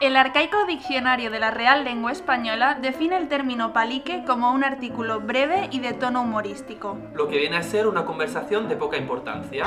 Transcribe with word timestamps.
El 0.00 0.16
arcaico 0.16 0.64
diccionario 0.64 1.30
de 1.30 1.38
la 1.38 1.50
Real 1.50 1.84
Lengua 1.84 2.10
Española 2.10 2.78
define 2.80 3.18
el 3.18 3.28
término 3.28 3.74
palique 3.74 4.24
como 4.26 4.50
un 4.50 4.64
artículo 4.64 5.20
breve 5.20 5.68
y 5.70 5.80
de 5.80 5.92
tono 5.92 6.22
humorístico. 6.22 6.96
Lo 7.12 7.28
que 7.28 7.36
viene 7.36 7.58
a 7.58 7.62
ser 7.62 7.86
una 7.86 8.06
conversación 8.06 8.66
de 8.66 8.76
poca 8.76 8.96
importancia. 8.96 9.66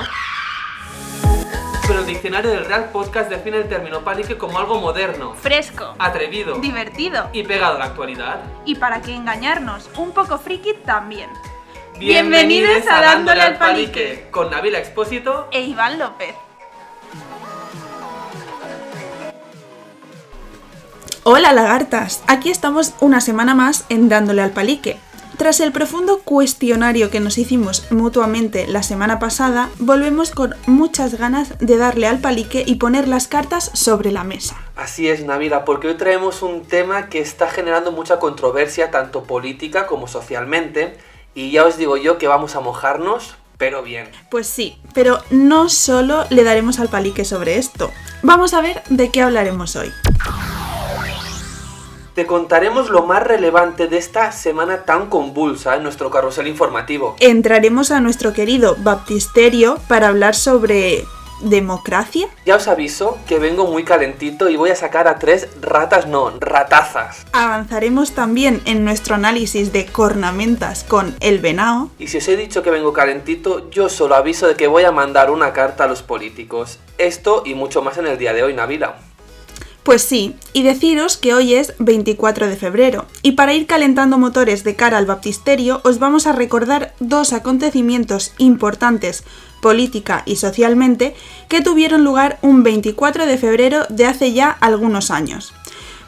Pero 1.86 2.00
el 2.00 2.06
diccionario 2.06 2.50
del 2.50 2.64
Real 2.64 2.90
Podcast 2.92 3.30
define 3.30 3.58
el 3.58 3.68
término 3.68 4.00
palique 4.00 4.36
como 4.36 4.58
algo 4.58 4.80
moderno, 4.80 5.34
Fresco, 5.34 5.94
atrevido 6.00 6.56
divertido 6.58 7.28
y 7.32 7.44
pegado 7.44 7.76
a 7.76 7.78
la 7.78 7.84
actualidad. 7.84 8.40
y 8.64 8.74
para 8.74 9.02
qué 9.02 9.14
engañarnos, 9.14 9.88
un 9.96 10.10
poco 10.12 10.38
friki 10.38 10.74
también. 10.84 11.30
Bienvenidos 12.00 12.88
a 12.88 13.00
Dándole 13.00 13.40
al 13.40 13.56
Palique 13.56 14.26
con 14.32 14.50
Navila 14.50 14.80
Expósito. 14.80 15.46
E 15.52 15.60
Iván 15.60 16.00
López. 16.00 16.34
Hola 21.26 21.54
lagartas, 21.54 22.22
aquí 22.26 22.50
estamos 22.50 22.92
una 23.00 23.22
semana 23.22 23.54
más 23.54 23.86
en 23.88 24.10
Dándole 24.10 24.42
al 24.42 24.50
Palique. 24.50 24.98
Tras 25.38 25.60
el 25.60 25.72
profundo 25.72 26.20
cuestionario 26.22 27.08
que 27.08 27.18
nos 27.18 27.38
hicimos 27.38 27.90
mutuamente 27.90 28.66
la 28.66 28.82
semana 28.82 29.18
pasada, 29.18 29.70
volvemos 29.78 30.32
con 30.32 30.54
muchas 30.66 31.14
ganas 31.14 31.58
de 31.60 31.78
darle 31.78 32.08
al 32.08 32.18
palique 32.18 32.62
y 32.66 32.74
poner 32.74 33.08
las 33.08 33.26
cartas 33.26 33.70
sobre 33.72 34.12
la 34.12 34.22
mesa. 34.22 34.54
Así 34.76 35.08
es, 35.08 35.24
Navila, 35.24 35.64
porque 35.64 35.88
hoy 35.88 35.94
traemos 35.94 36.42
un 36.42 36.66
tema 36.66 37.08
que 37.08 37.20
está 37.20 37.48
generando 37.48 37.90
mucha 37.90 38.18
controversia, 38.18 38.90
tanto 38.90 39.22
política 39.24 39.86
como 39.86 40.08
socialmente. 40.08 40.98
Y 41.34 41.52
ya 41.52 41.64
os 41.64 41.78
digo 41.78 41.96
yo 41.96 42.18
que 42.18 42.28
vamos 42.28 42.54
a 42.54 42.60
mojarnos, 42.60 43.36
pero 43.56 43.82
bien. 43.82 44.10
Pues 44.30 44.46
sí, 44.46 44.78
pero 44.92 45.20
no 45.30 45.70
solo 45.70 46.26
le 46.28 46.44
daremos 46.44 46.80
al 46.80 46.90
palique 46.90 47.24
sobre 47.24 47.56
esto. 47.56 47.90
Vamos 48.22 48.52
a 48.52 48.60
ver 48.60 48.82
de 48.90 49.10
qué 49.10 49.22
hablaremos 49.22 49.74
hoy. 49.74 49.90
Te 52.14 52.26
contaremos 52.26 52.90
lo 52.90 53.06
más 53.06 53.24
relevante 53.24 53.88
de 53.88 53.98
esta 53.98 54.30
semana 54.30 54.84
tan 54.84 55.08
convulsa 55.10 55.74
en 55.74 55.82
nuestro 55.82 56.10
carrusel 56.10 56.46
informativo. 56.46 57.16
Entraremos 57.18 57.90
a 57.90 58.00
nuestro 58.00 58.32
querido 58.32 58.76
baptisterio 58.78 59.80
para 59.88 60.08
hablar 60.08 60.36
sobre 60.36 61.04
democracia. 61.40 62.28
Ya 62.46 62.54
os 62.54 62.68
aviso 62.68 63.18
que 63.26 63.40
vengo 63.40 63.66
muy 63.66 63.82
calentito 63.82 64.48
y 64.48 64.54
voy 64.54 64.70
a 64.70 64.76
sacar 64.76 65.08
a 65.08 65.18
tres 65.18 65.48
ratas, 65.60 66.06
no, 66.06 66.30
ratazas. 66.38 67.26
Avanzaremos 67.32 68.12
también 68.12 68.62
en 68.64 68.84
nuestro 68.84 69.16
análisis 69.16 69.72
de 69.72 69.86
cornamentas 69.86 70.84
con 70.84 71.16
el 71.18 71.40
venao. 71.40 71.90
Y 71.98 72.06
si 72.06 72.18
os 72.18 72.28
he 72.28 72.36
dicho 72.36 72.62
que 72.62 72.70
vengo 72.70 72.92
calentito, 72.92 73.68
yo 73.70 73.88
solo 73.88 74.14
aviso 74.14 74.46
de 74.46 74.54
que 74.54 74.68
voy 74.68 74.84
a 74.84 74.92
mandar 74.92 75.32
una 75.32 75.52
carta 75.52 75.82
a 75.82 75.88
los 75.88 76.02
políticos. 76.02 76.78
Esto 76.96 77.42
y 77.44 77.54
mucho 77.54 77.82
más 77.82 77.98
en 77.98 78.06
el 78.06 78.18
día 78.18 78.32
de 78.32 78.44
hoy, 78.44 78.54
Navila. 78.54 78.98
Pues 79.84 80.02
sí, 80.02 80.34
y 80.54 80.62
deciros 80.62 81.18
que 81.18 81.34
hoy 81.34 81.54
es 81.54 81.74
24 81.78 82.48
de 82.48 82.56
febrero, 82.56 83.04
y 83.20 83.32
para 83.32 83.52
ir 83.52 83.66
calentando 83.66 84.16
motores 84.16 84.64
de 84.64 84.76
cara 84.76 84.96
al 84.96 85.04
baptisterio 85.04 85.82
os 85.84 85.98
vamos 85.98 86.26
a 86.26 86.32
recordar 86.32 86.94
dos 87.00 87.34
acontecimientos 87.34 88.32
importantes 88.38 89.24
política 89.60 90.22
y 90.24 90.36
socialmente 90.36 91.14
que 91.48 91.60
tuvieron 91.60 92.02
lugar 92.02 92.38
un 92.40 92.62
24 92.62 93.26
de 93.26 93.38
febrero 93.38 93.86
de 93.90 94.06
hace 94.06 94.32
ya 94.32 94.50
algunos 94.50 95.10
años. 95.10 95.52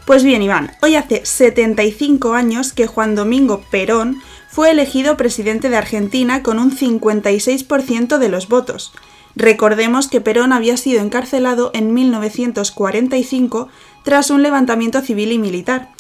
Pues 0.07 0.25
bien, 0.25 0.41
Iván, 0.41 0.73
hoy 0.83 0.95
hace 0.95 1.25
75 1.25 2.33
años 2.33 2.73
que 2.73 2.87
Juan 2.87 3.15
Domingo 3.15 3.63
Perón 3.71 4.23
fue 4.49 4.71
elegido 4.71 5.17
presidente 5.17 5.69
de 5.69 5.77
Argentina 5.77 6.43
con 6.43 6.59
un 6.59 6.75
56% 6.75 8.19
de 8.19 8.29
los 8.29 8.49
votos. 8.49 8.93
Recordemos 9.37 10.09
que 10.09 10.23
Perón 10.23 10.55
había 10.55 10.79
sido 10.79 11.03
encarcelado 11.03 11.71
en 11.75 11.93
1945 11.93 13.69
tras 14.03 14.31
un 14.31 14.43
levantamiento 14.43 15.03
civil 15.03 15.31
y 15.31 15.39
militar. 15.39 15.91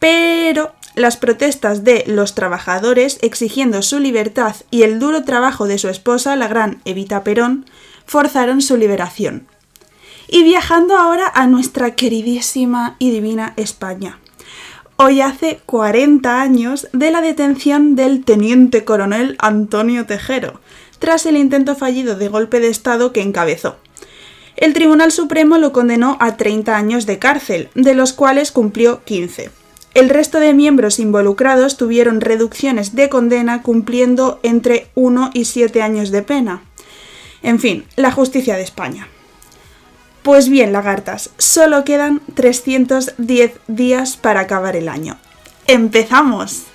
Pero 0.00 0.72
las 0.96 1.16
protestas 1.16 1.84
de 1.84 2.02
los 2.08 2.34
trabajadores 2.34 3.18
exigiendo 3.22 3.82
su 3.82 4.00
libertad 4.00 4.56
y 4.72 4.82
el 4.82 4.98
duro 4.98 5.22
trabajo 5.22 5.68
de 5.68 5.78
su 5.78 5.88
esposa, 5.88 6.34
la 6.34 6.48
gran 6.48 6.82
Evita 6.84 7.22
Perón, 7.22 7.66
forzaron 8.04 8.60
su 8.60 8.76
liberación. 8.76 9.46
Y 10.26 10.42
viajando 10.42 10.96
ahora 10.96 11.30
a 11.32 11.46
nuestra 11.46 11.94
queridísima 11.94 12.96
y 12.98 13.10
divina 13.10 13.54
España. 13.56 14.18
Hoy 14.96 15.20
hace 15.20 15.60
40 15.66 16.40
años 16.40 16.88
de 16.92 17.10
la 17.10 17.20
detención 17.20 17.94
del 17.94 18.24
teniente 18.24 18.84
coronel 18.84 19.36
Antonio 19.38 20.06
Tejero, 20.06 20.60
tras 21.02 21.26
el 21.26 21.36
intento 21.36 21.74
fallido 21.74 22.14
de 22.14 22.28
golpe 22.28 22.60
de 22.60 22.68
Estado 22.68 23.12
que 23.12 23.22
encabezó. 23.22 23.74
El 24.54 24.72
Tribunal 24.72 25.10
Supremo 25.10 25.58
lo 25.58 25.72
condenó 25.72 26.16
a 26.20 26.36
30 26.36 26.76
años 26.76 27.06
de 27.06 27.18
cárcel, 27.18 27.70
de 27.74 27.94
los 27.94 28.12
cuales 28.12 28.52
cumplió 28.52 29.02
15. 29.02 29.50
El 29.94 30.08
resto 30.08 30.38
de 30.38 30.54
miembros 30.54 31.00
involucrados 31.00 31.76
tuvieron 31.76 32.20
reducciones 32.20 32.94
de 32.94 33.08
condena 33.08 33.62
cumpliendo 33.62 34.38
entre 34.44 34.86
1 34.94 35.32
y 35.34 35.46
7 35.46 35.82
años 35.82 36.12
de 36.12 36.22
pena. 36.22 36.62
En 37.42 37.58
fin, 37.58 37.84
la 37.96 38.12
justicia 38.12 38.54
de 38.54 38.62
España. 38.62 39.08
Pues 40.22 40.48
bien, 40.48 40.72
lagartas, 40.72 41.30
solo 41.36 41.82
quedan 41.82 42.20
310 42.34 43.54
días 43.66 44.16
para 44.16 44.38
acabar 44.38 44.76
el 44.76 44.88
año. 44.88 45.18
¡Empezamos! 45.66 46.66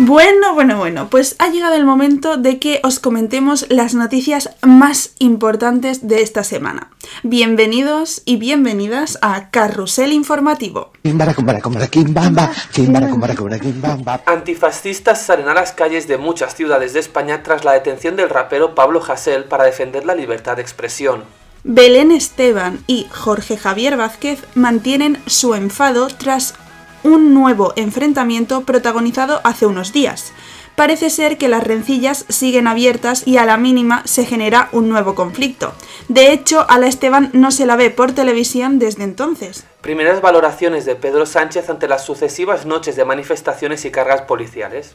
Bueno, 0.00 0.54
bueno, 0.54 0.78
bueno, 0.78 1.10
pues 1.10 1.34
ha 1.40 1.48
llegado 1.48 1.74
el 1.74 1.84
momento 1.84 2.36
de 2.36 2.60
que 2.60 2.78
os 2.84 3.00
comentemos 3.00 3.66
las 3.68 3.94
noticias 3.94 4.50
más 4.62 5.10
importantes 5.18 6.06
de 6.06 6.22
esta 6.22 6.44
semana. 6.44 6.92
Bienvenidos 7.24 8.22
y 8.24 8.36
bienvenidas 8.36 9.18
a 9.22 9.50
Carrusel 9.50 10.12
Informativo. 10.12 10.92
Antifascistas 14.26 15.20
salen 15.20 15.48
a 15.48 15.54
las 15.54 15.72
calles 15.72 16.06
de 16.06 16.16
muchas 16.16 16.54
ciudades 16.54 16.92
de 16.92 17.00
España 17.00 17.42
tras 17.42 17.64
la 17.64 17.72
detención 17.72 18.14
del 18.14 18.30
rapero 18.30 18.76
Pablo 18.76 19.02
Hasél 19.02 19.46
para 19.46 19.64
defender 19.64 20.06
la 20.06 20.14
libertad 20.14 20.54
de 20.54 20.62
expresión. 20.62 21.24
Belén 21.64 22.12
Esteban 22.12 22.84
y 22.86 23.08
Jorge 23.10 23.56
Javier 23.56 23.96
Vázquez 23.96 24.44
mantienen 24.54 25.20
su 25.26 25.56
enfado 25.56 26.06
tras 26.06 26.54
un 27.02 27.34
nuevo 27.34 27.72
enfrentamiento 27.76 28.62
protagonizado 28.62 29.40
hace 29.44 29.66
unos 29.66 29.92
días. 29.92 30.32
Parece 30.78 31.10
ser 31.10 31.38
que 31.38 31.48
las 31.48 31.64
rencillas 31.64 32.24
siguen 32.28 32.68
abiertas 32.68 33.26
y 33.26 33.38
a 33.38 33.44
la 33.44 33.56
mínima 33.56 34.02
se 34.04 34.24
genera 34.24 34.68
un 34.70 34.88
nuevo 34.88 35.16
conflicto. 35.16 35.72
De 36.06 36.32
hecho, 36.32 36.64
a 36.68 36.78
la 36.78 36.86
Esteban 36.86 37.30
no 37.32 37.50
se 37.50 37.66
la 37.66 37.74
ve 37.74 37.90
por 37.90 38.12
televisión 38.12 38.78
desde 38.78 39.02
entonces. 39.02 39.64
Primeras 39.80 40.20
valoraciones 40.20 40.84
de 40.84 40.94
Pedro 40.94 41.26
Sánchez 41.26 41.68
ante 41.68 41.88
las 41.88 42.04
sucesivas 42.04 42.64
noches 42.64 42.94
de 42.94 43.04
manifestaciones 43.04 43.84
y 43.84 43.90
cargas 43.90 44.22
policiales. 44.22 44.94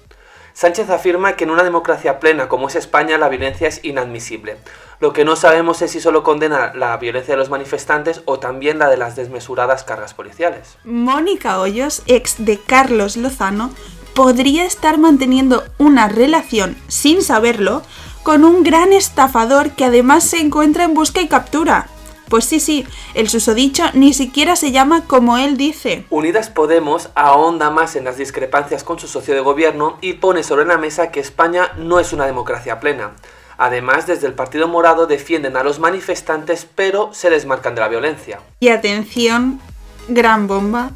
Sánchez 0.53 0.89
afirma 0.91 1.35
que 1.35 1.45
en 1.45 1.49
una 1.49 1.63
democracia 1.63 2.19
plena 2.19 2.47
como 2.47 2.67
es 2.67 2.75
España 2.75 3.17
la 3.17 3.29
violencia 3.29 3.67
es 3.67 3.83
inadmisible. 3.83 4.57
Lo 4.99 5.11
que 5.11 5.25
no 5.25 5.35
sabemos 5.35 5.81
es 5.81 5.91
si 5.91 5.99
solo 5.99 6.23
condena 6.23 6.73
la 6.75 6.95
violencia 6.97 7.33
de 7.33 7.39
los 7.39 7.49
manifestantes 7.49 8.21
o 8.25 8.39
también 8.39 8.77
la 8.77 8.89
de 8.89 8.97
las 8.97 9.15
desmesuradas 9.15 9.83
cargas 9.83 10.13
policiales. 10.13 10.77
Mónica 10.83 11.59
Hoyos, 11.59 12.03
ex 12.05 12.35
de 12.37 12.59
Carlos 12.59 13.17
Lozano, 13.17 13.71
podría 14.13 14.63
estar 14.63 14.99
manteniendo 14.99 15.63
una 15.79 16.07
relación, 16.07 16.77
sin 16.87 17.23
saberlo, 17.23 17.81
con 18.21 18.45
un 18.45 18.63
gran 18.63 18.93
estafador 18.93 19.71
que 19.71 19.85
además 19.85 20.23
se 20.23 20.39
encuentra 20.39 20.83
en 20.83 20.93
busca 20.93 21.19
y 21.21 21.27
captura. 21.27 21.87
Pues 22.33 22.45
sí, 22.45 22.59
sí, 22.59 22.83
el 23.13 23.29
susodicho 23.29 23.83
ni 23.93 24.11
siquiera 24.11 24.55
se 24.55 24.71
llama 24.71 25.05
como 25.05 25.37
él 25.37 25.55
dice. 25.55 26.03
Unidas 26.09 26.49
Podemos 26.49 27.09
ahonda 27.13 27.69
más 27.69 27.95
en 27.95 28.05
las 28.05 28.17
discrepancias 28.17 28.83
con 28.83 28.97
su 28.97 29.07
socio 29.07 29.35
de 29.35 29.41
gobierno 29.41 29.99
y 30.01 30.13
pone 30.13 30.41
sobre 30.41 30.65
la 30.65 30.79
mesa 30.79 31.11
que 31.11 31.19
España 31.19 31.73
no 31.77 31.99
es 31.99 32.11
una 32.11 32.25
democracia 32.25 32.79
plena. 32.79 33.11
Además, 33.59 34.07
desde 34.07 34.25
el 34.25 34.33
Partido 34.33 34.67
Morado 34.67 35.05
defienden 35.05 35.57
a 35.57 35.63
los 35.63 35.77
manifestantes 35.77 36.65
pero 36.73 37.13
se 37.13 37.29
desmarcan 37.29 37.75
de 37.75 37.81
la 37.81 37.87
violencia. 37.87 38.39
Y 38.59 38.69
atención, 38.69 39.61
gran 40.07 40.47
bomba, 40.47 40.89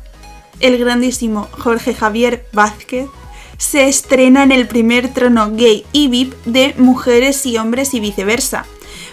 el 0.60 0.80
grandísimo 0.80 1.50
Jorge 1.52 1.94
Javier 1.94 2.48
Vázquez 2.52 3.10
se 3.60 3.88
estrena 3.88 4.42
en 4.42 4.52
el 4.52 4.68
primer 4.68 5.14
trono 5.14 5.52
gay 5.52 5.86
y 5.92 6.08
VIP 6.08 6.34
de 6.46 6.74
mujeres 6.80 7.46
y 7.46 7.60
hombres 7.60 7.94
y 7.94 8.00
viceversa. 8.00 8.66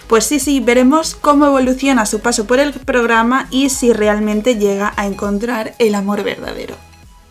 Pues 0.07 0.25
sí, 0.25 0.39
sí, 0.39 0.59
veremos 0.59 1.15
cómo 1.15 1.47
evoluciona 1.47 2.05
su 2.05 2.19
paso 2.19 2.45
por 2.45 2.59
el 2.59 2.73
programa 2.73 3.47
y 3.49 3.69
si 3.69 3.91
realmente 3.91 4.55
llega 4.55 4.93
a 4.97 5.07
encontrar 5.07 5.73
el 5.79 5.95
amor 5.95 6.23
verdadero. 6.23 6.75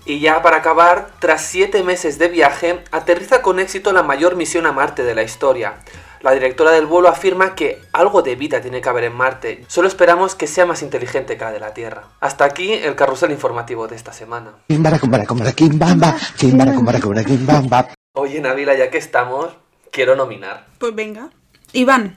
Y 0.07 0.19
ya 0.19 0.43
para 0.43 0.59
acabar, 0.59 1.13
tras 1.21 1.43
siete 1.43 1.83
meses 1.83 2.19
de 2.19 2.29
viaje, 2.29 2.81
aterriza 2.91 3.43
con 3.43 3.61
éxito 3.61 3.93
la 3.93 4.03
mayor 4.03 4.37
misión 4.37 4.67
a 4.67 4.73
Marte 4.73 5.05
de 5.05 5.15
la 5.15 5.23
historia. 5.23 5.75
La 6.21 6.33
directora 6.33 6.73
del 6.73 6.87
vuelo 6.87 7.09
afirma 7.09 7.55
que 7.55 7.81
algo 7.93 8.23
de 8.23 8.35
vida 8.35 8.61
tiene 8.61 8.81
que 8.81 8.89
haber 8.89 9.05
en 9.05 9.15
Marte. 9.15 9.65
Solo 9.69 9.87
esperamos 9.87 10.35
que 10.35 10.47
sea 10.47 10.67
más 10.67 10.83
inteligente 10.83 11.37
que 11.37 11.45
la 11.45 11.53
de 11.53 11.61
la 11.61 11.75
Tierra. 11.75 12.05
Hasta 12.21 12.45
aquí 12.45 12.73
el 12.73 12.97
carrusel 12.97 13.31
informativo 13.31 13.87
de 13.87 13.95
esta 13.95 14.13
semana. 14.13 14.53
Oye, 18.15 18.41
Navila, 18.41 18.75
ya 18.75 18.91
que 18.91 18.99
estamos, 18.99 19.51
quiero 19.91 20.17
nominar. 20.17 20.67
Pues 20.79 20.95
venga. 20.95 21.31
Iván, 21.73 22.17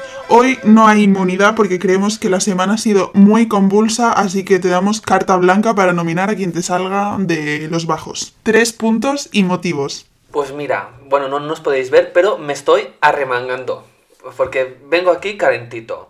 Hoy 0.33 0.59
no 0.63 0.87
hay 0.87 1.03
inmunidad 1.03 1.55
porque 1.55 1.77
creemos 1.77 2.17
que 2.17 2.29
la 2.29 2.39
semana 2.39 2.75
ha 2.75 2.77
sido 2.77 3.11
muy 3.13 3.49
convulsa, 3.49 4.13
así 4.13 4.45
que 4.45 4.59
te 4.59 4.69
damos 4.69 5.01
carta 5.01 5.35
blanca 5.35 5.75
para 5.75 5.91
nominar 5.91 6.29
a 6.29 6.35
quien 6.37 6.53
te 6.53 6.63
salga 6.63 7.17
de 7.19 7.67
los 7.69 7.85
bajos. 7.85 8.33
Tres 8.41 8.71
puntos 8.71 9.27
y 9.33 9.43
motivos. 9.43 10.05
Pues 10.31 10.53
mira, 10.53 10.91
bueno, 11.09 11.27
no 11.27 11.41
nos 11.41 11.59
podéis 11.59 11.91
ver, 11.91 12.13
pero 12.13 12.37
me 12.37 12.53
estoy 12.53 12.87
arremangando. 13.01 13.85
Porque 14.37 14.77
vengo 14.85 15.11
aquí 15.11 15.35
calentito. 15.35 16.09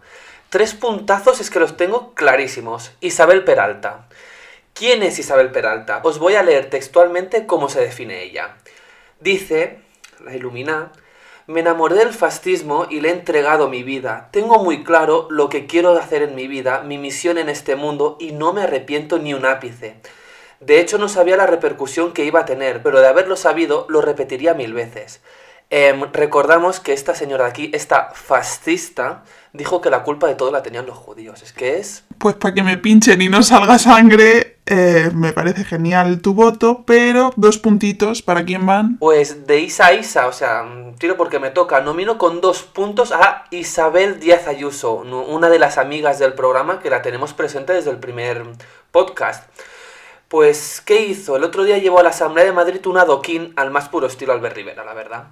Tres 0.50 0.76
puntazos 0.76 1.42
es 1.42 1.50
que 1.50 1.60
los 1.60 1.76
tengo 1.76 2.14
clarísimos. 2.14 2.92
Isabel 3.02 3.44
Peralta. 3.44 4.08
¿Quién 4.76 5.02
es 5.02 5.18
Isabel 5.18 5.50
Peralta? 5.50 6.00
Os 6.04 6.20
voy 6.20 6.36
a 6.36 6.44
leer 6.44 6.70
textualmente 6.70 7.48
cómo 7.48 7.70
se 7.70 7.82
define 7.82 8.22
ella. 8.22 8.58
Dice, 9.20 9.80
la 10.24 10.36
ilumina, 10.36 10.92
me 11.52 11.60
enamoré 11.60 11.96
del 11.96 12.14
fascismo 12.14 12.88
y 12.90 13.02
le 13.02 13.10
he 13.10 13.12
entregado 13.12 13.70
mi 13.70 13.84
vida. 13.84 14.30
Tengo 14.32 14.64
muy 14.64 14.84
claro 14.84 15.28
lo 15.30 15.50
que 15.50 15.68
quiero 15.68 15.98
hacer 15.98 16.24
en 16.24 16.36
mi 16.36 16.48
vida, 16.48 16.82
mi 16.82 16.98
misión 16.98 17.38
en 17.38 17.50
este 17.50 17.76
mundo 17.76 18.18
y 18.20 18.32
no 18.32 18.54
me 18.54 18.64
arrepiento 18.64 19.20
ni 19.20 19.34
un 19.34 19.46
ápice. 19.46 19.98
De 20.60 20.80
hecho 20.80 20.98
no 20.98 21.10
sabía 21.10 21.38
la 21.38 21.48
repercusión 21.48 22.14
que 22.14 22.26
iba 22.26 22.42
a 22.42 22.46
tener, 22.46 22.82
pero 22.82 23.00
de 23.00 23.08
haberlo 23.08 23.36
sabido 23.36 23.86
lo 23.90 24.02
repetiría 24.02 24.54
mil 24.54 24.74
veces. 24.74 25.22
Em, 25.70 26.02
recordamos 26.12 26.82
que 26.82 26.92
esta 26.92 27.16
señora 27.16 27.46
aquí, 27.46 27.72
esta 27.74 28.12
fascista, 28.14 29.24
dijo 29.54 29.80
que 29.80 29.90
la 29.90 30.04
culpa 30.04 30.28
de 30.28 30.36
todo 30.36 30.52
la 30.52 30.62
tenían 30.62 30.86
los 30.86 30.98
judíos. 30.98 31.42
Es 31.44 31.54
que 31.54 31.78
es... 31.78 32.04
Pues 32.18 32.36
para 32.36 32.54
que 32.54 32.62
me 32.62 32.78
pinchen 32.78 33.22
y 33.22 33.30
no 33.30 33.42
salga 33.42 33.80
sangre, 33.80 34.51
eh, 34.68 35.10
me 35.14 35.34
parece 35.34 35.64
genial 35.64 36.22
tu 36.22 36.34
voto, 36.34 36.84
pero 36.86 37.34
dos 37.36 37.58
puntitos, 37.58 38.22
¿para 38.22 38.46
quién 38.46 38.66
van? 38.66 38.98
Pues 39.00 39.48
de 39.48 39.60
Isa 39.60 39.88
a 39.88 39.94
Isa, 39.94 40.28
o 40.28 40.34
sea, 40.34 40.66
tiro 41.00 41.18
porque 41.18 41.40
me 41.40 41.50
toca. 41.50 41.82
Nomino 41.82 42.18
con 42.18 42.42
dos 42.42 42.62
puntos 42.62 43.12
a 43.12 43.46
Isabel 43.50 44.20
Díaz 44.20 44.48
Ayuso, 44.48 44.94
una 44.94 45.50
de 45.50 45.60
las 45.60 45.78
amigas 45.78 46.20
del 46.20 46.34
programa 46.34 46.80
que 46.80 46.90
la 46.90 47.02
tenemos 47.02 47.34
presente 47.34 47.74
desde 47.74 47.92
el 47.92 47.98
primer 47.98 48.44
podcast. 48.92 49.50
Pues, 50.28 50.82
¿qué 50.86 51.02
hizo? 51.02 51.36
El 51.36 51.44
otro 51.44 51.64
día 51.64 51.78
llevó 51.78 52.00
a 52.00 52.04
la 52.04 52.10
Asamblea 52.10 52.46
de 52.46 52.54
Madrid 52.54 52.86
un 52.86 52.98
adoquín 52.98 53.54
al 53.58 53.72
más 53.72 53.90
puro 53.90 54.08
estilo 54.08 54.32
Albert 54.32 54.56
Rivera, 54.56 54.86
la 54.86 54.94
verdad. 54.94 55.26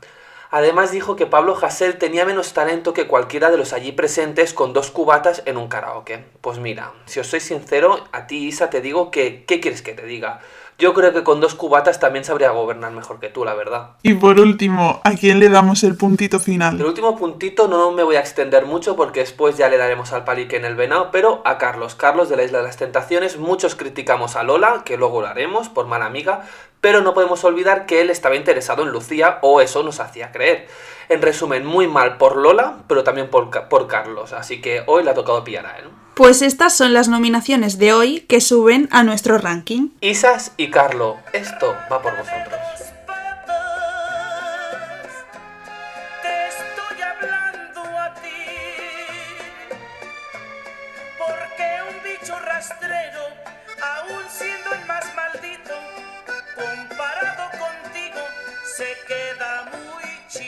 Además 0.51 0.91
dijo 0.91 1.15
que 1.15 1.27
Pablo 1.27 1.55
Hasél 1.61 1.99
tenía 1.99 2.25
menos 2.25 2.53
talento 2.53 2.91
que 2.93 3.05
cualquiera 3.05 3.51
de 3.51 3.57
los 3.57 3.71
allí 3.71 3.91
presentes 3.91 4.53
con 4.53 4.73
dos 4.73 4.89
cubatas 4.89 5.43
en 5.45 5.57
un 5.57 5.67
karaoke. 5.67 6.25
Pues 6.41 6.57
mira, 6.57 6.91
si 7.05 7.19
os 7.19 7.27
soy 7.27 7.39
sincero, 7.39 7.99
a 8.11 8.25
ti 8.25 8.47
Isa 8.47 8.71
te 8.71 8.81
digo 8.81 9.11
que 9.11 9.45
¿qué 9.45 9.59
quieres 9.59 9.83
que 9.83 9.93
te 9.93 10.07
diga? 10.07 10.39
Yo 10.79 10.93
creo 10.93 11.11
que 11.11 11.25
con 11.25 11.41
dos 11.41 11.55
cubatas 11.55 11.99
también 11.99 12.23
sabría 12.23 12.51
gobernar 12.51 12.93
mejor 12.93 13.19
que 13.19 13.27
tú, 13.27 13.43
la 13.43 13.53
verdad. 13.53 13.97
Y 14.01 14.13
por 14.13 14.39
último, 14.39 15.01
¿a 15.03 15.11
quién 15.11 15.41
le 15.41 15.49
damos 15.49 15.83
el 15.83 15.97
puntito 15.97 16.39
final? 16.39 16.79
El 16.79 16.85
último 16.85 17.17
puntito 17.17 17.67
no 17.67 17.91
me 17.91 18.01
voy 18.01 18.15
a 18.15 18.21
extender 18.21 18.65
mucho 18.65 18.95
porque 18.95 19.19
después 19.19 19.57
ya 19.57 19.67
le 19.67 19.75
daremos 19.75 20.13
al 20.13 20.23
palique 20.23 20.55
en 20.55 20.63
el 20.63 20.75
venado, 20.75 21.09
pero 21.11 21.41
a 21.43 21.57
Carlos. 21.57 21.95
Carlos 21.95 22.29
de 22.29 22.37
la 22.37 22.43
Isla 22.45 22.59
de 22.59 22.63
las 22.63 22.77
Tentaciones. 22.77 23.37
Muchos 23.37 23.75
criticamos 23.75 24.37
a 24.37 24.43
Lola, 24.43 24.83
que 24.85 24.95
luego 24.95 25.19
lo 25.19 25.27
haremos 25.27 25.67
por 25.67 25.85
mala 25.85 26.05
amiga, 26.05 26.47
pero 26.81 27.01
no 27.01 27.13
podemos 27.13 27.43
olvidar 27.43 27.85
que 27.85 28.01
él 28.01 28.09
estaba 28.09 28.35
interesado 28.35 28.83
en 28.83 28.89
Lucía 28.89 29.39
o 29.41 29.61
eso 29.61 29.83
nos 29.83 29.99
hacía 29.99 30.31
creer. 30.31 30.67
En 31.09 31.21
resumen, 31.21 31.65
muy 31.65 31.87
mal 31.87 32.17
por 32.17 32.37
Lola, 32.37 32.77
pero 32.87 33.03
también 33.03 33.29
por, 33.29 33.49
por 33.67 33.87
Carlos, 33.87 34.33
así 34.33 34.61
que 34.61 34.83
hoy 34.85 35.03
le 35.03 35.09
ha 35.09 35.15
tocado 35.15 35.43
pillar 35.43 35.65
a 35.65 35.77
él. 35.79 35.85
Pues 36.13 36.41
estas 36.41 36.75
son 36.75 36.93
las 36.93 37.07
nominaciones 37.07 37.77
de 37.77 37.93
hoy 37.93 38.21
que 38.21 38.41
suben 38.41 38.89
a 38.91 39.03
nuestro 39.03 39.37
ranking. 39.37 39.89
Isas 40.01 40.51
y 40.57 40.69
Carlo, 40.69 41.17
esto 41.33 41.75
va 41.91 42.01
por 42.01 42.11
vosotros. 42.17 42.58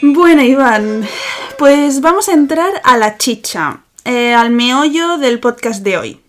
Bueno, 0.03 0.41
Iván, 0.41 1.07
pues 1.59 2.01
vamos 2.01 2.27
a 2.27 2.33
entrar 2.33 2.81
a 2.83 2.97
la 2.97 3.19
chicha, 3.19 3.83
eh, 4.03 4.33
al 4.33 4.49
meollo 4.49 5.19
del 5.19 5.39
podcast 5.39 5.83
de 5.83 5.95
hoy. 5.95 6.21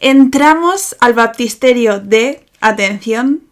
Entramos 0.00 0.96
al 0.98 1.12
baptisterio 1.12 2.00
de, 2.00 2.46
atención, 2.62 3.42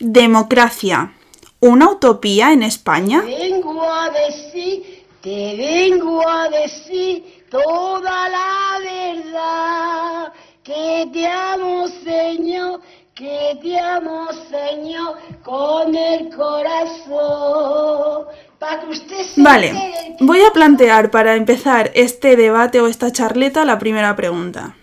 democracia. 0.00 1.14
¿Una 1.60 1.90
utopía 1.90 2.52
en 2.52 2.64
España? 2.64 3.22
vengo 3.22 3.88
a 3.88 4.10
decir, 4.10 5.04
te 5.22 5.56
vengo 5.56 6.28
a 6.28 6.48
decir 6.48 7.44
toda 7.48 8.28
la 8.28 8.80
verdad. 8.82 10.32
Que 10.64 11.08
te 11.12 11.24
amo, 11.24 11.86
Señor, 11.86 12.80
que 13.14 13.58
te 13.62 13.78
amo, 13.78 14.26
Señor, 14.50 15.16
con 15.44 15.94
el 15.94 16.34
corazón. 16.34 18.26
Para 18.58 18.80
que 18.80 18.86
usted 18.86 19.22
se 19.22 19.42
Vale, 19.42 19.68
entere 19.68 20.16
voy 20.20 20.42
a 20.42 20.50
plantear 20.50 21.10
para 21.10 21.34
empezar 21.36 21.90
este 21.94 22.36
debate 22.36 22.80
o 22.80 22.86
esta 22.86 23.12
charleta 23.12 23.64
la 23.64 23.78
primera 23.78 24.16
pregunta. 24.16 24.76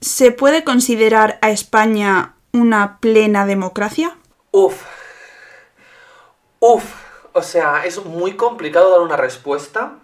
¿Se 0.00 0.32
puede 0.32 0.64
considerar 0.64 1.38
a 1.42 1.50
España 1.50 2.34
una 2.52 2.98
plena 3.00 3.46
democracia? 3.46 4.16
Uf. 4.50 4.82
Uf. 6.58 6.84
O 7.32 7.42
sea, 7.42 7.84
es 7.84 8.04
muy 8.04 8.34
complicado 8.36 8.90
dar 8.90 9.00
una 9.00 9.16
respuesta. 9.16 9.94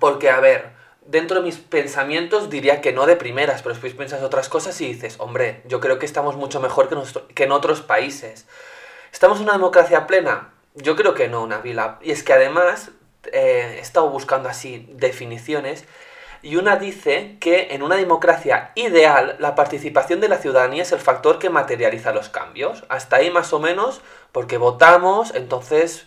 Porque, 0.00 0.30
a 0.30 0.40
ver, 0.40 0.72
dentro 1.06 1.38
de 1.38 1.44
mis 1.44 1.56
pensamientos 1.56 2.50
diría 2.50 2.80
que 2.80 2.92
no 2.92 3.06
de 3.06 3.16
primeras, 3.16 3.62
pero 3.62 3.74
después 3.74 3.94
piensas 3.94 4.22
otras 4.22 4.48
cosas 4.48 4.80
y 4.80 4.86
dices, 4.86 5.16
hombre, 5.18 5.62
yo 5.66 5.80
creo 5.80 5.98
que 5.98 6.06
estamos 6.06 6.36
mucho 6.36 6.60
mejor 6.60 6.88
que, 6.88 6.96
nuestro- 6.96 7.28
que 7.28 7.44
en 7.44 7.52
otros 7.52 7.82
países. 7.82 8.46
¿Estamos 9.12 9.38
en 9.38 9.44
una 9.44 9.52
democracia 9.52 10.06
plena? 10.06 10.52
Yo 10.76 10.94
creo 10.94 11.14
que 11.14 11.28
no, 11.28 11.46
Nabila. 11.46 11.98
Y 12.02 12.10
es 12.12 12.22
que 12.22 12.32
además 12.32 12.90
eh, 13.32 13.76
he 13.78 13.80
estado 13.80 14.08
buscando 14.10 14.48
así 14.48 14.88
definiciones 14.92 15.84
y 16.42 16.56
una 16.56 16.76
dice 16.76 17.38
que 17.40 17.68
en 17.72 17.82
una 17.82 17.96
democracia 17.96 18.70
ideal 18.76 19.36
la 19.40 19.54
participación 19.54 20.20
de 20.20 20.28
la 20.28 20.38
ciudadanía 20.38 20.82
es 20.82 20.92
el 20.92 21.00
factor 21.00 21.38
que 21.38 21.50
materializa 21.50 22.12
los 22.12 22.28
cambios. 22.28 22.84
Hasta 22.88 23.16
ahí 23.16 23.30
más 23.30 23.52
o 23.52 23.58
menos, 23.58 24.00
porque 24.32 24.58
votamos, 24.58 25.34
entonces 25.34 26.06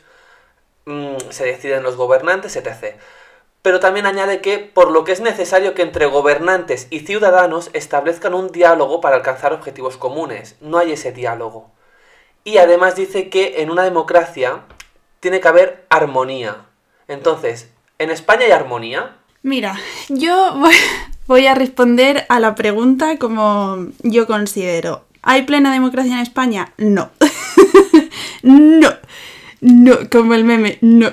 mm, 0.86 1.18
se 1.30 1.46
deciden 1.46 1.84
los 1.84 1.98
gobernantes, 1.98 2.56
etc. 2.56 2.96
Pero 3.62 3.80
también 3.80 4.06
añade 4.06 4.40
que 4.40 4.60
por 4.60 4.92
lo 4.92 5.04
que 5.04 5.12
es 5.12 5.20
necesario 5.20 5.74
que 5.74 5.82
entre 5.82 6.06
gobernantes 6.06 6.88
y 6.90 7.02
ciudadanos 7.02 7.70
establezcan 7.74 8.34
un 8.34 8.52
diálogo 8.52 9.02
para 9.02 9.18
alcanzar 9.18 9.52
objetivos 9.52 9.98
comunes. 9.98 10.56
No 10.62 10.78
hay 10.78 10.94
ese 10.94 11.12
diálogo. 11.12 11.72
Y 12.44 12.58
además 12.58 12.96
dice 12.96 13.30
que 13.30 13.62
en 13.62 13.70
una 13.70 13.84
democracia 13.84 14.62
tiene 15.20 15.40
que 15.40 15.48
haber 15.48 15.86
armonía. 15.90 16.66
Entonces, 17.08 17.70
¿en 17.98 18.10
España 18.10 18.46
hay 18.46 18.52
armonía? 18.52 19.16
Mira, 19.42 19.78
yo 20.10 20.62
voy, 21.28 21.48
a 21.48 21.56
responder 21.56 22.26
a 22.30 22.40
la 22.40 22.56
pregunta 22.56 23.18
como 23.18 23.88
yo 24.04 24.28
considero. 24.28 25.06
¿Hay 25.22 25.44
plena 25.44 25.74
democracia 25.74 26.14
en 26.14 26.20
España? 26.20 26.74
No. 26.78 27.12
no. 28.44 28.90
No, 29.62 29.98
como 30.10 30.34
el 30.34 30.44
meme, 30.44 30.78
no. 30.82 31.12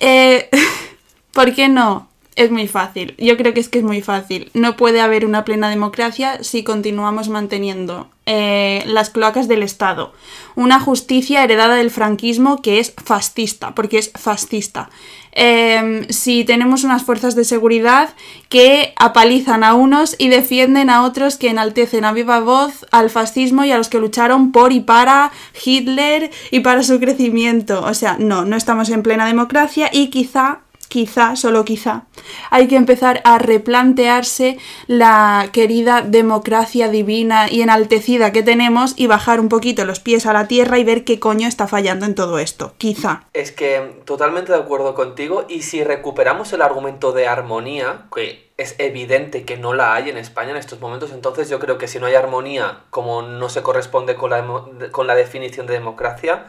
Eh, 0.00 0.48
¿Por 1.32 1.54
qué 1.54 1.68
no? 1.68 2.08
Es 2.36 2.50
muy 2.50 2.68
fácil. 2.68 3.14
Yo 3.18 3.36
creo 3.36 3.52
que 3.52 3.60
es 3.60 3.68
que 3.68 3.78
es 3.78 3.84
muy 3.84 4.02
fácil. 4.02 4.50
No 4.54 4.76
puede 4.76 5.00
haber 5.00 5.26
una 5.26 5.44
plena 5.44 5.68
democracia 5.68 6.42
si 6.42 6.64
continuamos 6.64 7.28
manteniendo 7.28 8.08
eh, 8.32 8.84
las 8.86 9.10
cloacas 9.10 9.48
del 9.48 9.64
Estado. 9.64 10.12
Una 10.54 10.78
justicia 10.78 11.42
heredada 11.42 11.74
del 11.74 11.90
franquismo 11.90 12.62
que 12.62 12.78
es 12.78 12.94
fascista, 12.96 13.74
porque 13.74 13.98
es 13.98 14.12
fascista. 14.14 14.88
Eh, 15.32 16.06
si 16.10 16.44
tenemos 16.44 16.84
unas 16.84 17.02
fuerzas 17.02 17.34
de 17.34 17.44
seguridad 17.44 18.10
que 18.48 18.94
apalizan 18.94 19.64
a 19.64 19.74
unos 19.74 20.14
y 20.16 20.28
defienden 20.28 20.90
a 20.90 21.02
otros 21.02 21.38
que 21.38 21.48
enaltecen 21.48 22.04
a 22.04 22.12
viva 22.12 22.38
voz 22.38 22.86
al 22.92 23.10
fascismo 23.10 23.64
y 23.64 23.72
a 23.72 23.78
los 23.78 23.88
que 23.88 23.98
lucharon 23.98 24.52
por 24.52 24.70
y 24.70 24.78
para 24.78 25.32
Hitler 25.64 26.30
y 26.52 26.60
para 26.60 26.84
su 26.84 27.00
crecimiento. 27.00 27.82
O 27.82 27.94
sea, 27.94 28.16
no, 28.20 28.44
no 28.44 28.54
estamos 28.54 28.90
en 28.90 29.02
plena 29.02 29.26
democracia 29.26 29.90
y 29.92 30.08
quizá 30.10 30.60
quizá, 30.90 31.36
solo 31.36 31.64
quizá, 31.64 32.06
hay 32.50 32.66
que 32.66 32.74
empezar 32.74 33.22
a 33.24 33.38
replantearse 33.38 34.58
la 34.88 35.48
querida 35.52 36.02
democracia 36.02 36.88
divina 36.88 37.48
y 37.48 37.62
enaltecida 37.62 38.32
que 38.32 38.42
tenemos 38.42 38.94
y 38.96 39.06
bajar 39.06 39.38
un 39.38 39.48
poquito 39.48 39.84
los 39.84 40.00
pies 40.00 40.26
a 40.26 40.32
la 40.32 40.48
tierra 40.48 40.78
y 40.78 40.84
ver 40.84 41.04
qué 41.04 41.20
coño 41.20 41.46
está 41.46 41.68
fallando 41.68 42.06
en 42.06 42.16
todo 42.16 42.40
esto. 42.40 42.74
Quizá. 42.76 43.22
Es 43.32 43.52
que 43.52 44.02
totalmente 44.04 44.52
de 44.52 44.58
acuerdo 44.58 44.94
contigo 44.94 45.46
y 45.48 45.62
si 45.62 45.84
recuperamos 45.84 46.52
el 46.52 46.60
argumento 46.60 47.12
de 47.12 47.28
armonía, 47.28 48.06
que 48.12 48.50
es 48.56 48.74
evidente 48.78 49.44
que 49.44 49.56
no 49.56 49.72
la 49.72 49.94
hay 49.94 50.10
en 50.10 50.16
España 50.16 50.50
en 50.50 50.56
estos 50.56 50.80
momentos, 50.80 51.12
entonces 51.12 51.48
yo 51.48 51.60
creo 51.60 51.78
que 51.78 51.86
si 51.86 52.00
no 52.00 52.06
hay 52.06 52.16
armonía, 52.16 52.80
como 52.90 53.22
no 53.22 53.48
se 53.48 53.62
corresponde 53.62 54.16
con 54.16 54.30
la, 54.30 54.44
con 54.90 55.06
la 55.06 55.14
definición 55.14 55.68
de 55.68 55.74
democracia, 55.74 56.46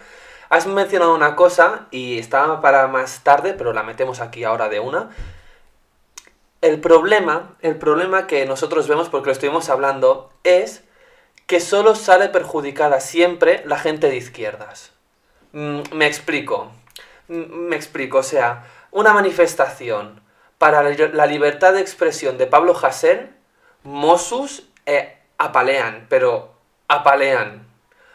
Has 0.52 0.68
mencionado 0.68 1.16
una 1.16 1.38
cosa 1.38 1.88
y 1.92 2.20
estaba 2.20 2.60
para 2.60 2.86
más 2.88 3.24
tarde, 3.24 3.54
pero 3.54 3.72
la 3.72 3.84
metemos 3.84 4.20
aquí 4.20 4.44
ahora 4.44 4.68
de 4.68 4.82
una. 4.82 5.10
El 6.60 6.82
problema, 6.82 7.56
el 7.62 7.78
problema 7.78 8.28
que 8.28 8.46
nosotros 8.46 8.90
vemos, 8.90 9.08
porque 9.08 9.28
lo 9.28 9.32
estuvimos 9.32 9.70
hablando, 9.70 10.30
es 10.44 10.84
que 11.48 11.62
solo 11.62 11.96
sale 11.96 12.28
perjudicada 12.28 13.00
siempre 13.00 13.64
la 13.66 13.80
gente 13.80 14.10
de 14.10 14.18
izquierdas. 14.18 14.92
Mm, 15.54 15.84
me 15.94 16.06
explico. 16.06 16.70
Mm, 17.30 17.70
me 17.70 17.78
explico, 17.78 18.18
o 18.18 18.24
sea, 18.24 18.66
una 18.92 19.14
manifestación 19.14 20.22
para 20.58 20.84
la 20.84 21.08
la 21.14 21.28
libertad 21.28 21.72
de 21.72 21.80
expresión 21.80 22.38
de 22.38 22.48
Pablo 22.48 22.76
Hasél, 22.76 23.34
Mossus 23.84 24.68
eh, 24.86 25.18
apalean, 25.38 26.08
pero 26.10 26.52
apalean. 26.90 27.71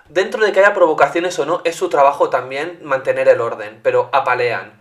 Dentro 0.09 0.45
de 0.45 0.53
que 0.53 0.61
haya 0.61 0.75
provocaciones 0.75 1.39
o 1.39 1.47
no, 1.47 1.61
es 1.65 1.77
su 1.77 1.89
trabajo 1.89 2.31
también 2.31 2.79
mantener 2.83 3.29
el 3.29 3.41
orden, 3.41 3.81
pero 3.83 4.09
apalean. 4.13 4.81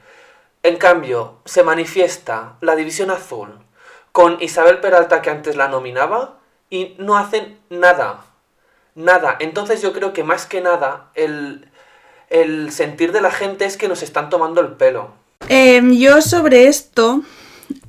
En 0.64 0.78
cambio, 0.78 1.40
se 1.46 1.64
manifiesta 1.64 2.56
la 2.62 2.76
División 2.76 3.12
Azul 3.12 3.60
con 4.12 4.38
Isabel 4.42 4.80
Peralta 4.80 5.22
que 5.22 5.30
antes 5.30 5.56
la 5.56 5.68
nominaba 5.68 6.40
y 6.70 6.96
no 6.98 7.18
hacen 7.18 7.60
nada. 7.70 8.26
Nada. 8.96 9.36
Entonces 9.40 9.82
yo 9.82 9.94
creo 9.94 10.14
que 10.14 10.24
más 10.24 10.46
que 10.46 10.62
nada 10.62 11.12
el, 11.16 11.70
el 12.30 12.72
sentir 12.72 13.12
de 13.12 13.22
la 13.22 13.32
gente 13.32 13.66
es 13.66 13.78
que 13.78 13.88
nos 13.88 14.04
están 14.04 14.30
tomando 14.30 14.62
el 14.62 14.74
pelo. 14.74 15.10
Em, 15.50 15.94
yo 15.94 16.22
sobre 16.22 16.68
esto 16.68 17.22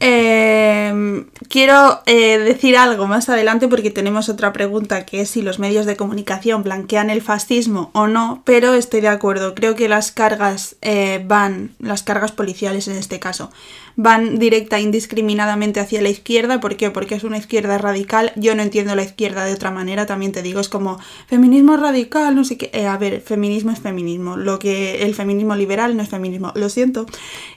em, 0.00 1.26
quiero 1.48 2.00
eh, 2.06 2.38
decir 2.38 2.76
algo 2.76 3.06
más 3.06 3.28
adelante 3.28 3.68
porque 3.68 3.90
tenemos 3.90 4.28
otra 4.28 4.52
pregunta 4.52 5.06
que 5.06 5.20
es 5.20 5.30
si 5.30 5.42
los 5.42 5.58
medios 5.58 5.86
de 5.86 5.96
comunicación 5.96 6.62
blanquean 6.62 7.10
el 7.10 7.22
fascismo 7.22 7.90
o 7.92 8.06
no, 8.06 8.42
pero 8.44 8.74
estoy 8.74 9.00
de 9.00 9.08
acuerdo. 9.08 9.54
Creo 9.54 9.74
que 9.74 9.88
las 9.88 10.12
cargas 10.12 10.76
eh, 10.82 11.22
van, 11.26 11.74
las 11.78 12.02
cargas 12.02 12.32
policiales 12.32 12.88
en 12.88 12.96
este 12.96 13.18
caso, 13.18 13.50
van 13.96 14.38
directa 14.38 14.78
e 14.78 14.82
indiscriminadamente 14.82 15.80
hacia 15.80 16.02
la 16.02 16.10
izquierda. 16.10 16.60
¿Por 16.60 16.76
qué? 16.76 16.90
Porque 16.90 17.14
es 17.14 17.24
una 17.24 17.38
izquierda 17.38 17.78
radical. 17.78 18.32
Yo 18.36 18.54
no 18.54 18.62
entiendo 18.62 18.94
la 18.94 19.02
izquierda 19.02 19.44
de 19.44 19.54
otra 19.54 19.70
manera, 19.70 20.06
también 20.06 20.32
te 20.32 20.42
digo, 20.42 20.60
es 20.60 20.68
como 20.68 20.98
feminismo 21.26 21.76
radical, 21.76 22.34
no 22.34 22.44
sé 22.44 22.58
qué. 22.58 22.70
Eh, 22.72 22.86
a 22.86 22.96
ver, 22.98 23.22
feminismo 23.22 23.70
es 23.72 23.80
feminismo. 23.80 24.36
Lo 24.36 24.58
que 24.58 25.02
el 25.02 25.14
feminismo 25.14 25.56
liberal 25.56 25.96
no 25.96 26.02
es 26.02 26.10
feminismo, 26.10 26.52
lo 26.54 26.68
siento. 26.68 27.06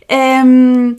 Em, 0.08 0.98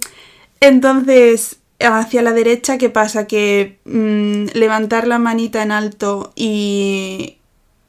entonces, 0.61 1.61
hacia 1.81 2.23
la 2.23 2.33
derecha, 2.33 2.79
¿qué 2.79 2.90
pasa? 2.90 3.26
Que 3.26 3.81
mm, 3.85 4.57
levantar 4.59 5.07
la 5.07 5.19
manita 5.19 5.62
en 5.62 5.73
alto 5.73 6.33
y, 6.37 7.40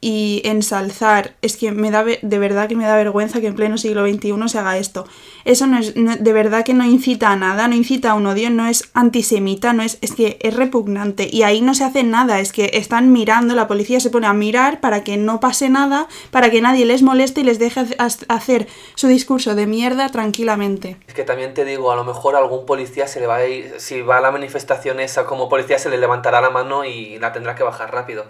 y 0.04 0.42
ensalzar, 0.46 1.36
es 1.44 1.58
que 1.58 1.72
me 1.72 1.92
da 1.92 2.04
de 2.04 2.40
verdad 2.40 2.68
que 2.68 2.76
me 2.76 2.86
da 2.86 2.96
vergüenza 2.96 3.40
que 3.40 3.46
en 3.48 3.56
pleno 3.56 3.78
siglo 3.78 4.02
XXI 4.04 4.50
se 4.50 4.58
haga 4.58 4.78
esto. 4.80 5.06
Eso 5.46 5.68
no 5.68 5.78
es, 5.78 5.96
no- 5.96 6.16
de 6.16 6.34
verdad 6.34 6.66
que 6.66 6.74
no 6.74 6.84
incita 6.86 7.30
a 7.32 7.36
nada, 7.36 7.68
no 7.68 7.76
incita 7.76 8.12
a 8.12 8.14
un 8.16 8.26
odio, 8.26 8.50
no 8.50 8.66
es 8.68 8.90
antisemita, 8.96 9.74
no 9.74 9.84
es, 9.84 10.00
es 10.02 10.14
que 10.14 10.40
es 10.42 10.56
repugnante 10.56 11.28
y 11.32 11.44
ahí 11.44 11.62
no 11.62 11.76
se 11.76 11.84
hace 11.84 12.04
nada, 12.04 12.40
es 12.40 12.52
que 12.52 12.72
están 12.74 13.12
mirando, 13.12 13.54
la 13.54 13.68
policía 13.68 14.00
se 14.00 14.10
pone 14.10 14.26
a 14.26 14.34
mirar 14.34 14.80
para 14.80 15.04
que 15.04 15.18
no 15.18 15.40
pase 15.40 15.70
nada, 15.70 16.08
para 16.32 16.50
que 16.50 16.62
nadie 16.62 16.86
les 16.86 17.04
moleste 17.04 17.42
y 17.42 17.44
les 17.44 17.60
deje 17.60 17.82
hac- 17.98 18.26
hacer 18.28 18.68
su 18.96 19.08
discurso 19.08 19.54
de 19.54 19.68
mierda 19.68 20.10
tranquilamente. 20.10 20.98
Es 21.08 21.14
que 21.14 21.24
también 21.24 21.54
te 21.54 21.64
digo, 21.64 21.92
a 21.92 21.96
lo 21.96 22.04
mejor 22.04 22.36
algún 22.36 22.66
policía 22.66 23.06
se 23.08 23.20
le 23.20 23.28
va 23.28 23.36
a 23.36 23.46
ir, 23.48 23.76
si 23.78 24.02
va 24.02 24.18
a 24.18 24.22
la 24.22 24.32
manifestación 24.32 25.00
esa 25.00 25.26
como 25.26 25.48
policía 25.48 25.78
se 25.78 25.90
le 25.90 25.98
levantará 25.98 26.42
la 26.42 26.50
mano 26.50 26.86
y 26.86 27.20
la 27.20 27.32
tendrá 27.34 27.54
que 27.54 27.62
bajar 27.64 27.92
rápido. 27.92 28.26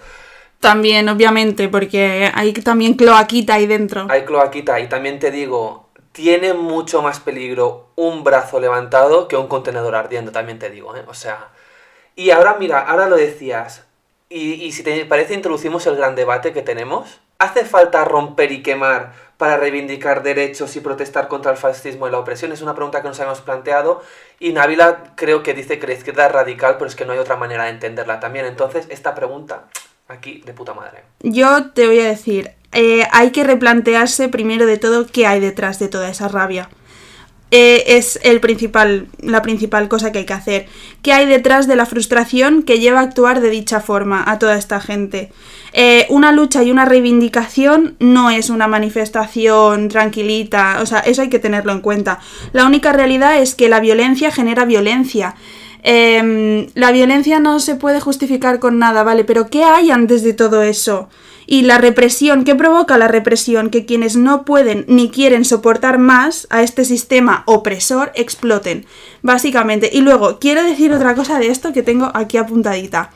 También, 0.62 1.10
obviamente, 1.10 1.68
porque 1.68 2.32
hay 2.34 2.53
también 2.53 2.94
cloaquita 2.94 3.56
ahí 3.56 3.68
dentro. 3.68 4.08
Hay 4.10 4.24
cloaquita 4.24 4.80
y 4.80 4.88
también 4.88 5.20
te 5.20 5.32
digo, 5.32 5.89
tiene 6.13 6.53
mucho 6.53 7.01
más 7.01 7.20
peligro 7.20 7.89
un 7.96 8.24
brazo 8.24 8.62
levantado 8.62 9.27
que 9.27 9.36
un 9.36 9.48
contenedor 9.48 9.96
ardiendo, 9.96 10.32
también 10.32 10.60
te 10.60 10.70
digo, 10.70 10.96
¿eh? 10.96 11.03
O 11.08 11.13
sea... 11.13 11.50
Y 12.13 12.32
ahora 12.32 12.58
mira, 12.60 12.80
ahora 12.80 13.08
lo 13.08 13.15
decías, 13.15 13.86
y, 14.30 14.53
y 14.53 14.72
si 14.74 14.84
te 14.84 15.06
parece 15.06 15.34
introducimos 15.34 15.88
el 15.88 15.96
gran 15.96 16.15
debate 16.15 16.53
que 16.53 16.62
tenemos. 16.62 17.20
¿Hace 17.39 17.65
falta 17.65 18.06
romper 18.06 18.51
y 18.51 18.62
quemar 18.62 19.13
para 19.38 19.58
reivindicar 19.58 20.22
derechos 20.22 20.75
y 20.75 20.80
protestar 20.82 21.27
contra 21.27 21.51
el 21.51 21.58
fascismo 21.58 22.08
y 22.08 22.12
la 22.12 22.20
opresión? 22.20 22.51
Es 22.51 22.62
una 22.62 22.75
pregunta 22.75 23.01
que 23.01 23.08
nos 23.08 23.20
habíamos 23.20 23.41
planteado 23.41 24.03
y 24.39 24.51
Návila 24.51 25.15
creo 25.15 25.41
que 25.41 25.56
dice 25.56 25.80
que 25.80 25.88
la 25.88 25.94
izquierda 25.94 26.27
es 26.27 26.32
radical, 26.32 26.75
pero 26.77 26.88
es 26.88 26.96
que 26.96 27.06
no 27.06 27.13
hay 27.13 27.20
otra 27.20 27.38
manera 27.38 27.63
de 27.63 27.72
entenderla 27.72 28.20
también. 28.20 28.46
Entonces, 28.46 28.86
esta 28.89 29.15
pregunta, 29.15 29.63
aquí, 30.12 30.41
de 30.46 30.53
puta 30.53 30.74
madre. 30.74 31.03
Yo 31.22 31.72
te 31.72 31.88
voy 31.88 32.00
a 32.00 32.06
decir, 32.06 32.51
eh, 32.72 33.08
hay 33.12 33.32
que 33.32 33.44
replantearse 33.44 34.30
primero 34.30 34.65
de 34.65 34.77
todo 34.77 35.08
qué 35.08 35.27
hay 35.27 35.39
detrás 35.39 35.80
de 35.80 35.88
toda 35.88 36.10
esa 36.10 36.27
rabia. 36.27 36.70
Eh, 37.53 37.98
es 37.98 38.18
el 38.24 38.39
principal, 38.39 39.08
la 39.20 39.41
principal 39.41 39.89
cosa 39.89 40.13
que 40.13 40.20
hay 40.20 40.25
que 40.25 40.34
hacer. 40.34 40.68
¿Qué 41.01 41.12
hay 41.12 41.25
detrás 41.25 41.68
de 41.68 41.75
la 41.75 41.86
frustración 41.86 42.63
que 42.63 42.80
lleva 42.80 43.01
a 43.01 43.03
actuar 43.03 43.41
de 43.41 43.50
dicha 43.50 43.82
forma 43.82 44.24
a 44.25 44.39
toda 44.39 44.58
esta 44.58 44.80
gente? 44.80 45.34
Eh, 45.74 46.06
una 46.10 46.32
lucha 46.32 46.63
y 46.63 46.72
una 46.72 46.86
reivindicación 46.86 47.98
no 48.00 48.30
es 48.30 48.50
una 48.50 48.68
manifestación 48.68 49.89
tranquilita, 49.89 50.80
o 50.82 50.86
sea, 50.86 51.00
eso 51.00 51.24
hay 51.24 51.30
que 51.30 51.39
tenerlo 51.39 51.74
en 51.74 51.82
cuenta. 51.82 52.20
La 52.53 52.65
única 52.65 52.94
realidad 52.94 53.38
es 53.38 53.53
que 53.53 53.68
la 53.68 53.82
violencia 53.82 54.32
genera 54.32 54.63
violencia. 54.63 55.36
Em, 55.83 56.67
la 56.75 56.91
violencia 56.91 57.39
no 57.39 57.59
se 57.59 57.75
puede 57.75 58.00
justificar 58.00 58.59
con 58.59 58.77
nada, 58.77 59.03
¿vale? 59.03 59.23
Pero 59.23 59.47
¿qué 59.50 59.63
hay 59.63 59.91
antes 59.91 60.23
de 60.23 60.33
todo 60.33 60.61
eso? 60.61 61.09
Y 61.47 61.63
la 61.63 61.79
represión, 61.79 62.43
¿qué 62.43 62.55
provoca 62.55 62.97
la 62.97 63.07
represión? 63.07 63.69
Que 63.69 63.85
quienes 63.85 64.15
no 64.15 64.45
pueden 64.45 64.85
ni 64.88 65.09
quieren 65.09 65.43
soportar 65.43 65.97
más 65.97 66.47
a 66.50 66.61
este 66.61 66.85
sistema 66.85 67.43
opresor 67.45 68.11
exploten, 68.15 68.85
básicamente. 69.21 69.89
Y 69.91 70.01
luego, 70.01 70.39
quiero 70.39 70.63
decir 70.63 70.93
otra 70.93 71.15
cosa 71.15 71.39
de 71.39 71.47
esto 71.47 71.73
que 71.73 71.83
tengo 71.83 72.11
aquí 72.13 72.38
apuntadita. 72.38 73.09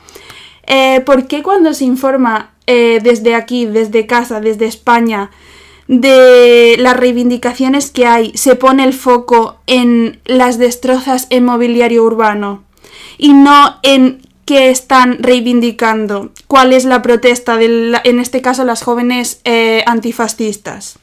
Eh, 0.66 1.00
¿Por 1.06 1.28
qué 1.28 1.42
cuando 1.42 1.72
se 1.72 1.84
informa 1.84 2.50
eh, 2.66 2.98
desde 3.02 3.36
aquí, 3.36 3.64
desde 3.66 4.06
casa, 4.06 4.40
desde 4.40 4.66
España, 4.66 5.30
de 5.88 6.76
las 6.78 6.96
reivindicaciones 6.96 7.90
que 7.90 8.06
hay, 8.06 8.32
se 8.34 8.56
pone 8.56 8.84
el 8.84 8.92
foco 8.92 9.58
en 9.66 10.20
las 10.24 10.58
destrozas 10.58 11.26
en 11.30 11.44
mobiliario 11.44 12.02
urbano 12.04 12.64
y 13.18 13.32
no 13.32 13.76
en 13.82 14.20
qué 14.44 14.70
están 14.70 15.18
reivindicando, 15.20 16.30
cuál 16.46 16.72
es 16.72 16.84
la 16.84 17.02
protesta, 17.02 17.56
de 17.56 17.68
la- 17.68 18.00
en 18.04 18.20
este 18.20 18.40
caso 18.42 18.64
las 18.64 18.82
jóvenes 18.82 19.40
eh, 19.44 19.82
antifascistas? 19.86 20.98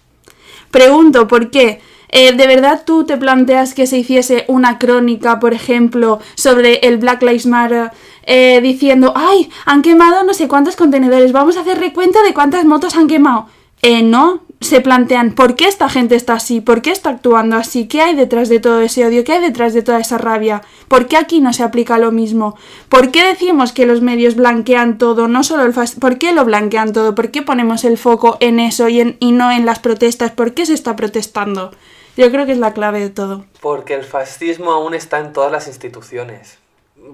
Pregunto, 0.71 1.27
¿por 1.27 1.51
qué? 1.51 1.81
Eh, 2.09 2.33
¿De 2.33 2.47
verdad 2.47 2.83
tú 2.85 3.05
te 3.05 3.17
planteas 3.17 3.73
que 3.73 3.87
se 3.87 3.97
hiciese 3.97 4.45
una 4.47 4.77
crónica, 4.79 5.39
por 5.39 5.53
ejemplo, 5.53 6.19
sobre 6.35 6.75
el 6.87 6.97
Black 6.97 7.21
Lives 7.23 7.45
Matter, 7.45 7.91
eh, 8.25 8.59
diciendo, 8.61 9.13
ay, 9.15 9.49
han 9.65 9.81
quemado 9.81 10.23
no 10.23 10.33
sé 10.33 10.47
cuántos 10.47 10.75
contenedores, 10.75 11.31
vamos 11.31 11.57
a 11.57 11.61
hacer 11.61 11.79
recuento 11.79 12.21
de 12.23 12.33
cuántas 12.33 12.65
motos 12.65 12.95
han 12.95 13.07
quemado? 13.07 13.47
Eh, 13.81 14.03
no, 14.03 14.41
se 14.63 14.81
plantean, 14.81 15.33
¿por 15.33 15.55
qué 15.55 15.67
esta 15.67 15.89
gente 15.89 16.15
está 16.15 16.33
así? 16.33 16.61
¿Por 16.61 16.81
qué 16.81 16.91
está 16.91 17.09
actuando 17.09 17.55
así? 17.55 17.87
¿Qué 17.87 18.01
hay 18.01 18.15
detrás 18.15 18.49
de 18.49 18.59
todo 18.59 18.81
ese 18.81 19.05
odio? 19.05 19.23
¿Qué 19.23 19.33
hay 19.33 19.41
detrás 19.41 19.73
de 19.73 19.81
toda 19.81 19.99
esa 19.99 20.17
rabia? 20.17 20.61
¿Por 20.87 21.07
qué 21.07 21.17
aquí 21.17 21.41
no 21.41 21.53
se 21.53 21.63
aplica 21.63 21.97
lo 21.97 22.11
mismo? 22.11 22.55
¿Por 22.89 23.11
qué 23.11 23.25
decimos 23.25 23.71
que 23.71 23.85
los 23.85 24.01
medios 24.01 24.35
blanquean 24.35 24.97
todo? 24.97 25.27
No 25.27 25.43
solo 25.43 25.63
el 25.63 25.73
¿Por 25.99 26.17
qué 26.17 26.33
lo 26.33 26.45
blanquean 26.45 26.93
todo? 26.93 27.15
¿Por 27.15 27.31
qué 27.31 27.41
ponemos 27.41 27.83
el 27.83 27.97
foco 27.97 28.37
en 28.39 28.59
eso 28.59 28.89
y, 28.89 29.17
y 29.19 29.31
no 29.31 29.51
en 29.51 29.65
las 29.65 29.79
protestas? 29.79 30.31
¿Por 30.31 30.53
qué 30.53 30.65
se 30.65 30.73
está 30.73 30.95
protestando? 30.95 31.71
Yo 32.15 32.29
creo 32.31 32.45
que 32.45 32.51
es 32.51 32.59
la 32.59 32.73
clave 32.73 32.99
de 32.99 33.09
todo. 33.09 33.45
Porque 33.61 33.95
el 33.95 34.03
fascismo 34.03 34.71
aún 34.71 34.93
está 34.93 35.19
en 35.19 35.33
todas 35.33 35.51
las 35.51 35.67
instituciones. 35.67 36.62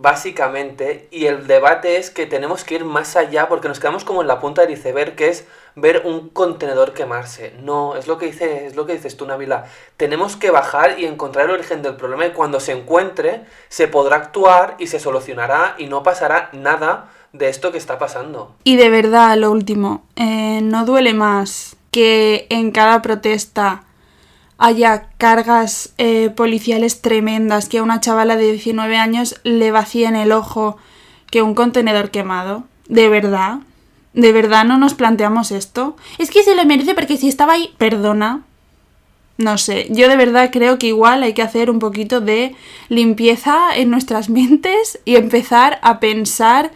Básicamente, 0.02 1.10
y 1.12 1.26
el 1.26 1.46
debate 1.46 1.98
es 1.98 2.10
que 2.10 2.26
tenemos 2.26 2.64
que 2.64 2.76
ir 2.76 2.86
más 2.86 3.18
allá 3.18 3.50
porque 3.50 3.68
nos 3.68 3.82
quedamos 3.82 4.06
como 4.06 4.22
en 4.22 4.30
la 4.30 4.40
punta 4.40 4.62
del 4.62 4.72
iceberg, 4.72 5.16
que 5.16 5.28
es 5.28 5.46
ver 5.76 6.04
un 6.06 6.30
contenedor 6.30 6.94
quemarse. 6.94 7.54
No, 7.62 7.98
es 7.98 8.08
lo 8.08 8.18
que 8.18 8.28
dice, 8.28 8.66
es 8.66 8.78
lo 8.78 8.86
que 8.86 8.94
dices 8.94 9.18
tú, 9.18 9.26
Navila. 9.26 9.66
Tenemos 9.98 10.38
que 10.38 10.52
bajar 10.52 10.98
y 11.00 11.06
encontrar 11.06 11.48
el 11.48 11.52
origen 11.52 11.82
del 11.82 11.98
problema 11.98 12.26
y 12.28 12.32
cuando 12.32 12.62
se 12.62 12.72
encuentre, 12.72 13.42
se 13.68 13.90
podrá 13.90 14.16
actuar 14.16 14.78
y 14.80 14.88
se 14.88 15.02
solucionará 15.02 15.76
y 15.78 15.88
no 15.88 16.02
pasará 16.02 16.50
nada 16.54 17.10
de 17.34 17.50
esto 17.50 17.74
que 17.74 17.78
está 17.78 18.00
pasando. 18.00 18.56
Y 18.64 18.78
de 18.78 18.90
verdad, 18.90 19.36
lo 19.36 19.52
último, 19.52 20.06
eh, 20.16 20.62
no 20.64 20.86
duele 20.86 21.14
más 21.14 21.76
que 21.92 22.48
en 22.50 22.72
cada 22.72 23.02
protesta 23.02 23.84
haya 24.60 25.08
cargas 25.18 25.94
eh, 25.98 26.30
policiales 26.30 27.02
tremendas, 27.02 27.70
que 27.70 27.80
a 27.80 27.84
una 27.84 28.02
chavala 28.02 28.36
de 28.36 28.52
19 28.52 28.98
años 28.98 29.40
le 29.44 29.72
vacíen 29.72 30.16
el 30.16 30.34
ojo 30.34 30.78
que 31.32 31.42
un 31.42 31.56
contenedor 31.56 32.12
quemado. 32.12 32.66
¿De 32.88 33.08
verdad? 33.08 33.60
¿De 34.14 34.32
verdad 34.34 34.66
no 34.66 34.78
nos 34.78 34.94
planteamos 34.94 35.52
esto? 35.52 35.96
Es 36.18 36.30
que 36.30 36.44
se 36.44 36.56
lo 36.56 36.66
merece 36.66 36.94
porque 36.94 37.18
si 37.18 37.30
estaba 37.30 37.54
ahí... 37.54 37.74
Perdona. 37.78 38.44
No 39.38 39.58
sé, 39.58 39.88
yo 39.90 40.10
de 40.10 40.18
verdad 40.18 40.50
creo 40.52 40.78
que 40.78 40.88
igual 40.88 41.24
hay 41.24 41.34
que 41.34 41.42
hacer 41.42 41.70
un 41.70 41.80
poquito 41.80 42.20
de 42.20 42.54
limpieza 42.90 43.74
en 43.74 43.90
nuestras 43.90 44.30
mentes 44.30 45.00
y 45.06 45.16
empezar 45.16 45.80
a 45.82 46.02
pensar 46.02 46.72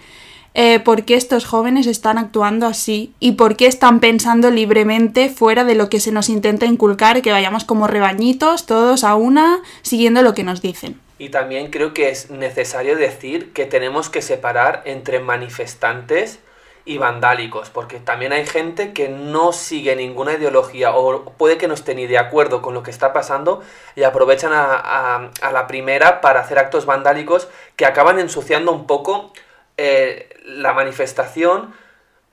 eh, 0.56 0.80
por 0.80 1.04
qué 1.04 1.16
estos 1.16 1.46
jóvenes 1.46 1.88
están 1.88 2.18
actuando 2.18 2.68
así 2.68 3.14
y 3.20 3.34
por 3.34 3.56
qué 3.56 3.68
están 3.68 4.00
pensando 4.00 4.52
libremente 4.52 5.30
fuera 5.30 5.64
de 5.64 5.76
lo 5.76 5.90
que 5.90 6.00
se 6.00 6.12
nos 6.12 6.30
intenta 6.30 6.66
inculcar, 6.66 7.22
que 7.22 7.32
vayamos 7.32 7.64
como 7.64 7.88
rebañitos, 7.88 8.66
todos 8.66 9.04
a 9.04 9.16
una, 9.16 9.62
siguiendo 9.82 10.22
lo 10.22 10.34
que 10.34 10.44
nos 10.44 10.62
dicen. 10.62 11.00
Y 11.20 11.30
también 11.30 11.72
creo 11.72 11.94
que 11.94 12.10
es 12.10 12.30
necesario 12.32 12.96
decir 12.98 13.54
que 13.54 13.66
tenemos 13.66 14.10
que 14.10 14.22
separar 14.22 14.82
entre 14.86 15.20
manifestantes 15.20 16.40
y 16.86 16.98
vandálicos, 16.98 17.70
porque 17.70 18.00
también 18.02 18.34
hay 18.34 18.46
gente 18.46 18.92
que 18.92 19.08
no 19.08 19.54
sigue 19.54 19.96
ninguna 19.96 20.34
ideología 20.34 20.94
o 20.94 21.24
puede 21.38 21.58
que 21.58 21.70
no 21.70 21.76
esté 21.76 21.96
ni 21.96 22.08
de 22.08 22.18
acuerdo 22.18 22.62
con 22.62 22.74
lo 22.74 22.84
que 22.84 22.92
está 22.92 23.14
pasando 23.14 23.62
y 23.96 24.04
aprovechan 24.04 24.52
a, 24.52 24.66
a- 24.76 25.30
a 25.42 25.52
la 25.54 25.66
primera 25.68 26.20
para 26.20 26.42
hacer 26.42 26.60
actos 26.60 26.86
vandálicos 26.86 27.48
que 27.78 27.86
acaban 27.86 28.20
ensuciando 28.20 28.74
un 28.74 28.86
poco 28.86 29.32
eh, 29.78 30.30
la 30.46 30.74
manifestación, 30.74 31.74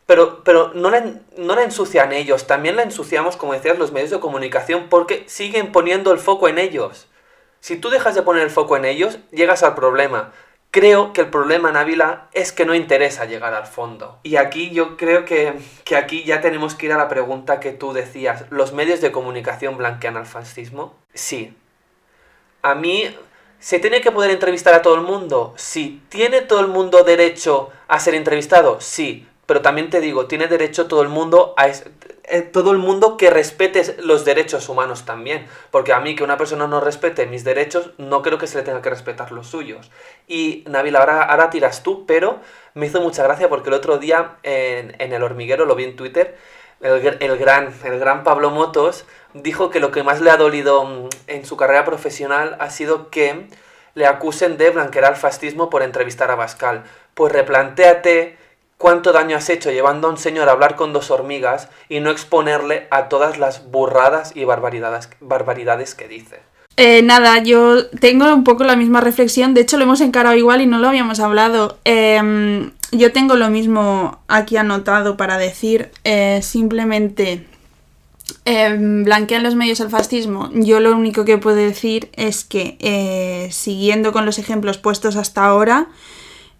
pero, 0.07 0.43
pero 0.43 0.73
no, 0.75 0.91
la, 0.91 1.05
no 1.37 1.55
la 1.55 1.63
ensucian 1.63 2.13
ellos, 2.13 2.47
también 2.47 2.77
la 2.77 2.83
ensuciamos, 2.83 3.37
como 3.37 3.53
decías, 3.53 3.79
los 3.79 3.93
medios 3.93 4.11
de 4.11 4.21
comunicación 4.21 4.89
porque 4.89 5.25
siguen 5.29 5.73
poniendo 5.73 6.13
el 6.13 6.19
foco 6.19 6.49
en 6.49 6.59
ellos. 6.59 7.07
Si 7.61 7.77
tú 7.77 7.91
dejas 7.91 8.15
de 8.15 8.23
poner 8.23 8.43
el 8.43 8.51
foco 8.51 8.77
en 8.77 8.87
ellos, 8.87 9.19
llegas 9.31 9.63
al 9.63 9.75
problema. 9.75 10.33
Creo 10.73 11.13
que 11.13 11.23
el 11.23 11.31
problema 11.31 11.69
en 11.69 11.77
Ávila 11.77 12.29
es 12.33 12.53
que 12.53 12.65
no 12.65 12.75
interesa 12.75 13.25
llegar 13.25 13.55
al 13.55 13.67
fondo. 13.67 14.19
Y 14.23 14.37
aquí 14.37 14.71
yo 14.71 14.97
creo 14.97 15.25
que, 15.25 15.55
que 15.85 15.97
aquí 15.97 16.25
ya 16.25 16.41
tenemos 16.41 16.75
que 16.75 16.87
ir 16.87 16.93
a 16.93 16.99
la 16.99 17.09
pregunta 17.09 17.61
que 17.61 17.73
tú 17.73 17.93
decías. 17.93 18.45
¿Los 18.51 18.73
medios 18.73 19.01
de 19.01 19.13
comunicación 19.13 19.77
blanquean 19.77 20.17
al 20.17 20.27
fascismo? 20.27 20.95
Sí. 21.13 21.57
A 22.63 22.75
mí, 22.75 23.15
¿se 23.61 23.79
tiene 23.79 24.01
que 24.01 24.11
poder 24.11 24.33
entrevistar 24.33 24.75
a 24.75 24.83
todo 24.83 24.97
el 24.97 25.03
mundo? 25.03 25.55
Sí. 25.57 26.03
¿Tiene 26.09 26.41
todo 26.41 26.61
el 26.61 26.67
mundo 26.69 27.05
derecho 27.05 27.71
a 27.87 28.01
ser 28.01 28.15
entrevistado? 28.15 28.81
Sí. 28.81 29.27
Pero 29.47 29.63
también 29.63 29.91
te 29.91 30.01
digo, 30.01 30.27
tiene 30.27 30.47
derecho 30.49 30.87
todo 30.87 31.03
el 31.03 31.09
mundo 31.09 31.55
a... 31.57 31.69
eh, 31.69 32.43
todo 32.53 32.71
el 32.71 32.79
mundo 32.79 33.17
que 33.17 33.31
respete 33.31 33.97
los 34.01 34.25
derechos 34.25 34.69
humanos 34.69 35.05
también. 35.05 35.47
Porque 35.71 35.93
a 35.93 36.01
mí 36.01 36.15
que 36.15 36.23
una 36.25 36.37
persona 36.37 36.67
no 36.67 36.81
respete 36.81 37.27
mis 37.27 37.43
derechos, 37.45 37.91
no 37.99 38.23
creo 38.23 38.39
que 38.39 38.47
se 38.47 38.59
le 38.59 38.65
tenga 38.65 38.81
que 38.83 38.91
respetar 38.91 39.33
los 39.33 39.49
suyos. 39.49 39.91
Y 40.29 40.65
Nabil, 40.69 40.95
ahora, 40.97 41.23
ahora 41.23 41.51
tiras 41.51 41.83
tú, 41.83 42.07
pero 42.07 42.39
me 42.75 42.87
hizo 42.87 43.01
mucha 43.01 43.25
gracia 43.25 43.49
porque 43.49 43.69
el 43.69 43.75
otro 43.75 43.99
día 43.99 44.37
en, 44.45 44.95
en 45.01 45.13
El 45.13 45.23
Hormiguero, 45.25 45.65
lo 45.67 45.75
vi 45.75 45.85
en 45.85 45.97
Twitter, 45.97 46.37
el, 46.81 47.17
el 47.21 47.39
gran, 47.39 47.73
el 47.85 47.99
gran 47.99 48.25
Pablo 48.25 48.51
Motos 48.51 49.05
dijo 49.35 49.71
que 49.71 49.81
lo 49.81 49.91
que 49.91 50.03
más 50.03 50.21
le 50.21 50.31
ha 50.31 50.37
dolido 50.37 50.85
mm, 50.85 51.09
en 51.27 51.45
su 51.45 51.57
carrera 51.57 51.85
profesional 51.85 52.57
ha 52.61 52.71
sido 52.71 53.11
que 53.11 53.49
le 53.95 54.07
acusen 54.07 54.57
de 54.57 54.71
blanquear 54.71 55.05
al 55.05 55.17
fascismo 55.17 55.71
por 55.71 55.83
entrevistar 55.83 56.31
a 56.31 56.37
Bascal. 56.37 56.85
Pues 57.15 57.33
replantéate 57.33 58.37
cuánto 58.79 59.13
daño 59.13 59.37
has 59.37 59.51
hecho 59.51 59.71
llevando 59.71 60.09
a 60.09 60.11
un 60.11 60.17
señor 60.17 60.49
a 60.49 60.53
hablar 60.53 60.77
con 60.77 60.93
dos 60.93 61.11
hormigas 61.11 61.69
y 61.89 62.01
no 62.01 62.11
exponerle 62.11 62.87
a 62.91 63.09
todas 63.09 63.39
las 63.39 63.71
burradas 63.71 64.33
y 64.35 64.45
barbaridades, 64.45 65.11
barbaridades 65.21 65.95
que 65.95 66.09
dice. 66.09 66.41
Eh, 66.77 67.03
nada, 67.03 67.43
yo 67.43 67.89
tengo 67.89 68.33
un 68.33 68.43
poco 68.43 68.65
la 68.65 68.77
misma 68.77 69.03
reflexión, 69.03 69.53
de 69.53 69.61
hecho 69.61 69.77
lo 69.77 69.83
hemos 69.85 70.01
encarado 70.01 70.35
igual 70.35 70.63
y 70.63 70.67
no 70.67 70.79
lo 70.79 70.89
habíamos 70.89 71.21
hablado. 71.21 71.79
Em, 71.85 72.71
yo 72.93 73.13
tengo 73.13 73.37
lo 73.37 73.51
mismo 73.51 74.19
aquí 74.29 74.57
anotado 74.57 75.17
para 75.17 75.39
decir, 75.39 75.91
eh, 76.05 76.41
simplemente 76.43 77.47
em, 78.45 79.05
blanquean 79.05 79.43
los 79.43 79.55
medios 79.55 79.81
al 79.81 79.91
fascismo. 79.91 80.51
Yo 80.55 80.81
lo 80.81 80.93
único 80.93 81.25
que 81.25 81.39
puedo 81.39 81.57
decir 81.57 82.11
es 82.15 82.45
que, 82.45 82.77
eh, 82.81 83.49
siguiendo 83.53 84.13
con 84.13 84.27
los 84.27 84.39
ejemplos 84.39 84.79
puestos 84.79 85.17
hasta 85.17 85.45
ahora, 85.45 85.89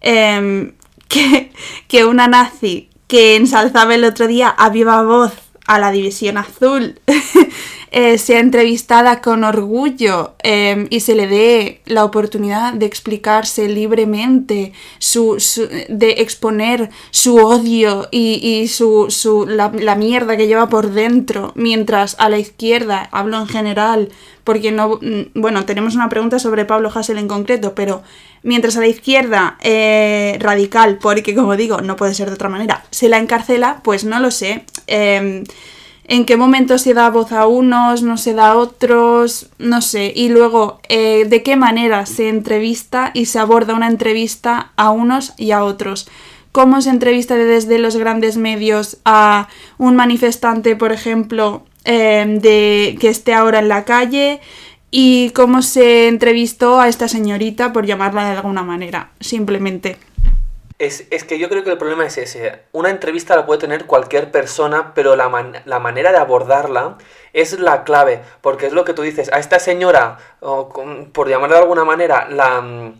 em, 0.01 0.73
que, 1.07 1.51
que 1.87 2.05
una 2.05 2.27
nazi 2.27 2.89
que 3.07 3.35
ensalzaba 3.35 3.95
el 3.95 4.05
otro 4.05 4.27
día 4.27 4.47
a 4.47 4.69
viva 4.69 5.03
voz 5.03 5.33
a 5.67 5.79
la 5.79 5.91
División 5.91 6.37
Azul 6.37 6.99
eh, 7.91 8.17
sea 8.17 8.39
entrevistada 8.39 9.21
con 9.21 9.43
orgullo 9.43 10.35
eh, 10.43 10.87
y 10.89 11.01
se 11.01 11.13
le 11.13 11.27
dé 11.27 11.81
la 11.85 12.05
oportunidad 12.05 12.73
de 12.73 12.85
explicarse 12.85 13.67
libremente, 13.67 14.71
su, 14.97 15.35
de 15.89 16.11
exponer 16.19 16.89
su 17.11 17.35
odio 17.35 18.07
y, 18.11 18.39
y 18.41 18.67
su, 18.69 19.07
su- 19.09 19.45
la, 19.45 19.71
la 19.77 19.95
mierda 19.95 20.37
que 20.37 20.47
lleva 20.47 20.69
por 20.69 20.91
dentro, 20.91 21.51
mientras 21.55 22.15
a 22.19 22.29
la 22.29 22.39
izquierda, 22.39 23.09
hablo 23.11 23.37
en 23.39 23.47
general, 23.47 24.09
porque 24.45 24.71
no, 24.71 24.97
mm, 25.01 25.39
bueno, 25.39 25.65
tenemos 25.65 25.93
una 25.95 26.09
pregunta 26.09 26.39
sobre 26.39 26.65
Pablo 26.65 26.89
Hassel 26.93 27.17
en 27.17 27.27
concreto, 27.27 27.75
pero 27.75 28.03
mientras 28.43 28.77
a 28.77 28.79
la 28.79 28.87
izquierda 28.87 29.57
eh, 29.61 30.37
radical, 30.39 30.97
porque 31.01 31.35
como 31.35 31.55
digo, 31.57 31.81
no 31.81 31.95
puede 31.97 32.13
ser 32.13 32.29
de 32.29 32.35
otra 32.35 32.49
manera, 32.49 32.85
se 32.89 33.09
la 33.09 33.17
encarcela, 33.19 33.81
pues 33.83 34.03
no 34.05 34.19
lo 34.19 34.31
sé. 34.31 34.63
Em, 34.87 35.43
en 36.11 36.25
qué 36.25 36.35
momento 36.35 36.77
se 36.77 36.93
da 36.93 37.09
voz 37.09 37.31
a 37.31 37.47
unos, 37.47 38.03
no 38.03 38.17
se 38.17 38.33
da 38.33 38.49
a 38.49 38.57
otros, 38.57 39.47
no 39.59 39.79
sé. 39.79 40.11
Y 40.13 40.27
luego, 40.27 40.81
eh, 40.89 41.23
de 41.23 41.41
qué 41.41 41.55
manera 41.55 42.05
se 42.05 42.27
entrevista 42.27 43.11
y 43.13 43.27
se 43.27 43.39
aborda 43.39 43.75
una 43.75 43.87
entrevista 43.87 44.73
a 44.75 44.89
unos 44.89 45.33
y 45.37 45.51
a 45.51 45.63
otros. 45.63 46.09
Cómo 46.51 46.81
se 46.81 46.89
entrevista 46.89 47.37
desde 47.37 47.79
los 47.79 47.95
grandes 47.95 48.35
medios 48.35 48.97
a 49.05 49.47
un 49.77 49.95
manifestante, 49.95 50.75
por 50.75 50.91
ejemplo, 50.91 51.63
eh, 51.85 52.25
de 52.41 52.97
que 52.99 53.07
esté 53.07 53.33
ahora 53.33 53.59
en 53.59 53.69
la 53.69 53.85
calle 53.85 54.41
y 54.91 55.29
cómo 55.29 55.61
se 55.61 56.09
entrevistó 56.09 56.81
a 56.81 56.89
esta 56.89 57.07
señorita, 57.07 57.71
por 57.71 57.85
llamarla 57.85 58.25
de 58.25 58.35
alguna 58.35 58.63
manera, 58.63 59.11
simplemente. 59.21 59.97
Es, 60.81 61.05
es 61.11 61.23
que 61.23 61.37
yo 61.37 61.47
creo 61.47 61.63
que 61.63 61.69
el 61.69 61.77
problema 61.77 62.05
es 62.07 62.17
ese. 62.17 62.63
Una 62.71 62.89
entrevista 62.89 63.35
la 63.35 63.45
puede 63.45 63.59
tener 63.59 63.85
cualquier 63.85 64.31
persona, 64.31 64.93
pero 64.95 65.15
la, 65.15 65.29
man- 65.29 65.61
la 65.65 65.77
manera 65.79 66.11
de 66.11 66.17
abordarla 66.17 66.97
es 67.33 67.59
la 67.59 67.83
clave. 67.83 68.21
Porque 68.41 68.65
es 68.65 68.73
lo 68.73 68.83
que 68.83 68.93
tú 68.93 69.03
dices. 69.03 69.29
A 69.31 69.37
esta 69.39 69.59
señora, 69.59 70.17
o 70.39 70.69
por 71.13 71.29
llamarla 71.29 71.57
de 71.57 71.61
alguna 71.61 71.83
manera, 71.85 72.27
la 72.29 72.61
mm, 72.61 72.97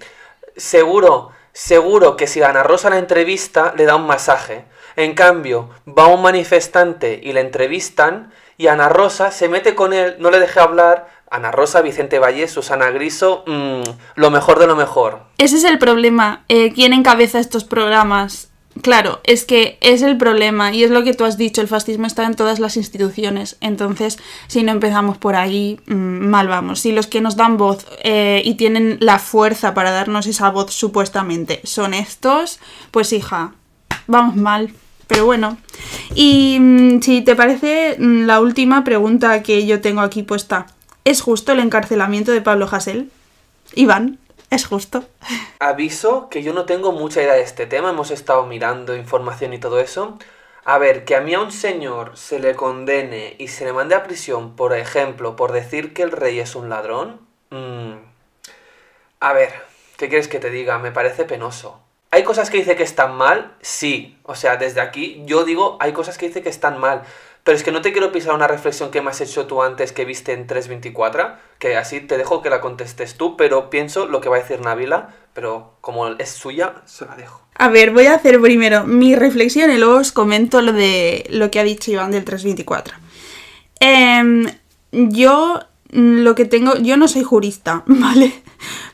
seguro, 0.56 1.32
seguro 1.54 2.16
que 2.18 2.28
si 2.28 2.44
Ana 2.44 2.62
Rosa 2.64 2.90
la 2.92 3.00
entrevista, 3.00 3.74
le 3.76 3.86
da 3.86 3.96
un 3.96 4.06
masaje. 4.06 4.66
En 4.96 5.16
cambio, 5.16 5.70
va 5.88 6.06
un 6.08 6.22
manifestante 6.22 7.20
y 7.24 7.34
le 7.34 7.42
entrevistan, 7.42 8.32
y 8.58 8.68
Ana 8.68 8.90
Rosa 8.90 9.32
se 9.32 9.50
mete 9.50 9.74
con 9.74 9.94
él, 9.94 10.18
no 10.20 10.30
le 10.30 10.40
deja 10.40 10.62
hablar. 10.64 11.08
Ana 11.32 11.52
Rosa, 11.52 11.82
Vicente 11.82 12.20
Valle, 12.20 12.48
Susana 12.48 12.92
Griso, 12.92 13.44
mm, 13.48 13.82
lo 14.16 14.30
mejor 14.30 14.60
de 14.60 14.68
lo 14.68 14.76
mejor. 14.76 15.22
Ese 15.38 15.56
es 15.56 15.64
el 15.64 15.80
problema. 15.80 16.44
eh, 16.50 16.74
¿Quién 16.74 16.92
encabeza 16.94 17.40
estos 17.40 17.64
programas? 17.64 18.50
Claro, 18.82 19.20
es 19.24 19.46
que 19.46 19.78
es 19.82 20.02
el 20.02 20.18
problema 20.18 20.74
y 20.74 20.84
es 20.84 20.92
lo 20.92 21.04
que 21.04 21.14
tú 21.14 21.26
has 21.26 21.38
dicho, 21.38 21.62
el 21.62 21.68
fascismo 21.68 22.08
está 22.08 22.26
en 22.26 22.36
todas 22.36 22.60
las 22.60 22.78
instituciones. 22.78 23.58
Entonces, 23.62 24.18
si 24.48 24.64
no 24.64 24.72
empezamos 24.72 25.18
por 25.18 25.36
ahí, 25.36 25.80
mm, 25.88 25.94
mal 25.94 26.48
vamos. 26.48 26.82
Si 26.82 26.92
los 26.92 27.08
que 27.08 27.22
nos 27.22 27.36
dan 27.36 27.58
voz 27.58 27.86
eh, 28.04 28.42
y 28.44 28.56
tienen 28.56 28.98
la 29.00 29.20
fuerza 29.20 29.74
para 29.74 29.92
darnos 29.92 30.28
esa 30.28 30.50
voz 30.50 30.74
supuestamente 30.74 31.62
son 31.64 31.94
estos, 31.94 32.60
pues 32.92 33.14
hija, 33.14 33.54
vamos 34.08 34.36
mal. 34.36 34.74
Pero 35.08 35.26
bueno. 35.26 35.58
Y 36.16 36.58
mm, 36.60 37.02
si 37.02 37.22
te 37.22 37.36
parece, 37.36 37.98
la 38.00 38.40
última 38.40 38.84
pregunta 38.84 39.44
que 39.44 39.66
yo 39.66 39.82
tengo 39.82 40.02
aquí 40.02 40.24
puesta. 40.24 40.68
¿Es 41.04 41.22
justo 41.22 41.52
el 41.52 41.60
encarcelamiento 41.60 42.32
de 42.32 42.42
Pablo 42.42 42.68
Hasél? 42.72 43.12
Iván, 43.76 44.20
¿es 44.50 44.66
justo? 44.66 45.06
Aviso 45.60 46.28
que 46.30 46.44
yo 46.44 46.54
no 46.54 46.66
tengo 46.66 46.92
mucha 46.92 47.22
idea 47.22 47.34
de 47.34 47.42
este 47.44 47.66
tema, 47.68 47.92
hemos 47.92 48.12
estado 48.12 48.46
mirando 48.46 48.96
información 48.96 49.54
y 49.54 49.60
todo 49.60 49.80
eso. 49.80 50.18
A 50.66 50.78
ver, 50.78 51.06
que 51.06 51.16
a 51.16 51.22
mí 51.22 51.34
a 51.34 51.40
un 51.42 51.52
señor 51.52 52.18
se 52.18 52.40
le 52.40 52.56
condene 52.56 53.36
y 53.40 53.48
se 53.48 53.66
le 53.66 53.74
mande 53.74 53.96
a 53.96 54.04
prisión, 54.04 54.56
por 54.56 54.74
ejemplo, 54.76 55.36
por 55.36 55.52
decir 55.52 55.94
que 55.94 56.04
el 56.04 56.12
rey 56.12 56.40
es 56.40 56.56
un 56.56 56.70
ladrón. 56.70 57.22
mm, 57.52 57.94
A 59.20 59.34
ver, 59.34 59.54
¿qué 59.98 60.10
quieres 60.10 60.28
que 60.28 60.40
te 60.40 60.50
diga? 60.50 60.78
Me 60.80 60.92
parece 60.92 61.26
penoso. 61.26 61.82
¿Hay 62.12 62.24
cosas 62.24 62.50
que 62.50 62.58
dice 62.58 62.76
que 62.76 62.84
están 62.84 63.16
mal? 63.16 63.56
Sí. 63.62 64.18
O 64.24 64.36
sea, 64.36 64.58
desde 64.58 64.82
aquí 64.82 65.22
yo 65.26 65.46
digo, 65.46 65.78
hay 65.80 65.94
cosas 65.94 66.18
que 66.18 66.28
dice 66.28 66.42
que 66.42 66.50
están 66.50 66.78
mal. 66.80 67.04
Pero 67.44 67.58
es 67.58 67.64
que 67.64 67.72
no 67.72 67.82
te 67.82 67.92
quiero 67.92 68.12
pisar 68.12 68.36
una 68.36 68.48
reflexión 68.48 68.92
que 68.92 69.02
me 69.02 69.10
has 69.10 69.22
hecho 69.22 69.48
tú 69.48 69.64
antes 69.64 69.92
que 69.92 70.06
viste 70.06 70.34
en 70.34 70.46
324, 70.46 71.30
que 71.58 71.76
así 71.76 72.00
te 72.00 72.18
dejo 72.18 72.42
que 72.42 72.52
la 72.52 72.62
contestes 72.62 73.16
tú, 73.16 73.36
pero 73.36 73.70
pienso 73.70 74.06
lo 74.06 74.22
que 74.22 74.30
va 74.30 74.38
a 74.38 74.42
decir 74.42 74.62
Navila, 74.62 75.16
pero 75.34 75.74
como 75.82 76.08
es 76.08 76.30
suya, 76.30 76.76
se 76.86 77.06
la 77.06 77.16
dejo. 77.16 77.42
A 77.56 77.70
ver, 77.70 77.92
voy 77.92 78.06
a 78.06 78.16
hacer 78.16 78.40
primero 78.42 78.86
mi 78.86 79.16
reflexión 79.16 79.72
y 79.72 79.78
luego 79.78 79.96
os 79.96 80.12
comento 80.12 80.62
lo 80.62 80.74
de 80.74 81.26
lo 81.30 81.50
que 81.50 81.60
ha 81.60 81.64
dicho 81.64 81.92
Iván 81.92 82.12
del 82.12 82.24
324. 82.24 82.96
Em, 83.80 84.46
yo 84.92 85.60
mm, 85.92 86.20
lo 86.20 86.36
que 86.36 86.46
tengo, 86.46 86.76
yo 86.78 86.98
no 86.98 87.08
soy 87.08 87.24
jurista, 87.24 87.84
¿vale? 87.88 88.34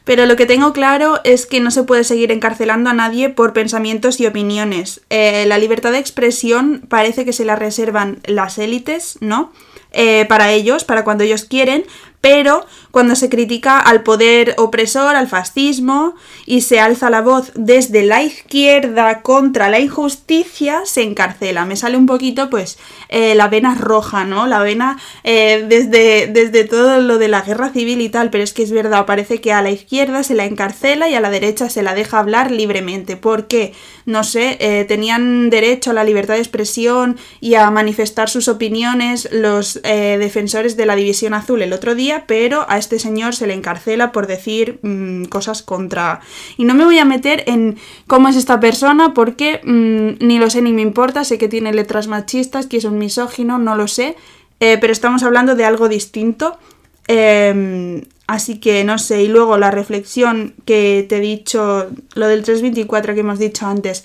Pero 0.07 0.25
lo 0.25 0.37
que 0.37 0.45
tengo 0.45 0.71
claro 0.71 1.19
es 1.25 1.45
que 1.45 1.59
no 1.59 1.69
se 1.69 1.83
puede 1.83 2.05
seguir 2.05 2.31
encarcelando 2.31 2.89
a 2.89 2.93
nadie 2.93 3.27
por 3.27 3.51
pensamientos 3.51 4.21
y 4.21 4.25
opiniones. 4.25 5.01
Eh, 5.09 5.43
la 5.47 5.57
libertad 5.57 5.91
de 5.91 5.97
expresión 5.97 6.85
parece 6.87 7.25
que 7.25 7.33
se 7.33 7.43
la 7.43 7.57
reservan 7.57 8.19
las 8.23 8.57
élites, 8.57 9.17
¿no? 9.19 9.51
Eh, 9.91 10.25
para 10.29 10.53
ellos, 10.53 10.85
para 10.85 11.03
cuando 11.03 11.25
ellos 11.25 11.43
quieren, 11.43 11.83
Pero 12.21 12.65
cuando 12.97 13.15
se 13.15 13.29
critica 13.29 13.79
al 13.79 14.01
poder 14.01 14.55
opresor, 14.57 15.15
al 15.15 15.27
fascismo, 15.27 16.15
y 16.47 16.61
se 16.61 16.79
alza 16.79 17.11
la 17.11 17.21
voz 17.21 17.51
desde 17.53 18.03
la 18.03 18.23
izquierda 18.23 19.21
contra 19.21 19.69
la 19.69 19.79
injusticia, 19.79 20.81
se 20.85 21.03
encarcela. 21.03 21.65
Me 21.65 21.75
sale 21.75 21.95
un 21.95 22.07
poquito, 22.07 22.49
pues, 22.49 22.79
eh, 23.09 23.35
la 23.35 23.49
vena 23.49 23.75
roja, 23.75 24.23
¿no? 24.23 24.47
La 24.47 24.63
vena 24.63 24.97
eh, 25.23 25.65
desde, 25.69 26.25
desde 26.25 26.63
todo 26.63 26.99
lo 26.99 27.19
de 27.19 27.27
la 27.27 27.41
guerra 27.41 27.69
civil 27.69 28.01
y 28.01 28.09
tal, 28.09 28.31
pero 28.31 28.43
es 28.43 28.53
que 28.53 28.63
es 28.63 28.71
verdad, 28.71 29.05
parece 29.05 29.39
que 29.41 29.53
a 29.53 29.61
la 29.61 29.69
izquierda 29.69 30.23
se 30.23 30.33
la 30.33 30.45
encarcela 30.45 31.07
y 31.07 31.13
a 31.13 31.21
la 31.21 31.29
derecha 31.29 31.69
se 31.69 31.83
la 31.83 31.93
deja 31.93 32.17
hablar 32.17 32.49
libremente, 32.49 33.15
porque, 33.15 33.73
no 34.05 34.23
sé, 34.23 34.57
eh, 34.59 34.85
tenían 34.85 35.51
derecho 35.51 35.91
a 35.91 35.93
la 35.93 36.03
libertad 36.03 36.33
de 36.33 36.39
expresión 36.39 37.17
y 37.41 37.53
a 37.53 37.69
manifestar 37.69 38.27
sus 38.27 38.47
opiniones 38.47 39.29
los 39.31 39.79
defensores 39.83 40.77
de 40.77 40.85
la 40.85 40.95
División 40.95 41.33
Azul 41.33 41.61
el 41.61 41.73
otro 41.73 41.93
día, 41.93 42.06
pero 42.27 42.65
a 42.69 42.77
este 42.77 42.99
señor 42.99 43.35
se 43.35 43.47
le 43.47 43.53
encarcela 43.53 44.11
por 44.11 44.27
decir 44.27 44.79
mm, 44.81 45.25
cosas 45.25 45.61
contra... 45.61 46.21
Y 46.57 46.65
no 46.65 46.73
me 46.73 46.85
voy 46.85 46.99
a 46.99 47.05
meter 47.05 47.43
en 47.47 47.77
cómo 48.07 48.27
es 48.29 48.35
esta 48.35 48.59
persona 48.59 49.13
porque 49.13 49.61
mm, 49.63 50.25
ni 50.25 50.39
lo 50.39 50.49
sé 50.49 50.61
ni 50.61 50.73
me 50.73 50.81
importa, 50.81 51.23
sé 51.23 51.37
que 51.37 51.47
tiene 51.47 51.73
letras 51.73 52.07
machistas, 52.07 52.67
que 52.67 52.77
es 52.77 52.85
un 52.85 52.97
misógino, 52.97 53.59
no 53.59 53.75
lo 53.75 53.87
sé, 53.87 54.15
eh, 54.59 54.77
pero 54.79 54.93
estamos 54.93 55.23
hablando 55.23 55.55
de 55.55 55.65
algo 55.65 55.87
distinto. 55.89 56.57
Em, 57.07 58.03
así 58.27 58.59
que 58.59 58.83
no 58.83 58.99
sé, 58.99 59.23
y 59.23 59.27
luego 59.27 59.57
la 59.57 59.71
reflexión 59.71 60.53
que 60.65 61.05
te 61.07 61.17
he 61.17 61.21
dicho, 61.21 61.87
lo 62.13 62.27
del 62.27 62.43
324 62.43 63.13
que 63.13 63.21
hemos 63.21 63.39
dicho 63.39 63.65
antes. 63.65 64.03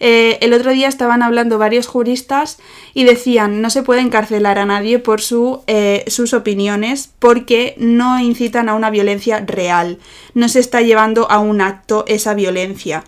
Eh, 0.00 0.38
el 0.40 0.52
otro 0.52 0.72
día 0.72 0.88
estaban 0.88 1.22
hablando 1.22 1.58
varios 1.58 1.86
juristas 1.86 2.58
y 2.94 3.04
decían 3.04 3.62
no 3.62 3.70
se 3.70 3.82
puede 3.82 4.00
encarcelar 4.00 4.58
a 4.58 4.66
nadie 4.66 4.98
por 4.98 5.20
su, 5.20 5.62
eh, 5.66 6.04
sus 6.08 6.34
opiniones 6.34 7.12
porque 7.18 7.74
no 7.78 8.20
incitan 8.20 8.68
a 8.68 8.74
una 8.74 8.90
violencia 8.90 9.42
real, 9.46 9.98
no 10.34 10.48
se 10.48 10.60
está 10.60 10.82
llevando 10.82 11.30
a 11.30 11.38
un 11.38 11.60
acto 11.60 12.04
esa 12.06 12.34
violencia. 12.34 13.04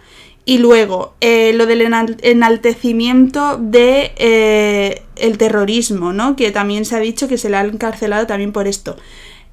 Y 0.48 0.59
luego, 0.59 1.14
eh, 1.20 1.52
lo 1.54 1.66
del 1.66 1.82
enaltecimiento 1.82 3.59
de 3.61 5.02
el 5.16 5.38
terrorismo, 5.38 6.12
¿no? 6.12 6.37
Que 6.37 6.52
también 6.52 6.85
se 6.85 6.94
ha 6.94 7.00
dicho 7.00 7.26
que 7.26 7.37
se 7.37 7.50
le 7.50 7.56
ha 7.56 7.62
encarcelado 7.62 8.28
también 8.28 8.52
por 8.52 8.68
esto. 8.68 8.96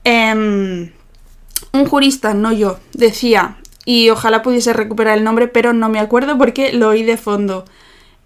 Em, 0.03 0.91
un 1.71 1.85
jurista, 1.85 2.33
no 2.33 2.51
yo, 2.51 2.79
decía, 2.93 3.57
y 3.85 4.09
ojalá 4.09 4.41
pudiese 4.41 4.73
recuperar 4.73 5.17
el 5.17 5.23
nombre, 5.23 5.47
pero 5.47 5.73
no 5.73 5.89
me 5.89 5.99
acuerdo 5.99 6.37
porque 6.37 6.73
lo 6.73 6.89
oí 6.89 7.03
de 7.03 7.17
fondo. 7.17 7.65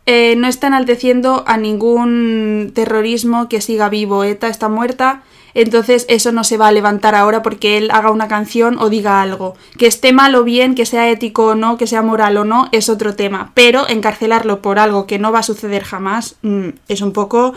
Eh, 0.06 0.36
no 0.38 0.48
está 0.48 0.68
enalteciendo 0.68 1.44
a 1.48 1.58
ningún 1.58 2.72
terrorismo 2.74 3.50
que 3.50 3.60
siga 3.60 3.90
vivo. 3.90 4.24
ETA 4.24 4.48
está 4.48 4.70
muerta, 4.70 5.24
entonces 5.62 6.06
eso 6.08 6.32
no 6.32 6.44
se 6.44 6.58
va 6.58 6.68
a 6.68 6.72
levantar 6.72 7.16
ahora 7.16 7.42
porque 7.42 7.78
él 7.78 7.90
haga 7.92 8.12
una 8.12 8.28
canción 8.28 8.78
o 8.80 8.90
diga 8.90 9.24
algo. 9.24 9.56
Que 9.80 9.88
esté 9.88 10.14
mal 10.14 10.36
o 10.36 10.44
bien, 10.44 10.76
que 10.76 10.86
sea 10.86 11.10
ético 11.10 11.48
o 11.48 11.56
no, 11.56 11.78
que 11.78 11.88
sea 11.88 12.04
moral 12.04 12.38
o 12.38 12.46
no, 12.46 12.70
es 12.72 12.90
otro 12.90 13.16
tema. 13.16 13.52
Pero 13.56 13.90
encarcelarlo 13.90 14.62
por 14.62 14.78
algo 14.78 15.08
que 15.08 15.18
no 15.18 15.32
va 15.32 15.40
a 15.40 15.44
suceder 15.44 15.84
jamás 15.84 16.36
mm, 16.44 16.70
es 16.88 17.02
un 17.02 17.12
poco 17.12 17.56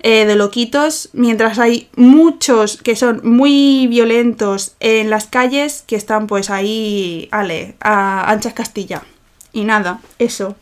eh, 0.00 0.24
de 0.26 0.34
loquitos, 0.34 1.10
mientras 1.12 1.60
hay 1.60 1.88
muchos 1.94 2.82
que 2.82 2.96
son 2.96 3.20
muy 3.22 3.86
violentos 3.86 4.74
en 4.80 5.08
las 5.08 5.28
calles 5.28 5.84
que 5.86 5.94
están 5.94 6.26
pues 6.26 6.50
ahí, 6.50 7.28
ale, 7.30 7.76
a 7.80 8.28
anchas 8.28 8.54
Castilla. 8.54 9.02
Y 9.52 9.62
nada, 9.62 10.00
eso. 10.18 10.56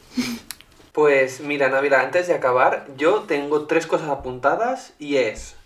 Pues 0.93 1.41
mira, 1.41 1.71
Navila, 1.71 2.03
antes 2.03 2.29
de 2.29 2.35
acabar, 2.35 2.87
yo 2.97 3.23
tengo 3.23 3.63
tres 3.63 3.87
cosas 3.87 4.11
apuntadas 4.11 4.93
y 4.99 5.17
es, 5.17 5.57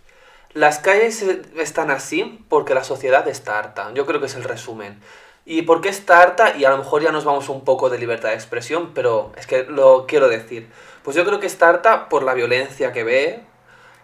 las 0.54 0.78
calles 0.78 1.24
están 1.56 1.90
así 1.90 2.44
porque 2.48 2.74
la 2.74 2.84
sociedad 2.84 3.26
está 3.28 3.58
harta, 3.58 3.92
yo 3.94 4.06
creo 4.06 4.20
que 4.20 4.26
es 4.26 4.34
el 4.34 4.44
resumen. 4.44 5.00
¿Y 5.44 5.62
por 5.62 5.80
qué 5.80 5.88
está 5.88 6.20
harta? 6.20 6.56
Y 6.56 6.64
a 6.66 6.70
lo 6.70 6.78
mejor 6.78 7.02
ya 7.02 7.10
nos 7.10 7.24
vamos 7.24 7.48
un 7.48 7.64
poco 7.64 7.88
de 7.88 7.98
libertad 7.98 8.28
de 8.28 8.34
expresión, 8.34 8.92
pero 8.94 9.32
es 9.36 9.46
que 9.46 9.62
lo 9.62 10.06
quiero 10.06 10.28
decir. 10.28 10.68
Pues 11.02 11.16
yo 11.16 11.24
creo 11.24 11.40
que 11.40 11.46
está 11.46 11.70
harta 11.70 12.10
por 12.10 12.22
la 12.22 12.34
violencia 12.34 12.92
que 12.92 13.02
ve, 13.02 13.40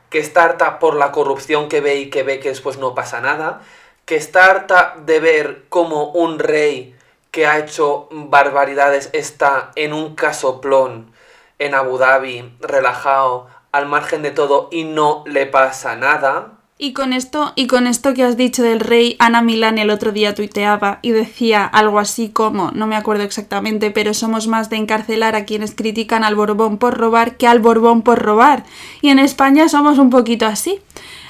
que 0.09 0.21
está 0.21 0.45
harta 0.45 0.79
por 0.79 0.95
la 0.95 1.13
corrupción 1.13 1.69
que 1.69 1.83
ve 1.83 1.97
y 1.97 2.09
que 2.09 2.23
ve 2.23 2.41
que 2.41 2.49
después 2.49 2.79
no 2.79 2.95
pasa 2.95 3.21
nada, 3.21 3.61
que 4.07 4.17
está 4.17 4.47
harta 4.47 4.95
de 5.05 5.21
ver 5.21 5.65
como 5.69 6.13
un 6.13 6.39
rey 6.39 6.97
que 7.31 7.47
ha 7.47 7.59
hecho 7.59 8.09
barbaridades 8.11 9.11
está 9.13 9.73
en 9.75 9.93
un 9.93 10.15
casoplón 10.15 11.13
en 11.59 11.75
Abu 11.75 11.99
Dhabi, 11.99 12.57
relajado, 12.61 13.49
al 13.75 13.87
margen 13.87 14.23
de 14.23 14.31
todo 14.31 14.69
y 14.71 14.85
no 14.85 15.25
le 15.27 15.47
pasa 15.47 15.97
nada. 15.97 16.53
Y 16.79 16.93
con 16.93 17.13
esto, 17.13 17.53
y 17.57 17.67
con 17.67 17.89
esto 17.89 18.15
que 18.15 18.23
has 18.23 18.37
dicho 18.37 18.63
del 18.63 18.79
rey, 18.79 19.17
Ana 19.19 19.43
Milán 19.43 19.79
el 19.79 19.91
otro 19.91 20.13
día 20.13 20.35
tuiteaba 20.35 21.01
y 21.03 21.11
decía 21.11 21.65
algo 21.65 21.99
así 21.99 22.29
como, 22.29 22.71
no 22.71 22.87
me 22.87 22.95
acuerdo 22.95 23.25
exactamente, 23.25 23.91
pero 23.91 24.15
somos 24.15 24.47
más 24.47 24.71
de 24.71 24.77
encarcelar 24.77 25.35
a 25.35 25.45
quienes 25.45 25.75
critican 25.75 26.23
al 26.23 26.37
Borbón 26.37 26.79
por 26.79 26.97
robar 26.97 27.37
que 27.37 27.49
al 27.49 27.59
Borbón 27.59 28.03
por 28.03 28.21
robar. 28.21 28.65
Y 29.03 29.09
en 29.09 29.19
España 29.19 29.69
somos 29.69 29.99
un 29.99 30.11
poquito 30.11 30.47
así. 30.47 30.81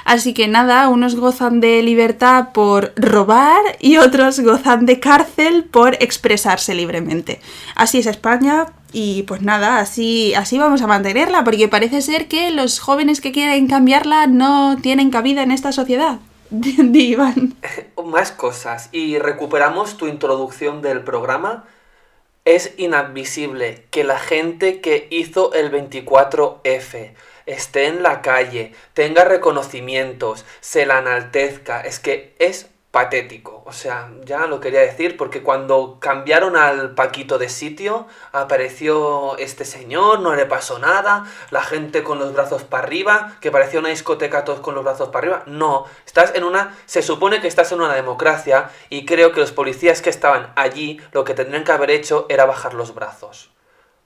Así 0.04 0.34
que 0.34 0.48
nada, 0.48 0.88
unos 0.90 1.14
gozan 1.16 1.60
de 1.60 1.82
libertad 1.82 2.48
por 2.52 2.92
robar 2.96 3.62
y 3.80 3.96
otros 3.96 4.40
gozan 4.40 4.84
de 4.84 5.00
cárcel 5.00 5.64
por 5.64 5.94
expresarse 5.94 6.74
libremente. 6.74 7.40
Así 7.74 8.00
es 8.00 8.06
España, 8.06 8.66
y 8.94 9.24
pues 9.24 9.42
nada, 9.42 9.80
así, 9.80 10.34
así 10.34 10.56
vamos 10.56 10.80
a 10.80 10.86
mantenerla, 10.86 11.42
porque 11.42 11.68
parece 11.68 12.00
ser 12.00 12.28
que 12.28 12.52
los 12.52 12.78
jóvenes 12.78 13.20
que 13.20 13.32
quieren 13.32 13.66
cambiarla 13.66 14.28
no 14.28 14.76
tienen 14.80 15.10
cabida 15.10 15.42
en 15.42 15.50
esta 15.50 15.72
sociedad. 15.72 16.20
Iván. 16.94 17.54
Más 18.04 18.30
cosas. 18.30 18.88
Y 18.92 19.18
recuperamos 19.18 19.96
tu 19.96 20.06
introducción 20.06 20.80
del 20.80 21.02
programa. 21.02 21.64
Es 22.44 22.74
inadmisible 22.76 23.86
que 23.90 24.04
la 24.04 24.18
gente 24.18 24.80
que 24.80 25.08
hizo 25.10 25.52
el 25.54 25.72
24F 25.72 27.14
esté 27.46 27.86
en 27.86 28.02
la 28.02 28.22
calle, 28.22 28.72
tenga 28.92 29.24
reconocimientos, 29.24 30.44
se 30.60 30.86
la 30.86 31.00
enaltezca. 31.00 31.80
Es 31.80 31.98
que 31.98 32.34
es 32.38 32.68
patético. 32.94 33.64
O 33.66 33.72
sea, 33.72 34.12
ya 34.24 34.46
lo 34.46 34.60
quería 34.60 34.80
decir 34.80 35.16
porque 35.16 35.42
cuando 35.42 35.98
cambiaron 35.98 36.56
al 36.56 36.94
Paquito 36.94 37.38
de 37.38 37.48
sitio, 37.48 38.06
apareció 38.30 39.36
este 39.38 39.64
señor, 39.64 40.20
no 40.20 40.36
le 40.36 40.46
pasó 40.46 40.78
nada, 40.78 41.26
la 41.50 41.60
gente 41.60 42.04
con 42.04 42.20
los 42.20 42.32
brazos 42.32 42.62
para 42.62 42.84
arriba, 42.84 43.36
que 43.40 43.50
parecía 43.50 43.80
una 43.80 43.88
discoteca 43.88 44.44
todos 44.44 44.60
con 44.60 44.76
los 44.76 44.84
brazos 44.84 45.08
para 45.08 45.26
arriba. 45.26 45.42
No, 45.46 45.86
estás 46.06 46.36
en 46.36 46.44
una... 46.44 46.76
Se 46.86 47.02
supone 47.02 47.40
que 47.40 47.48
estás 47.48 47.72
en 47.72 47.80
una 47.80 47.94
democracia 47.94 48.70
y 48.90 49.04
creo 49.04 49.32
que 49.32 49.40
los 49.40 49.50
policías 49.50 50.00
que 50.00 50.10
estaban 50.10 50.52
allí 50.54 51.00
lo 51.10 51.24
que 51.24 51.34
tendrían 51.34 51.64
que 51.64 51.72
haber 51.72 51.90
hecho 51.90 52.26
era 52.28 52.46
bajar 52.46 52.74
los 52.74 52.94
brazos 52.94 53.50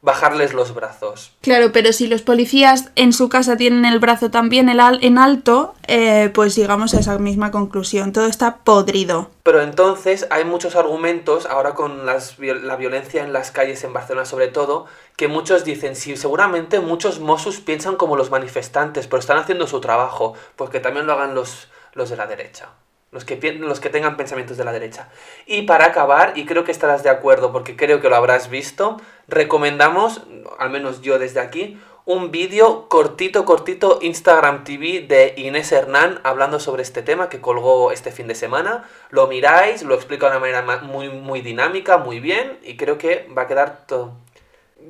bajarles 0.01 0.55
los 0.55 0.75
brazos. 0.75 1.33
Claro, 1.41 1.73
pero 1.73 1.93
si 1.93 2.07
los 2.07 2.23
policías 2.23 2.91
en 2.95 3.13
su 3.13 3.29
casa 3.29 3.57
tienen 3.57 3.85
el 3.85 3.99
brazo 3.99 4.31
también 4.31 4.69
en 4.69 5.19
alto, 5.19 5.75
eh, 5.87 6.31
pues 6.33 6.55
llegamos 6.55 6.95
a 6.95 7.01
esa 7.01 7.19
misma 7.19 7.51
conclusión. 7.51 8.13
Todo 8.13 8.27
está 8.27 8.59
podrido. 8.59 9.31
Pero 9.43 9.63
entonces 9.63 10.27
hay 10.31 10.45
muchos 10.45 10.77
argumentos, 10.77 11.47
ahora 11.47 11.75
con 11.75 12.07
las, 12.07 12.39
la 12.39 12.77
violencia 12.77 13.25
en 13.25 13.33
las 13.33 13.51
calles 13.51 13.83
en 13.83 13.93
Barcelona 13.93 14.25
sobre 14.25 14.49
todo, 14.49 14.87
que 15.17 15.27
muchos 15.27 15.65
dicen, 15.65 15.97
sí, 15.97 16.17
seguramente 16.17 16.81
muchos 16.81 17.19
Mossos 17.19 17.59
piensan 17.59 17.97
como 17.97 18.17
los 18.17 18.31
manifestantes, 18.31 19.07
pero 19.09 19.19
están 19.19 19.39
haciendo 19.39 19.67
su 19.67 19.81
trabajo, 19.81 20.35
pues 20.55 20.71
que 20.71 20.81
también 20.81 21.07
lo 21.07 21.15
hagan 21.15 21.35
los, 21.35 21.69
los 21.95 22.11
de 22.11 22.17
la 22.17 22.27
derecha. 22.27 22.69
Los 23.11 23.25
que, 23.25 23.37
los 23.55 23.81
que 23.81 23.89
tengan 23.89 24.19
pensamientos 24.19 24.59
de 24.59 24.65
la 24.65 24.73
derecha. 24.73 25.09
Y 25.47 25.63
para 25.63 25.87
acabar, 25.87 26.35
y 26.37 26.45
creo 26.45 26.65
que 26.65 26.73
estarás 26.73 27.03
de 27.03 27.09
acuerdo 27.09 27.53
porque 27.53 27.75
creo 27.75 28.03
que 28.03 28.11
lo 28.11 28.17
habrás 28.17 28.51
visto, 28.51 29.01
recomendamos, 29.29 30.23
al 30.59 30.69
menos 30.69 31.01
yo 31.01 31.19
desde 31.19 31.41
aquí, 31.41 31.79
un 32.09 32.31
vídeo 32.31 32.89
cortito, 32.89 33.45
cortito 33.45 33.99
Instagram 34.01 34.65
TV 34.65 35.05
de 35.07 35.35
Inés 35.37 35.73
Hernán 35.73 36.21
hablando 36.25 36.59
sobre 36.59 36.83
este 36.83 37.03
tema 37.03 37.29
que 37.29 37.43
colgó 37.43 37.93
este 37.93 38.11
fin 38.11 38.27
de 38.27 38.35
semana. 38.35 38.89
Lo 39.11 39.27
miráis, 39.27 39.83
lo 39.83 39.95
explica 39.95 40.25
de 40.31 40.39
una 40.39 40.41
manera 40.41 40.81
muy, 40.81 41.11
muy 41.11 41.43
dinámica, 41.43 41.99
muy 41.99 42.19
bien, 42.19 42.59
y 42.63 42.79
creo 42.79 42.97
que 42.97 43.29
va 43.37 43.43
a 43.43 43.47
quedar 43.47 43.85
todo, 43.87 44.15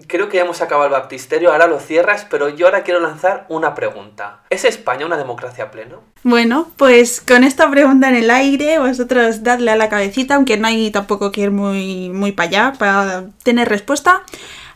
creo 0.07 0.29
que 0.29 0.37
ya 0.37 0.45
hemos 0.45 0.61
acabado 0.63 0.87
el 0.87 0.93
baptisterio, 0.93 1.53
ahora 1.53 1.67
lo 1.67 1.81
cierras, 1.81 2.27
pero 2.29 2.49
yo 2.49 2.67
ahora 2.67 2.83
quiero 2.83 3.01
lanzar 3.01 3.47
una 3.49 3.75
pregunta. 3.75 4.41
¿Es 4.51 4.65
España 4.65 5.07
una 5.07 5.17
democracia 5.17 5.71
plena? 5.71 5.97
Bueno, 6.23 6.69
pues 6.77 7.21
con 7.21 7.45
esta 7.45 7.71
pregunta 7.71 8.09
en 8.09 8.17
el 8.17 8.31
aire, 8.31 8.79
vosotros 8.79 9.43
dadle 9.43 9.71
a 9.71 9.77
la 9.77 9.89
cabecita, 9.89 10.35
aunque 10.35 10.57
no 10.57 10.67
hay 10.67 10.91
tampoco 10.91 11.33
que 11.33 11.43
ir 11.43 11.51
muy, 11.51 12.11
muy 12.11 12.33
para 12.33 12.49
allá 12.49 12.73
para 12.79 13.25
tener 13.43 13.69
respuesta. 13.69 14.23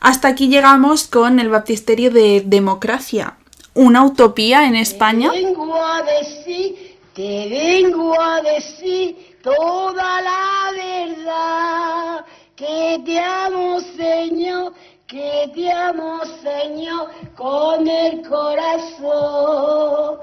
Hasta 0.01 0.29
aquí 0.29 0.49
llegamos 0.49 1.07
con 1.07 1.39
el 1.39 1.49
baptisterio 1.49 2.11
de 2.11 2.43
democracia. 2.45 3.37
¿Una 3.75 4.05
utopía 4.05 4.67
en 4.67 4.77
España? 4.77 5.31
Te 5.31 5.45
vengo 5.45 5.75
a 5.75 6.03
decir, 6.03 6.99
te 7.15 7.49
vengo 7.49 8.21
a 8.21 8.43
decir 8.43 9.39
toda 9.43 10.21
la 10.21 10.73
verdad, 10.77 12.27
que 12.55 13.01
te 13.05 13.19
amo, 13.19 13.81
Señor 13.81 14.73
que 15.13 15.51
te 15.55 15.71
amo, 15.71 16.21
Señor, 16.43 17.11
con 17.37 17.87
el 17.87 18.27
corazón. 18.27 20.17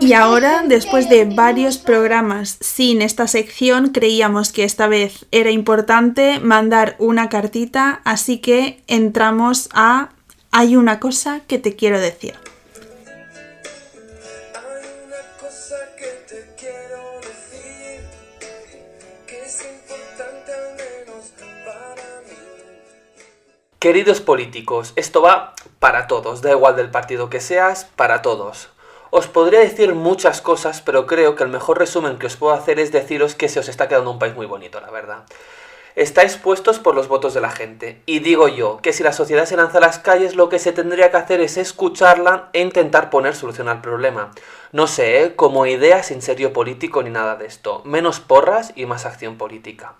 Y 0.00 0.14
ahora, 0.14 0.62
después 0.66 1.10
de 1.10 1.26
varios 1.26 1.76
programas 1.76 2.56
sin 2.60 3.02
esta 3.02 3.26
sección, 3.28 3.90
creíamos 3.90 4.50
que 4.50 4.64
esta 4.64 4.86
vez 4.86 5.26
era 5.30 5.50
importante 5.50 6.40
mandar 6.40 6.96
una 6.98 7.28
cartita, 7.28 8.00
así 8.04 8.38
que 8.38 8.82
entramos 8.86 9.68
a 9.74 10.08
Hay 10.50 10.76
una 10.76 11.00
cosa 11.00 11.40
que 11.46 11.58
te 11.58 11.76
quiero 11.76 11.98
decir. 11.98 12.34
Queridos 23.82 24.20
políticos, 24.20 24.92
esto 24.94 25.22
va 25.22 25.54
para 25.80 26.06
todos, 26.06 26.40
da 26.40 26.52
igual 26.52 26.76
del 26.76 26.92
partido 26.92 27.28
que 27.28 27.40
seas, 27.40 27.84
para 27.96 28.22
todos. 28.22 28.68
Os 29.10 29.26
podría 29.26 29.58
decir 29.58 29.96
muchas 29.96 30.40
cosas, 30.40 30.80
pero 30.80 31.04
creo 31.08 31.34
que 31.34 31.42
el 31.42 31.48
mejor 31.48 31.80
resumen 31.80 32.16
que 32.16 32.28
os 32.28 32.36
puedo 32.36 32.52
hacer 32.52 32.78
es 32.78 32.92
deciros 32.92 33.34
que 33.34 33.48
se 33.48 33.58
os 33.58 33.68
está 33.68 33.88
quedando 33.88 34.12
un 34.12 34.20
país 34.20 34.36
muy 34.36 34.46
bonito, 34.46 34.80
la 34.80 34.92
verdad. 34.92 35.24
Estáis 35.96 36.36
puestos 36.36 36.78
por 36.78 36.94
los 36.94 37.08
votos 37.08 37.34
de 37.34 37.40
la 37.40 37.50
gente. 37.50 38.00
Y 38.06 38.20
digo 38.20 38.46
yo 38.46 38.78
que 38.80 38.92
si 38.92 39.02
la 39.02 39.12
sociedad 39.12 39.46
se 39.46 39.56
lanza 39.56 39.78
a 39.78 39.80
las 39.80 39.98
calles, 39.98 40.36
lo 40.36 40.48
que 40.48 40.60
se 40.60 40.70
tendría 40.70 41.10
que 41.10 41.16
hacer 41.16 41.40
es 41.40 41.56
escucharla 41.56 42.50
e 42.52 42.60
intentar 42.60 43.10
poner 43.10 43.34
solución 43.34 43.68
al 43.68 43.80
problema. 43.80 44.30
No 44.70 44.86
sé, 44.86 45.24
¿eh? 45.24 45.34
como 45.34 45.66
idea 45.66 46.04
sin 46.04 46.22
serio 46.22 46.52
político 46.52 47.02
ni 47.02 47.10
nada 47.10 47.34
de 47.34 47.46
esto. 47.46 47.82
Menos 47.84 48.20
porras 48.20 48.72
y 48.76 48.86
más 48.86 49.06
acción 49.06 49.38
política. 49.38 49.96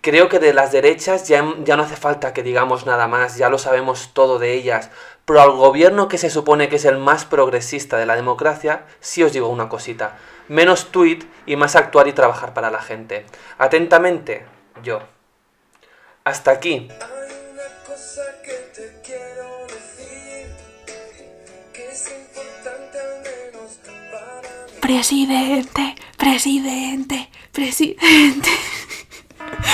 Creo 0.00 0.28
que 0.28 0.38
de 0.38 0.54
las 0.54 0.70
derechas 0.70 1.26
ya, 1.26 1.44
ya 1.64 1.76
no 1.76 1.82
hace 1.82 1.96
falta 1.96 2.32
que 2.32 2.42
digamos 2.42 2.86
nada 2.86 3.08
más, 3.08 3.36
ya 3.36 3.48
lo 3.48 3.58
sabemos 3.58 4.10
todo 4.12 4.38
de 4.38 4.54
ellas. 4.54 4.90
Pero 5.24 5.42
al 5.42 5.50
gobierno 5.50 6.08
que 6.08 6.18
se 6.18 6.30
supone 6.30 6.68
que 6.68 6.76
es 6.76 6.84
el 6.84 6.98
más 6.98 7.24
progresista 7.24 7.96
de 7.96 8.06
la 8.06 8.16
democracia, 8.16 8.86
sí 9.00 9.22
os 9.22 9.32
digo 9.32 9.48
una 9.48 9.68
cosita. 9.68 10.16
Menos 10.48 10.86
tweet 10.92 11.18
y 11.46 11.56
más 11.56 11.76
actuar 11.76 12.08
y 12.08 12.12
trabajar 12.12 12.54
para 12.54 12.70
la 12.70 12.80
gente. 12.80 13.26
Atentamente, 13.58 14.46
yo. 14.82 15.00
Hasta 16.24 16.52
aquí. 16.52 16.88
Presidente, 24.80 25.96
presidente, 26.16 27.30
presidente. 27.52 28.48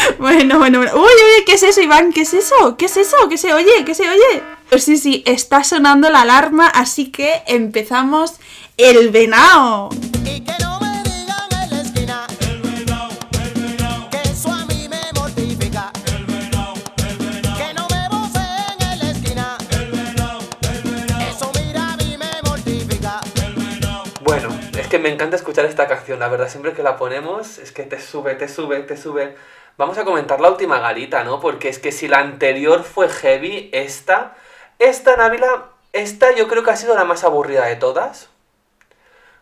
Bueno, 0.18 0.58
bueno, 0.58 0.78
bueno. 0.78 0.92
Uy, 0.94 1.02
uy, 1.02 1.44
¿qué 1.44 1.54
es 1.54 1.62
eso, 1.62 1.80
Iván? 1.80 2.12
¿Qué 2.12 2.22
es 2.22 2.34
eso? 2.34 2.76
¿Qué 2.76 2.86
es 2.86 2.96
eso? 2.96 3.16
¿Qué 3.28 3.36
se 3.38 3.52
oye? 3.52 3.84
¿Qué 3.84 3.94
se 3.94 4.08
oye? 4.08 4.42
Pues 4.70 4.84
sí, 4.84 4.96
sí, 4.96 5.22
está 5.26 5.64
sonando 5.64 6.10
la 6.10 6.22
alarma, 6.22 6.66
así 6.68 7.10
que 7.10 7.42
empezamos 7.46 8.34
el 8.76 9.10
venao. 9.10 9.90
Y 10.24 10.40
que 10.40 10.52
no 10.60 10.80
me 10.80 11.02
digan 11.02 11.48
en 11.62 11.70
la 11.70 11.80
esquina 11.82 12.26
El 12.40 12.62
venao, 12.62 13.08
el 13.44 13.62
venao 13.62 14.10
Que 14.10 14.22
eso 14.28 14.50
a 14.50 14.64
mí 14.66 14.88
me 14.88 15.00
mortifica 15.14 15.92
El 16.06 16.24
venao, 16.26 16.74
el 16.96 17.18
venao 17.18 17.56
Que 17.56 17.74
no 17.74 17.86
me 17.88 18.08
voceen 18.08 18.92
en 18.92 18.98
la 18.98 19.10
esquina 19.10 19.58
El 19.70 19.90
venao, 19.92 20.38
el 20.62 20.82
venao 20.90 21.20
Eso 21.30 21.52
mira 21.54 21.92
a 21.92 21.96
mí 21.98 22.16
me 22.16 22.42
mortifica 22.42 23.20
El 23.46 23.54
venao 23.54 24.04
Bueno, 24.22 24.48
es 24.76 24.86
que 24.88 24.98
me 24.98 25.10
encanta 25.10 25.36
escuchar 25.36 25.66
esta 25.66 25.86
canción, 25.86 26.18
la 26.18 26.28
verdad, 26.28 26.48
siempre 26.48 26.72
que 26.72 26.82
la 26.82 26.96
ponemos 26.96 27.58
es 27.58 27.70
que 27.70 27.82
te 27.84 28.00
sube, 28.00 28.34
te 28.34 28.48
sube, 28.48 28.80
te 28.80 28.96
sube. 28.96 29.36
Vamos 29.76 29.98
a 29.98 30.04
comentar 30.04 30.40
la 30.40 30.50
última 30.50 30.78
galita, 30.78 31.24
¿no? 31.24 31.40
Porque 31.40 31.68
es 31.68 31.80
que 31.80 31.90
si 31.90 32.06
la 32.06 32.20
anterior 32.20 32.84
fue 32.84 33.08
heavy, 33.08 33.70
esta, 33.72 34.36
esta 34.78 35.16
Návila, 35.16 35.64
esta 35.92 36.30
yo 36.30 36.46
creo 36.46 36.62
que 36.62 36.70
ha 36.70 36.76
sido 36.76 36.94
la 36.94 37.04
más 37.04 37.24
aburrida 37.24 37.66
de 37.66 37.74
todas. 37.74 38.28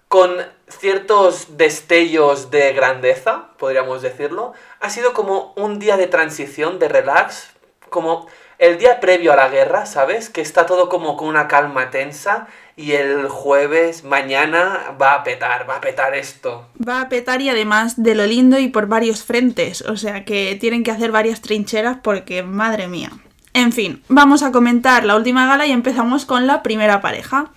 Con 0.08 0.34
ciertos 0.68 1.58
destellos 1.58 2.50
de 2.50 2.72
grandeza, 2.72 3.48
podríamos 3.58 4.00
decirlo. 4.00 4.54
Ha 4.80 4.88
sido 4.88 5.12
como 5.12 5.52
un 5.54 5.78
día 5.78 5.98
de 5.98 6.06
transición, 6.06 6.78
de 6.78 6.88
relax, 6.88 7.50
como 7.90 8.26
el 8.56 8.78
día 8.78 9.00
previo 9.00 9.34
a 9.34 9.36
la 9.36 9.50
guerra, 9.50 9.84
¿sabes? 9.84 10.30
Que 10.30 10.40
está 10.40 10.64
todo 10.64 10.88
como 10.88 11.18
con 11.18 11.28
una 11.28 11.46
calma 11.46 11.90
tensa 11.90 12.48
y 12.76 12.92
el 12.92 13.28
jueves, 13.28 14.04
mañana, 14.04 14.96
va 15.00 15.14
a 15.14 15.24
petar, 15.24 15.68
va 15.68 15.76
a 15.76 15.80
petar 15.80 16.14
esto. 16.14 16.66
Va 16.86 17.02
a 17.02 17.08
petar 17.08 17.40
y 17.40 17.48
además 17.48 18.02
de 18.02 18.14
lo 18.14 18.26
lindo 18.26 18.58
y 18.58 18.68
por 18.68 18.86
varios 18.86 19.22
frentes, 19.22 19.82
o 19.82 19.96
sea 19.96 20.24
que 20.24 20.56
tienen 20.60 20.84
que 20.84 20.90
hacer 20.90 21.12
varias 21.12 21.40
trincheras 21.40 21.98
porque, 22.02 22.42
madre 22.42 22.88
mía. 22.88 23.10
En 23.54 23.72
fin, 23.72 24.02
vamos 24.08 24.42
a 24.42 24.50
comentar 24.50 25.04
la 25.04 25.16
última 25.16 25.46
gala 25.46 25.66
y 25.66 25.72
empezamos 25.72 26.24
con 26.24 26.46
la 26.46 26.62
primera 26.62 27.00
pareja. 27.00 27.50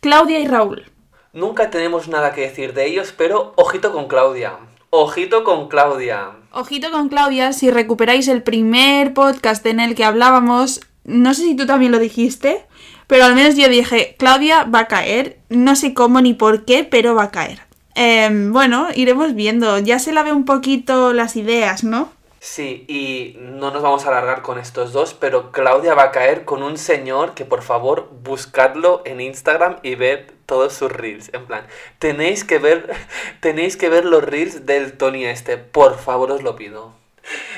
Claudia 0.00 0.38
y 0.38 0.46
Raúl. 0.46 0.84
Nunca 1.32 1.68
tenemos 1.68 2.08
nada 2.08 2.32
que 2.32 2.42
decir 2.42 2.72
de 2.72 2.86
ellos, 2.86 3.12
pero 3.16 3.52
ojito 3.56 3.92
con 3.92 4.06
Claudia. 4.06 4.58
Ojito 4.90 5.42
con 5.42 5.68
Claudia. 5.68 6.30
Ojito 6.52 6.90
con 6.92 7.08
Claudia, 7.08 7.52
si 7.52 7.70
recuperáis 7.70 8.28
el 8.28 8.42
primer 8.42 9.12
podcast 9.12 9.66
en 9.66 9.80
el 9.80 9.94
que 9.94 10.04
hablábamos, 10.04 10.80
no 11.06 11.34
sé 11.34 11.42
si 11.42 11.56
tú 11.56 11.66
también 11.66 11.92
lo 11.92 11.98
dijiste, 11.98 12.64
pero 13.06 13.24
al 13.24 13.34
menos 13.34 13.56
yo 13.56 13.68
dije, 13.68 14.16
Claudia 14.18 14.64
va 14.64 14.80
a 14.80 14.88
caer, 14.88 15.38
no 15.48 15.76
sé 15.76 15.94
cómo 15.94 16.20
ni 16.20 16.34
por 16.34 16.64
qué, 16.64 16.84
pero 16.84 17.14
va 17.14 17.24
a 17.24 17.30
caer. 17.30 17.60
Em, 17.94 18.52
bueno, 18.52 18.88
iremos 18.94 19.34
viendo, 19.34 19.78
ya 19.78 19.98
se 19.98 20.12
la 20.12 20.22
ve 20.22 20.32
un 20.32 20.44
poquito 20.44 21.12
las 21.12 21.36
ideas, 21.36 21.84
¿no? 21.84 22.12
Sí, 22.40 22.84
y 22.88 23.38
no 23.40 23.70
nos 23.70 23.82
vamos 23.82 24.04
a 24.04 24.08
alargar 24.08 24.42
con 24.42 24.58
estos 24.58 24.92
dos, 24.92 25.14
pero 25.14 25.50
Claudia 25.50 25.94
va 25.94 26.04
a 26.04 26.12
caer 26.12 26.44
con 26.44 26.62
un 26.62 26.78
señor 26.78 27.34
que 27.34 27.44
por 27.44 27.62
favor 27.62 28.08
buscadlo 28.22 29.02
en 29.04 29.20
Instagram 29.20 29.76
y 29.82 29.94
ved 29.94 30.30
todos 30.46 30.72
sus 30.72 30.92
reels. 30.92 31.30
En 31.32 31.46
plan, 31.46 31.66
tenéis 31.98 32.44
que 32.44 32.58
ver, 32.58 32.94
tenéis 33.40 33.76
que 33.76 33.88
ver 33.88 34.04
los 34.04 34.22
reels 34.22 34.66
del 34.66 34.96
Tony 34.96 35.24
este, 35.24 35.56
por 35.56 35.98
favor 35.98 36.30
os 36.32 36.42
lo 36.42 36.54
pido. 36.56 36.92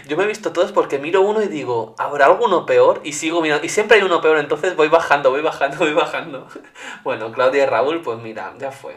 Yo 0.06 0.16
me 0.16 0.24
he 0.24 0.26
visto 0.26 0.52
todos 0.52 0.72
porque 0.72 0.98
miro 0.98 1.20
uno 1.22 1.42
y 1.42 1.48
digo, 1.48 1.94
¿habrá 1.98 2.26
alguno 2.26 2.66
peor? 2.66 3.00
Y 3.04 3.12
sigo 3.12 3.40
mirando, 3.42 3.64
y 3.66 3.68
siempre 3.68 3.98
hay 3.98 4.02
uno 4.02 4.20
peor, 4.20 4.38
entonces 4.38 4.76
voy 4.76 4.88
bajando, 4.88 5.30
voy 5.30 5.42
bajando, 5.42 5.78
voy 5.80 5.92
bajando. 5.92 6.46
Bueno, 7.04 7.32
Claudia 7.32 7.64
y 7.64 7.66
Raúl, 7.66 8.02
pues 8.02 8.18
mira, 8.18 8.54
ya 8.58 8.70
fue. 8.72 8.96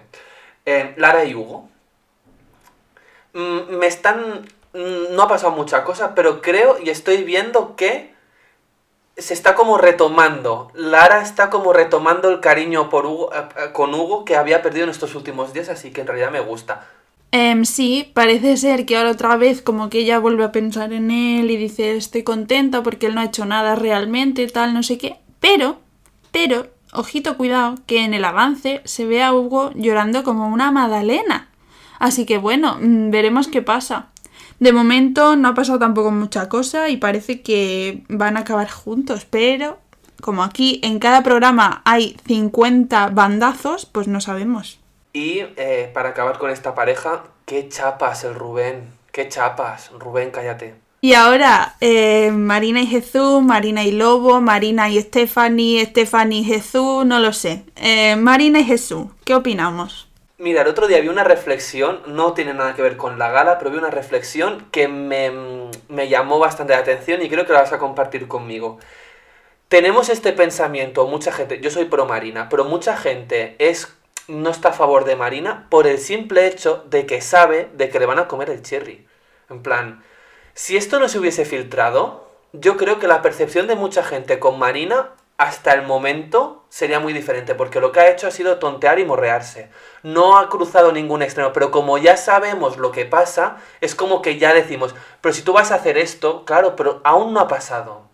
Eh, 0.65 0.93
Lara 0.97 1.25
y 1.25 1.35
Hugo. 1.35 1.69
Mm, 3.33 3.75
me 3.77 3.87
están... 3.87 4.47
mm, 4.73 5.15
No 5.15 5.23
ha 5.23 5.27
pasado 5.27 5.51
mucha 5.51 5.83
cosa, 5.83 6.15
pero 6.15 6.41
creo 6.41 6.77
y 6.81 6.89
estoy 6.89 7.23
viendo 7.23 7.75
que 7.75 8.13
se 9.17 9.33
está 9.33 9.55
como 9.55 9.77
retomando. 9.77 10.71
Lara 10.73 11.21
está 11.21 11.49
como 11.49 11.73
retomando 11.73 12.29
el 12.29 12.39
cariño 12.39 12.89
por 12.89 13.05
Hugo, 13.05 13.33
eh, 13.33 13.43
eh, 13.57 13.71
con 13.73 13.93
Hugo 13.93 14.25
que 14.25 14.35
había 14.37 14.61
perdido 14.61 14.85
en 14.85 14.89
estos 14.91 15.15
últimos 15.15 15.53
días, 15.53 15.69
así 15.69 15.91
que 15.91 16.01
en 16.01 16.07
realidad 16.07 16.31
me 16.31 16.39
gusta. 16.39 16.87
Em, 17.33 17.63
sí, 17.63 18.11
parece 18.13 18.57
ser 18.57 18.85
que 18.85 18.97
ahora 18.97 19.11
otra 19.11 19.37
vez 19.37 19.61
como 19.61 19.89
que 19.89 19.99
ella 19.99 20.19
vuelve 20.19 20.43
a 20.43 20.51
pensar 20.51 20.91
en 20.91 21.11
él 21.11 21.49
y 21.49 21.55
dice 21.55 21.95
estoy 21.95 22.23
contenta 22.23 22.83
porque 22.83 23.07
él 23.07 23.15
no 23.15 23.21
ha 23.21 23.25
hecho 23.25 23.45
nada 23.45 23.75
realmente, 23.75 24.45
tal, 24.47 24.73
no 24.73 24.83
sé 24.83 24.97
qué. 24.97 25.15
Pero, 25.39 25.79
pero, 26.31 26.67
ojito 26.91 27.37
cuidado, 27.37 27.75
que 27.85 28.03
en 28.03 28.13
el 28.13 28.25
avance 28.25 28.81
se 28.83 29.05
ve 29.05 29.23
a 29.23 29.33
Hugo 29.33 29.71
llorando 29.75 30.23
como 30.23 30.49
una 30.49 30.71
magdalena. 30.71 31.49
Así 31.99 32.25
que 32.25 32.37
bueno, 32.37 32.77
mm, 32.81 33.11
veremos 33.11 33.47
qué 33.47 33.61
pasa. 33.61 34.09
De 34.59 34.73
momento 34.73 35.37
no 35.37 35.49
ha 35.49 35.53
pasado 35.53 35.79
tampoco 35.79 36.11
mucha 36.11 36.49
cosa 36.49 36.89
y 36.89 36.97
parece 36.97 37.41
que 37.41 38.03
van 38.09 38.35
a 38.35 38.41
acabar 38.41 38.69
juntos, 38.69 39.25
pero 39.29 39.79
como 40.21 40.43
aquí 40.43 40.81
en 40.83 40.99
cada 40.99 41.23
programa 41.23 41.81
hay 41.85 42.17
50 42.27 43.07
bandazos, 43.09 43.85
pues 43.85 44.07
no 44.07 44.19
sabemos. 44.19 44.80
Y 45.13 45.45
eh, 45.57 45.89
para 45.93 46.09
acabar 46.09 46.37
con 46.37 46.49
esta 46.49 46.73
pareja, 46.73 47.23
qué 47.45 47.67
chapas 47.67 48.23
el 48.23 48.35
Rubén, 48.35 48.93
qué 49.11 49.27
chapas. 49.27 49.91
Rubén, 49.91 50.31
cállate. 50.31 50.75
Y 51.03 51.15
ahora, 51.15 51.75
eh, 51.81 52.29
Marina 52.31 52.79
y 52.81 52.85
Jesús, 52.85 53.41
Marina 53.41 53.83
y 53.83 53.91
Lobo, 53.91 54.39
Marina 54.39 54.87
y 54.89 55.01
Stephanie, 55.01 55.83
Stephanie 55.85 56.41
y 56.41 56.43
Jesús, 56.43 57.05
no 57.05 57.19
lo 57.19 57.33
sé. 57.33 57.63
Eh, 57.75 58.15
Marina 58.15 58.59
y 58.59 58.65
Jesús, 58.65 59.07
¿qué 59.25 59.33
opinamos? 59.33 60.07
Mira, 60.37 60.61
el 60.61 60.67
otro 60.67 60.87
día 60.87 61.01
vi 61.01 61.07
una 61.07 61.23
reflexión, 61.23 62.01
no 62.05 62.33
tiene 62.33 62.53
nada 62.53 62.75
que 62.75 62.83
ver 62.83 62.97
con 62.97 63.17
la 63.17 63.31
gala, 63.31 63.57
pero 63.57 63.71
vi 63.71 63.77
una 63.77 63.89
reflexión 63.89 64.67
que 64.71 64.87
me, 64.87 65.31
me 65.89 66.07
llamó 66.07 66.39
bastante 66.39 66.73
la 66.73 66.79
atención 66.79 67.21
y 67.21 67.29
creo 67.29 67.47
que 67.47 67.53
la 67.53 67.61
vas 67.61 67.73
a 67.73 67.79
compartir 67.79 68.27
conmigo. 68.27 68.77
Tenemos 69.69 70.09
este 70.09 70.33
pensamiento, 70.33 71.07
mucha 71.07 71.31
gente, 71.31 71.59
yo 71.61 71.71
soy 71.71 71.85
pro 71.85 72.05
Marina, 72.05 72.47
pero 72.49 72.65
mucha 72.65 72.95
gente 72.95 73.55
es 73.57 73.87
no 74.27 74.49
está 74.49 74.69
a 74.69 74.73
favor 74.73 75.05
de 75.05 75.15
Marina 75.15 75.67
por 75.69 75.87
el 75.87 75.99
simple 75.99 76.47
hecho 76.47 76.85
de 76.89 77.05
que 77.05 77.21
sabe 77.21 77.69
de 77.73 77.89
que 77.89 77.99
le 77.99 78.05
van 78.05 78.19
a 78.19 78.27
comer 78.27 78.49
el 78.49 78.61
cherry. 78.61 79.07
En 79.49 79.63
plan, 79.63 80.03
si 80.53 80.77
esto 80.77 80.99
no 80.99 81.09
se 81.09 81.19
hubiese 81.19 81.45
filtrado, 81.45 82.29
yo 82.53 82.77
creo 82.77 82.99
que 82.99 83.07
la 83.07 83.21
percepción 83.21 83.67
de 83.67 83.75
mucha 83.75 84.03
gente 84.03 84.39
con 84.39 84.59
Marina 84.59 85.11
hasta 85.37 85.73
el 85.73 85.81
momento 85.81 86.65
sería 86.69 86.99
muy 86.99 87.13
diferente, 87.13 87.55
porque 87.55 87.79
lo 87.79 87.91
que 87.91 87.99
ha 87.99 88.11
hecho 88.11 88.27
ha 88.27 88.31
sido 88.31 88.59
tontear 88.59 88.99
y 88.99 89.05
morrearse. 89.05 89.71
No 90.03 90.37
ha 90.37 90.49
cruzado 90.49 90.91
ningún 90.91 91.23
extremo, 91.23 91.51
pero 91.51 91.71
como 91.71 91.97
ya 91.97 92.15
sabemos 92.15 92.77
lo 92.77 92.91
que 92.91 93.05
pasa, 93.05 93.57
es 93.81 93.95
como 93.95 94.21
que 94.21 94.37
ya 94.37 94.53
decimos, 94.53 94.93
pero 95.19 95.33
si 95.33 95.41
tú 95.41 95.53
vas 95.53 95.71
a 95.71 95.75
hacer 95.75 95.97
esto, 95.97 96.45
claro, 96.45 96.75
pero 96.75 97.01
aún 97.03 97.33
no 97.33 97.39
ha 97.39 97.47
pasado. 97.47 98.10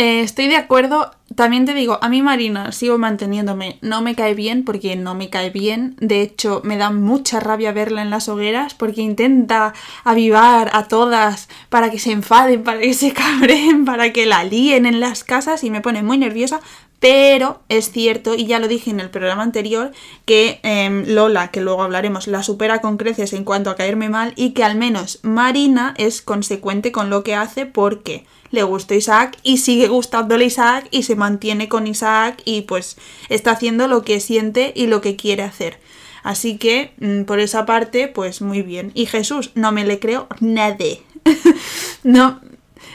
Eh, 0.00 0.22
estoy 0.22 0.48
de 0.48 0.56
acuerdo. 0.56 1.10
También 1.34 1.66
te 1.66 1.74
digo, 1.74 1.98
a 2.00 2.08
mí 2.08 2.22
Marina 2.22 2.72
sigo 2.72 2.96
manteniéndome, 2.96 3.76
no 3.82 4.00
me 4.00 4.14
cae 4.14 4.32
bien 4.32 4.64
porque 4.64 4.96
no 4.96 5.14
me 5.14 5.28
cae 5.28 5.50
bien, 5.50 5.94
de 6.00 6.22
hecho 6.22 6.62
me 6.64 6.78
da 6.78 6.90
mucha 6.90 7.38
rabia 7.38 7.70
verla 7.72 8.00
en 8.00 8.08
las 8.08 8.30
hogueras 8.30 8.72
porque 8.72 9.02
intenta 9.02 9.74
avivar 10.02 10.70
a 10.72 10.88
todas 10.88 11.50
para 11.68 11.90
que 11.90 11.98
se 11.98 12.12
enfaden, 12.12 12.64
para 12.64 12.80
que 12.80 12.94
se 12.94 13.12
cabreen, 13.12 13.84
para 13.84 14.10
que 14.10 14.24
la 14.24 14.42
líen 14.42 14.86
en 14.86 15.00
las 15.00 15.22
casas 15.22 15.64
y 15.64 15.70
me 15.70 15.82
pone 15.82 16.02
muy 16.02 16.16
nerviosa, 16.16 16.60
pero 16.98 17.60
es 17.68 17.92
cierto, 17.92 18.34
y 18.34 18.46
ya 18.46 18.58
lo 18.58 18.68
dije 18.68 18.90
en 18.90 19.00
el 19.00 19.10
programa 19.10 19.42
anterior, 19.42 19.92
que 20.24 20.60
em, 20.62 21.04
Lola, 21.08 21.50
que 21.50 21.60
luego 21.60 21.82
hablaremos, 21.82 22.26
la 22.26 22.42
supera 22.42 22.80
con 22.80 22.96
creces 22.96 23.34
en 23.34 23.44
cuanto 23.44 23.68
a 23.68 23.76
caerme 23.76 24.08
mal 24.08 24.32
y 24.34 24.52
que 24.52 24.64
al 24.64 24.76
menos 24.76 25.20
Marina 25.22 25.92
es 25.98 26.22
consecuente 26.22 26.90
con 26.90 27.10
lo 27.10 27.22
que 27.22 27.34
hace 27.34 27.66
porque 27.66 28.24
le 28.50 28.62
gusta 28.62 28.94
Isaac 28.94 29.38
y 29.42 29.58
sigue 29.58 29.88
gustándole 29.88 30.44
Isaac 30.44 30.88
y 30.90 31.04
se 31.04 31.16
mantiene 31.16 31.68
con 31.68 31.86
Isaac 31.86 32.42
y 32.44 32.62
pues 32.62 32.96
está 33.28 33.52
haciendo 33.52 33.88
lo 33.88 34.02
que 34.02 34.20
siente 34.20 34.72
y 34.74 34.86
lo 34.86 35.00
que 35.00 35.16
quiere 35.16 35.42
hacer. 35.42 35.78
Así 36.22 36.58
que 36.58 36.92
mm, 36.98 37.22
por 37.22 37.40
esa 37.40 37.66
parte, 37.66 38.08
pues 38.08 38.42
muy 38.42 38.62
bien. 38.62 38.92
Y 38.94 39.06
Jesús, 39.06 39.52
no 39.54 39.72
me 39.72 39.84
le 39.84 39.98
creo 39.98 40.26
nada. 40.40 40.76
no, 42.02 42.40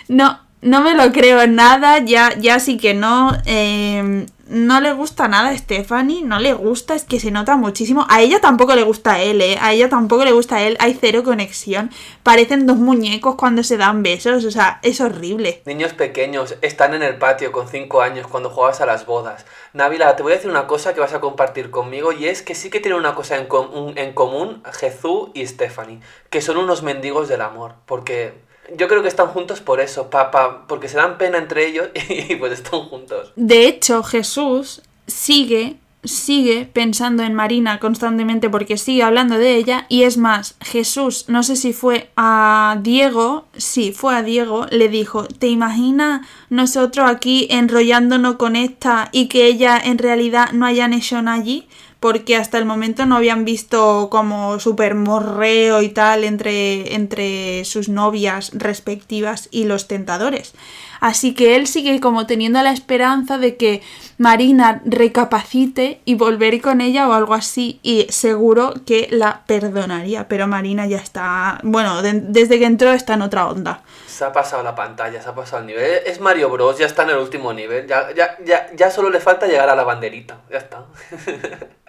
no, 0.08 0.40
no 0.62 0.82
me 0.82 0.96
lo 0.96 1.12
creo 1.12 1.46
nada, 1.48 2.00
ya, 2.00 2.34
ya 2.38 2.60
sí 2.60 2.78
que 2.78 2.94
no. 2.94 3.32
eh, 3.46 4.26
no 4.48 4.80
le 4.80 4.94
gusta 4.94 5.28
nada 5.28 5.50
a 5.50 5.58
Stephanie, 5.58 6.22
no 6.22 6.40
le 6.40 6.54
gusta, 6.54 6.94
es 6.94 7.04
que 7.04 7.20
se 7.20 7.32
nota 7.32 7.56
muchísimo. 7.56 8.06
A 8.10 8.22
ella 8.22 8.40
tampoco 8.40 8.76
le 8.76 8.84
gusta 8.84 9.14
a 9.14 9.22
él, 9.22 9.42
¿eh? 9.42 9.58
A 9.60 9.74
ella 9.74 9.90
tampoco 9.90 10.24
le 10.24 10.32
gusta 10.34 10.58
a 10.58 10.64
él, 10.64 10.78
hay 10.80 10.96
cero 11.00 11.24
conexión. 11.24 11.90
Parecen 12.22 12.68
dos 12.68 12.78
muñecos 12.78 13.36
cuando 13.36 13.64
se 13.64 13.78
dan 13.78 14.04
besos, 14.04 14.46
o 14.46 14.52
sea, 14.52 14.80
es 14.84 15.02
horrible. 15.02 15.64
Niños 15.66 15.94
pequeños 15.94 16.58
están 16.62 16.94
en 16.94 17.02
el 17.02 17.18
patio 17.18 17.52
con 17.52 17.68
5 17.68 18.02
años 18.02 18.28
cuando 18.28 18.50
juegas 18.50 18.82
a 18.82 18.86
las 18.86 19.06
bodas. 19.06 19.46
Návila, 19.74 20.16
te 20.16 20.22
voy 20.24 20.34
a 20.34 20.36
decir 20.36 20.52
una 20.52 20.68
cosa 20.68 20.94
que 20.94 21.00
vas 21.00 21.14
a 21.14 21.22
compartir 21.22 21.72
conmigo 21.72 22.12
y 22.12 22.28
es 22.28 22.42
que 22.42 22.54
sí 22.54 22.70
que 22.70 22.80
tienen 22.80 23.00
una 23.00 23.16
cosa 23.16 23.38
en, 23.38 23.48
en 23.96 24.14
común 24.14 24.62
Jesús 24.74 25.30
y 25.34 25.46
Stephanie, 25.48 26.02
que 26.30 26.42
son 26.42 26.58
unos 26.58 26.84
mendigos 26.84 27.28
del 27.28 27.42
amor, 27.42 27.76
porque 27.86 28.45
yo 28.78 28.88
creo 28.88 29.02
que 29.02 29.08
están 29.08 29.28
juntos 29.28 29.62
por 29.62 29.80
eso, 29.80 30.10
pa, 30.10 30.32
pa- 30.32 30.66
porque 30.68 30.88
se 30.90 30.98
dan 30.98 31.18
pena 31.18 31.38
entre 31.38 31.68
ellos 31.68 31.90
y 32.10 32.36
pues 32.36 32.54
están 32.54 32.82
juntos. 32.82 33.32
De 33.36 33.68
hecho, 33.68 34.04
Jesús 34.04 34.82
sigue, 35.08 35.78
sigue 36.04 36.66
pensando 36.72 37.24
en 37.24 37.34
Marina 37.34 37.80
constantemente 37.80 38.50
porque 38.50 38.78
sigue 38.78 39.04
hablando 39.04 39.38
de 39.38 39.56
ella. 39.56 39.86
Y 39.90 40.04
es 40.04 40.18
más, 40.18 40.56
Jesús, 40.62 41.26
no 41.28 41.44
sé 41.44 41.56
si 41.56 41.74
fue 41.74 42.10
a 42.16 42.78
Diego, 42.82 43.46
sí, 43.58 43.92
fue 43.92 44.16
a 44.16 44.24
Diego, 44.24 44.68
le 44.72 44.90
dijo, 44.90 45.26
¿te 45.26 45.48
imaginas 45.48 46.26
nosotros 46.50 47.10
aquí 47.10 47.48
enrollándonos 47.50 48.36
con 48.36 48.56
esta 48.56 49.10
y 49.12 49.28
que 49.28 49.46
ella 49.48 49.78
en 49.84 49.98
realidad 49.98 50.52
no 50.54 50.66
hayan 50.66 50.94
hecho 50.94 51.18
allí? 51.28 51.68
Porque 52.06 52.36
hasta 52.36 52.60
el 52.60 52.66
momento 52.66 53.08
no 53.08 53.16
habían 53.16 53.46
visto 53.46 54.10
como 54.12 54.60
super 54.60 54.94
morreo 54.94 55.82
y 55.82 55.90
tal 55.90 56.24
entre, 56.24 56.94
entre 56.94 57.66
sus 57.66 57.90
novias 57.90 58.52
respectivas 58.54 59.48
y 59.50 59.64
los 59.64 59.88
tentadores. 59.88 60.54
Así 61.00 61.34
que 61.34 61.56
él 61.56 61.66
sigue 61.66 62.00
como 62.00 62.28
teniendo 62.28 62.62
la 62.62 62.72
esperanza 62.74 63.40
de 63.40 63.58
que 63.58 63.82
Marina 64.20 64.84
recapacite 64.86 66.00
y 66.06 66.14
volver 66.14 66.62
con 66.62 66.80
ella 66.80 67.10
o 67.10 67.14
algo 67.14 67.34
así 67.34 67.80
y 67.82 68.06
seguro 68.10 68.76
que 68.86 69.08
la 69.10 69.42
perdonaría, 69.48 70.28
pero 70.28 70.46
Marina 70.46 70.86
ya 70.86 70.98
está, 70.98 71.60
bueno, 71.64 72.04
de- 72.04 72.22
desde 72.22 72.60
que 72.60 72.66
entró 72.66 72.92
está 72.94 73.16
en 73.16 73.24
otra 73.24 73.48
onda. 73.48 73.82
Se 74.06 74.24
ha 74.26 74.32
pasado 74.32 74.62
la 74.62 74.76
pantalla, 74.76 75.20
se 75.24 75.28
ha 75.28 75.34
pasado 75.34 75.62
el 75.62 75.68
nivel. 75.68 76.02
Es 76.06 76.20
Mario 76.20 76.50
Bros, 76.52 76.78
ya 76.78 76.86
está 76.86 77.02
en 77.02 77.10
el 77.10 77.18
último 77.18 77.52
nivel. 77.52 77.88
Ya, 77.88 78.14
ya, 78.16 78.38
ya, 78.46 78.68
ya 78.76 78.92
solo 78.92 79.10
le 79.10 79.20
falta 79.20 79.48
llegar 79.48 79.70
a 79.70 79.76
la 79.76 79.84
banderita. 79.84 80.42
Ya 80.52 80.60
está. 80.60 80.86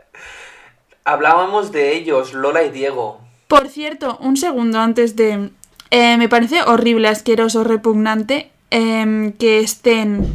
Hablábamos 1.06 1.70
de 1.70 1.96
ellos, 1.96 2.34
Lola 2.34 2.64
y 2.64 2.70
Diego. 2.70 3.20
Por 3.46 3.68
cierto, 3.68 4.18
un 4.20 4.36
segundo 4.36 4.80
antes 4.80 5.14
de... 5.14 5.50
eh, 5.90 6.16
me 6.18 6.28
parece 6.28 6.62
horrible, 6.64 7.06
asqueroso, 7.06 7.62
repugnante 7.62 8.50
em, 8.70 9.32
que 9.32 9.60
estén... 9.60 10.34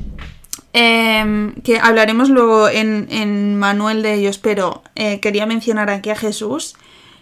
em, 0.71 1.53
que 1.61 1.77
hablaremos 1.77 2.29
luego 2.29 2.69
en, 2.69 3.07
en 3.11 3.59
Manuel 3.59 4.01
de 4.01 4.13
ellos, 4.13 4.37
pero 4.37 4.81
eh, 4.95 5.19
quería 5.19 5.45
mencionar 5.45 5.89
aquí 5.89 6.09
a 6.09 6.15
Jesús, 6.15 6.75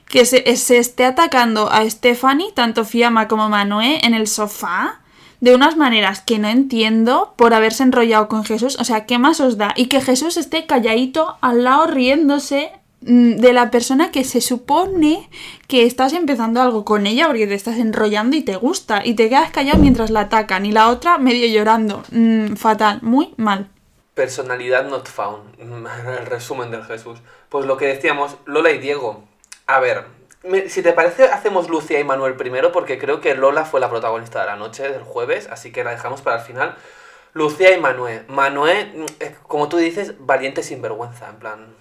que 0.08 0.26
se, 0.26 0.56
se 0.56 0.78
esté 0.78 1.06
atacando 1.06 1.72
a 1.72 1.90
Stephanie, 1.90 2.52
tanto 2.54 2.86
Fiamma 2.86 3.28
como 3.28 3.50
Manuel, 3.50 3.98
en 4.04 4.14
el 4.14 4.28
sofá, 4.28 5.02
de 5.42 5.56
unas 5.56 5.76
maneras 5.76 6.22
que 6.22 6.38
no 6.38 6.50
entiendo 6.50 7.34
por 7.36 7.54
haberse 7.56 7.82
enrollado 7.82 8.28
con 8.28 8.44
Jesús. 8.44 8.78
O 8.80 8.84
sea, 8.84 9.06
¿qué 9.08 9.18
más 9.18 9.40
os 9.40 9.58
da? 9.58 9.74
Y 9.76 9.86
que 9.88 10.02
Jesús 10.02 10.38
esté 10.38 10.68
calladito 10.68 11.38
al 11.42 11.64
lado 11.64 11.88
riéndose 11.88 12.72
de 13.02 13.54
la 13.54 13.72
persona 13.72 14.12
que 14.12 14.24
se 14.24 14.42
supone 14.42 15.30
que 15.68 15.86
estás 15.86 16.14
empezando 16.14 16.62
algo 16.62 16.84
con 16.84 17.08
ella 17.08 17.28
porque 17.28 17.48
te 17.48 17.54
estás 17.54 17.78
enrollando 17.78 18.36
y 18.36 18.42
te 18.42 18.58
gusta 18.58 19.02
y 19.06 19.14
te 19.14 19.30
quedas 19.30 19.52
callado 19.52 19.80
mientras 19.80 20.10
la 20.10 20.22
atacan 20.22 20.66
y 20.66 20.72
la 20.72 20.90
otra 20.90 21.18
medio 21.18 21.48
llorando. 21.48 22.04
Mm, 22.12 22.56
fatal, 22.56 23.00
muy 23.02 23.34
mal. 23.38 23.70
Personalidad 24.16 24.90
not 24.90 25.08
found. 25.08 25.58
El 25.60 26.26
resumen 26.26 26.72
del 26.72 26.84
Jesús. 26.84 27.20
Pues 27.48 27.66
lo 27.66 27.78
que 27.78 27.88
decíamos, 27.88 28.36
Lola 28.46 28.72
y 28.72 28.80
Diego. 28.80 29.24
A 29.66 29.80
ver, 29.80 30.06
si 30.68 30.82
te 30.82 30.94
parece, 30.94 31.26
hacemos 31.26 31.70
Lucia 31.70 32.00
y 32.00 32.04
Manuel 32.04 32.36
primero, 32.36 32.72
porque 32.72 32.98
creo 32.98 33.22
que 33.22 33.36
Lola 33.36 33.66
fue 33.66 33.80
la 33.80 33.90
protagonista 33.90 34.42
de 34.42 34.48
la 34.48 34.56
noche 34.56 34.90
del 34.90 35.04
jueves, 35.04 35.48
así 35.52 35.72
que 35.72 35.84
la 35.84 35.92
dejamos 35.92 36.22
para 36.22 36.38
el 36.38 36.44
final. 36.44 36.76
Lucía 37.34 37.76
y 37.76 37.80
Manuel. 37.80 38.26
Manuel, 38.28 38.92
mm, 38.94 39.06
eh, 39.22 39.36
como 39.48 39.70
tú 39.70 39.78
dices, 39.78 40.16
valiente 40.20 40.64
sinvergüenza, 40.64 41.30
en 41.30 41.36
plan. 41.38 41.79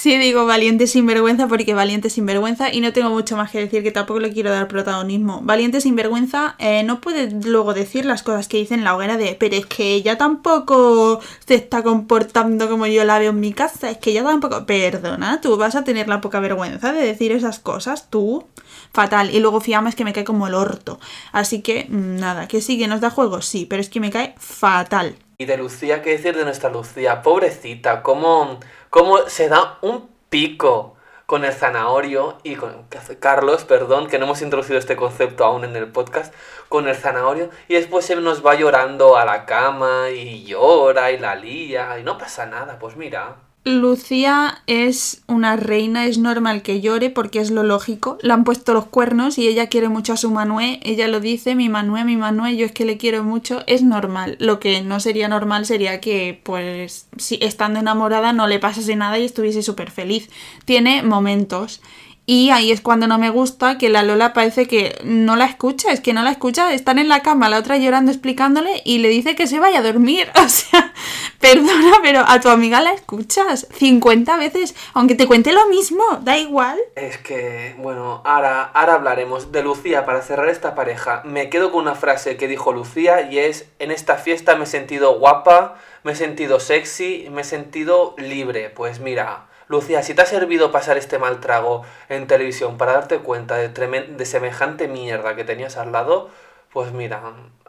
Sí, 0.00 0.16
digo 0.16 0.46
valiente 0.46 0.86
sinvergüenza 0.86 1.46
porque 1.46 1.74
valiente 1.74 2.08
sinvergüenza 2.08 2.72
y 2.72 2.80
no 2.80 2.92
tengo 2.92 3.10
mucho 3.10 3.36
más 3.36 3.50
que 3.50 3.58
decir 3.58 3.82
que 3.82 3.90
tampoco 3.90 4.20
le 4.20 4.32
quiero 4.32 4.50
dar 4.50 4.66
protagonismo. 4.66 5.40
Valiente 5.42 5.80
sinvergüenza 5.80 6.54
eh, 6.58 6.84
no 6.84 7.00
puede 7.00 7.30
luego 7.30 7.74
decir 7.74 8.06
las 8.06 8.22
cosas 8.22 8.48
que 8.48 8.56
dice 8.56 8.74
en 8.74 8.84
la 8.84 8.94
hoguera 8.94 9.18
de 9.18 9.36
pero 9.38 9.56
es 9.56 9.66
que 9.66 9.92
ella 9.92 10.16
tampoco 10.16 11.20
se 11.46 11.56
está 11.56 11.82
comportando 11.82 12.68
como 12.70 12.86
yo 12.86 13.04
la 13.04 13.18
veo 13.18 13.30
en 13.30 13.40
mi 13.40 13.52
casa, 13.52 13.90
es 13.90 13.98
que 13.98 14.12
ella 14.12 14.24
tampoco... 14.24 14.64
Perdona, 14.64 15.40
tú 15.40 15.56
vas 15.56 15.74
a 15.74 15.84
tener 15.84 16.08
la 16.08 16.20
poca 16.20 16.40
vergüenza 16.40 16.92
de 16.92 17.02
decir 17.02 17.32
esas 17.32 17.58
cosas, 17.58 18.08
tú. 18.08 18.46
Fatal. 18.92 19.34
Y 19.34 19.40
luego 19.40 19.60
Fiamma 19.60 19.90
es 19.90 19.96
que 19.96 20.04
me 20.04 20.12
cae 20.12 20.24
como 20.24 20.46
el 20.46 20.54
orto. 20.54 20.98
Así 21.32 21.60
que 21.60 21.86
mm, 21.88 22.16
nada, 22.16 22.48
que 22.48 22.60
sí, 22.60 22.78
que 22.78 22.88
nos 22.88 23.00
da 23.00 23.10
juego, 23.10 23.42
sí, 23.42 23.66
pero 23.66 23.82
es 23.82 23.88
que 23.88 24.00
me 24.00 24.10
cae 24.10 24.34
fatal. 24.38 25.16
Y 25.38 25.46
de 25.46 25.56
Lucía, 25.56 26.02
¿qué 26.02 26.10
decir 26.10 26.36
de 26.36 26.44
nuestra 26.44 26.70
Lucía? 26.70 27.22
Pobrecita, 27.22 28.02
cómo, 28.02 28.60
cómo 28.90 29.28
se 29.28 29.48
da 29.48 29.78
un 29.80 30.10
pico 30.28 30.96
con 31.26 31.44
el 31.44 31.52
zanahorio 31.52 32.38
y 32.42 32.56
con 32.56 32.86
Carlos, 33.20 33.64
perdón, 33.64 34.08
que 34.08 34.18
no 34.18 34.24
hemos 34.24 34.42
introducido 34.42 34.80
este 34.80 34.96
concepto 34.96 35.44
aún 35.44 35.62
en 35.64 35.76
el 35.76 35.86
podcast, 35.86 36.34
con 36.68 36.88
el 36.88 36.96
zanahorio 36.96 37.50
y 37.68 37.74
después 37.74 38.04
se 38.04 38.16
nos 38.16 38.44
va 38.44 38.56
llorando 38.56 39.16
a 39.16 39.24
la 39.24 39.46
cama 39.46 40.10
y 40.10 40.44
llora 40.44 41.12
y 41.12 41.18
la 41.18 41.36
lía 41.36 41.98
y 42.00 42.02
no 42.02 42.18
pasa 42.18 42.46
nada, 42.46 42.78
pues 42.80 42.96
mira. 42.96 43.49
Lucía 43.62 44.62
es 44.66 45.20
una 45.26 45.54
reina, 45.56 46.06
es 46.06 46.16
normal 46.16 46.62
que 46.62 46.80
llore 46.80 47.10
porque 47.10 47.40
es 47.40 47.50
lo 47.50 47.62
lógico. 47.62 48.16
Le 48.22 48.32
han 48.32 48.44
puesto 48.44 48.72
los 48.72 48.86
cuernos 48.86 49.36
y 49.36 49.46
ella 49.48 49.68
quiere 49.68 49.90
mucho 49.90 50.14
a 50.14 50.16
su 50.16 50.30
Manué. 50.30 50.80
Ella 50.82 51.08
lo 51.08 51.20
dice, 51.20 51.54
mi 51.54 51.68
Manué, 51.68 52.04
mi 52.04 52.16
Manué, 52.16 52.56
yo 52.56 52.64
es 52.64 52.72
que 52.72 52.86
le 52.86 52.96
quiero 52.96 53.22
mucho. 53.22 53.62
Es 53.66 53.82
normal. 53.82 54.36
Lo 54.40 54.60
que 54.60 54.80
no 54.80 54.98
sería 54.98 55.28
normal 55.28 55.66
sería 55.66 56.00
que, 56.00 56.40
pues, 56.42 57.06
si 57.18 57.38
estando 57.42 57.80
enamorada 57.80 58.32
no 58.32 58.48
le 58.48 58.60
pasase 58.60 58.96
nada 58.96 59.18
y 59.18 59.26
estuviese 59.26 59.62
súper 59.62 59.90
feliz. 59.90 60.30
Tiene 60.64 61.02
momentos. 61.02 61.82
Y 62.26 62.50
ahí 62.50 62.70
es 62.70 62.80
cuando 62.80 63.08
no 63.08 63.18
me 63.18 63.30
gusta 63.30 63.76
que 63.76 63.88
la 63.88 64.02
Lola 64.02 64.32
parece 64.32 64.68
que 64.68 64.96
no 65.02 65.34
la 65.34 65.46
escucha, 65.46 65.90
es 65.90 66.00
que 66.00 66.12
no 66.12 66.22
la 66.22 66.30
escucha, 66.30 66.72
están 66.72 66.98
en 66.98 67.08
la 67.08 67.22
cama, 67.22 67.48
la 67.48 67.58
otra 67.58 67.76
llorando 67.76 68.12
explicándole 68.12 68.82
y 68.84 68.98
le 68.98 69.08
dice 69.08 69.34
que 69.34 69.46
se 69.48 69.58
vaya 69.58 69.80
a 69.80 69.82
dormir. 69.82 70.30
O 70.40 70.48
sea, 70.52 70.92
perdona, 71.38 71.98
pero 72.02 72.24
a 72.26 72.40
tu 72.40 72.48
amiga 72.48 72.80
la 72.80 72.92
escuchas 72.92 73.68
50 73.72 74.36
veces, 74.36 74.74
aunque 74.94 75.14
te 75.14 75.26
cuente 75.26 75.52
lo 75.52 75.66
mismo, 75.68 76.02
da 76.22 76.38
igual. 76.38 76.78
Es 76.96 77.18
que, 77.18 77.76
bueno, 77.78 78.22
ahora, 78.24 78.62
ahora 78.62 78.94
hablaremos 78.94 79.52
de 79.52 79.62
Lucía 79.62 80.04
para 80.06 80.22
cerrar 80.22 80.48
esta 80.48 80.74
pareja. 80.74 81.22
Me 81.24 81.48
quedo 81.50 81.70
con 81.70 81.82
una 81.82 81.94
frase 81.94 82.36
que 82.36 82.48
dijo 82.48 82.72
Lucía 82.72 83.30
y 83.30 83.38
es, 83.38 83.68
en 83.78 83.90
esta 83.90 84.16
fiesta 84.16 84.56
me 84.56 84.64
he 84.64 84.66
sentido 84.66 85.18
guapa, 85.18 85.76
me 86.02 86.12
he 86.12 86.16
sentido 86.16 86.58
sexy, 86.58 87.28
me 87.30 87.42
he 87.42 87.44
sentido 87.44 88.14
libre. 88.18 88.70
Pues 88.70 89.00
mira, 89.00 89.46
Lucía, 89.70 90.02
si 90.02 90.14
te 90.14 90.22
ha 90.22 90.26
servido 90.26 90.72
pasar 90.72 90.98
este 90.98 91.20
mal 91.20 91.38
trago 91.38 91.84
en 92.08 92.26
televisión 92.26 92.76
para 92.76 92.94
darte 92.94 93.18
cuenta 93.18 93.54
de, 93.54 94.26
semejante 94.26 94.88
mierda 94.88 95.36
que 95.36 95.44
tenías 95.44 95.76
al 95.76 95.92
lado, 95.92 96.28
pues 96.72 96.92
mira, 96.92 97.22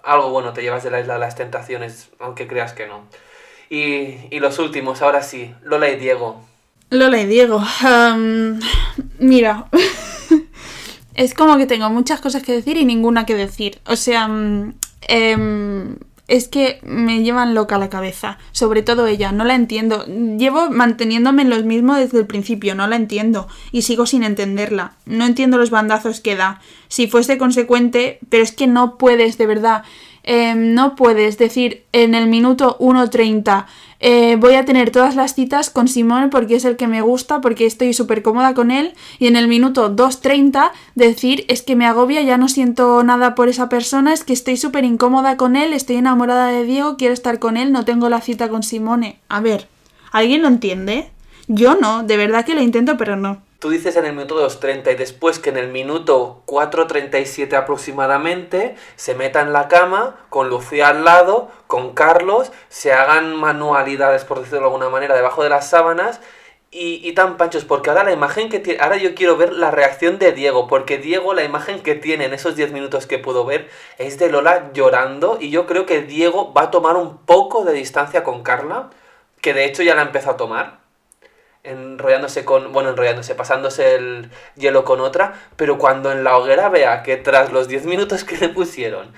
algo 0.03 0.31
bueno 0.31 0.51
te 0.51 0.63
llevas 0.63 0.83
de 0.83 0.89
la 0.89 0.99
isla 0.99 1.13
de 1.13 1.19
las 1.19 1.35
tentaciones, 1.35 2.09
aunque 2.17 2.47
creas 2.47 2.73
que 2.73 2.87
no. 2.87 3.03
Y, 3.69 4.17
y 4.35 4.39
los 4.39 4.57
últimos, 4.57 5.03
ahora 5.03 5.21
sí, 5.21 5.53
Lola 5.61 5.89
y 5.89 5.95
Diego. 5.95 6.43
Lola 6.89 7.19
y 7.19 7.27
Diego, 7.27 7.61
mira, 9.19 9.67
es 11.13 11.35
como 11.35 11.55
que 11.57 11.67
tengo 11.67 11.87
muchas 11.91 12.19
cosas 12.19 12.41
que 12.41 12.53
decir 12.53 12.77
y 12.77 12.85
ninguna 12.85 13.27
que 13.27 13.35
decir. 13.35 13.79
O 13.85 13.95
sea, 13.95 14.25
em, 15.07 15.97
es 16.31 16.47
que 16.47 16.79
me 16.83 17.23
llevan 17.23 17.53
loca 17.53 17.77
la 17.77 17.89
cabeza. 17.89 18.37
Sobre 18.53 18.83
todo 18.83 19.05
ella, 19.05 19.33
no 19.33 19.43
la 19.43 19.53
entiendo. 19.53 20.05
Llevo 20.05 20.69
manteniéndome 20.69 21.41
en 21.41 21.49
los 21.49 21.65
mismos 21.65 21.97
desde 21.97 22.19
el 22.19 22.25
principio, 22.25 22.73
no 22.73 22.87
la 22.87 22.95
entiendo. 22.95 23.49
Y 23.73 23.81
sigo 23.81 24.05
sin 24.05 24.23
entenderla. 24.23 24.93
No 25.05 25.25
entiendo 25.25 25.57
los 25.57 25.71
bandazos 25.71 26.21
que 26.21 26.37
da. 26.37 26.61
Si 26.87 27.07
fuese 27.07 27.37
consecuente, 27.37 28.19
pero 28.29 28.43
es 28.43 28.53
que 28.53 28.65
no 28.65 28.97
puedes, 28.97 29.37
de 29.37 29.45
verdad. 29.45 29.83
Eh, 30.23 30.55
no 30.55 30.95
puedes 30.95 31.37
decir 31.37 31.83
en 31.91 32.15
el 32.15 32.27
minuto 32.27 32.77
1.30 32.79 33.65
eh, 34.01 34.35
voy 34.35 34.55
a 34.55 34.65
tener 34.65 34.91
todas 34.91 35.15
las 35.15 35.35
citas 35.35 35.69
con 35.69 35.87
Simón 35.87 36.29
porque 36.29 36.55
es 36.55 36.65
el 36.65 36.75
que 36.75 36.87
me 36.87 37.01
gusta, 37.01 37.39
porque 37.39 37.65
estoy 37.65 37.93
súper 37.93 38.23
cómoda 38.23 38.53
con 38.53 38.71
él, 38.71 38.93
y 39.19 39.27
en 39.27 39.35
el 39.35 39.47
minuto 39.47 39.95
2.30 39.95 40.71
decir 40.95 41.45
es 41.47 41.61
que 41.61 41.75
me 41.75 41.85
agobia, 41.85 42.21
ya 42.21 42.37
no 42.37 42.49
siento 42.49 43.03
nada 43.03 43.35
por 43.35 43.47
esa 43.47 43.69
persona, 43.69 44.11
es 44.11 44.23
que 44.23 44.33
estoy 44.33 44.57
súper 44.57 44.83
incómoda 44.83 45.37
con 45.37 45.55
él, 45.55 45.71
estoy 45.73 45.97
enamorada 45.97 46.47
de 46.47 46.65
Diego, 46.65 46.97
quiero 46.97 47.13
estar 47.13 47.39
con 47.39 47.57
él, 47.57 47.71
no 47.71 47.85
tengo 47.85 48.09
la 48.09 48.21
cita 48.21 48.49
con 48.49 48.63
Simone. 48.63 49.19
A 49.29 49.39
ver, 49.39 49.67
¿alguien 50.11 50.41
lo 50.41 50.47
entiende? 50.47 51.11
Yo 51.47 51.75
no, 51.75 52.03
de 52.03 52.17
verdad 52.17 52.43
que 52.43 52.55
lo 52.55 52.61
intento, 52.61 52.97
pero 52.97 53.15
no. 53.15 53.41
Tú 53.61 53.69
dices 53.69 53.95
en 53.95 54.05
el 54.05 54.13
minuto 54.13 54.43
2.30 54.43 54.91
y 54.91 54.95
después 54.95 55.37
que 55.37 55.51
en 55.51 55.57
el 55.57 55.67
minuto 55.67 56.41
4.37 56.47 57.53
aproximadamente 57.53 58.75
se 58.95 59.13
meta 59.13 59.39
en 59.41 59.53
la 59.53 59.67
cama 59.67 60.15
con 60.29 60.49
Lucía 60.49 60.87
al 60.87 61.05
lado, 61.05 61.51
con 61.67 61.93
Carlos, 61.93 62.51
se 62.69 62.91
hagan 62.91 63.35
manualidades, 63.35 64.25
por 64.25 64.39
decirlo 64.39 64.61
de 64.61 64.65
alguna 64.65 64.89
manera, 64.89 65.13
debajo 65.13 65.43
de 65.43 65.49
las 65.49 65.69
sábanas 65.69 66.21
y, 66.71 67.13
tan 67.13 67.37
panchos, 67.37 67.63
porque 67.63 67.91
ahora 67.91 68.03
la 68.03 68.13
imagen 68.13 68.49
que 68.49 68.57
tiene, 68.57 68.81
ahora 68.81 68.97
yo 68.97 69.13
quiero 69.13 69.37
ver 69.37 69.53
la 69.53 69.69
reacción 69.69 70.17
de 70.17 70.31
Diego, 70.31 70.67
porque 70.67 70.97
Diego 70.97 71.35
la 71.35 71.43
imagen 71.43 71.83
que 71.83 71.93
tiene 71.93 72.25
en 72.25 72.33
esos 72.33 72.55
10 72.55 72.71
minutos 72.71 73.05
que 73.05 73.19
puedo 73.19 73.45
ver 73.45 73.69
es 73.99 74.17
de 74.17 74.31
Lola 74.31 74.71
llorando 74.73 75.37
y 75.39 75.51
yo 75.51 75.67
creo 75.67 75.85
que 75.85 76.01
Diego 76.01 76.51
va 76.51 76.63
a 76.63 76.71
tomar 76.71 76.95
un 76.95 77.19
poco 77.27 77.63
de 77.63 77.73
distancia 77.73 78.23
con 78.23 78.41
Carla, 78.41 78.89
que 79.39 79.53
de 79.53 79.65
hecho 79.65 79.83
ya 79.83 79.93
la 79.93 80.01
empezó 80.01 80.31
a 80.31 80.37
tomar 80.37 80.80
enrollándose 81.63 82.45
con, 82.45 82.71
bueno, 82.71 82.89
enrollándose, 82.89 83.35
pasándose 83.35 83.95
el 83.95 84.29
hielo 84.55 84.83
con 84.83 84.99
otra, 84.99 85.33
pero 85.55 85.77
cuando 85.77 86.11
en 86.11 86.23
la 86.23 86.37
hoguera 86.37 86.69
vea 86.69 87.03
que 87.03 87.17
tras 87.17 87.51
los 87.51 87.67
10 87.67 87.85
minutos 87.85 88.23
que 88.23 88.37
le 88.37 88.49
pusieron, 88.49 89.11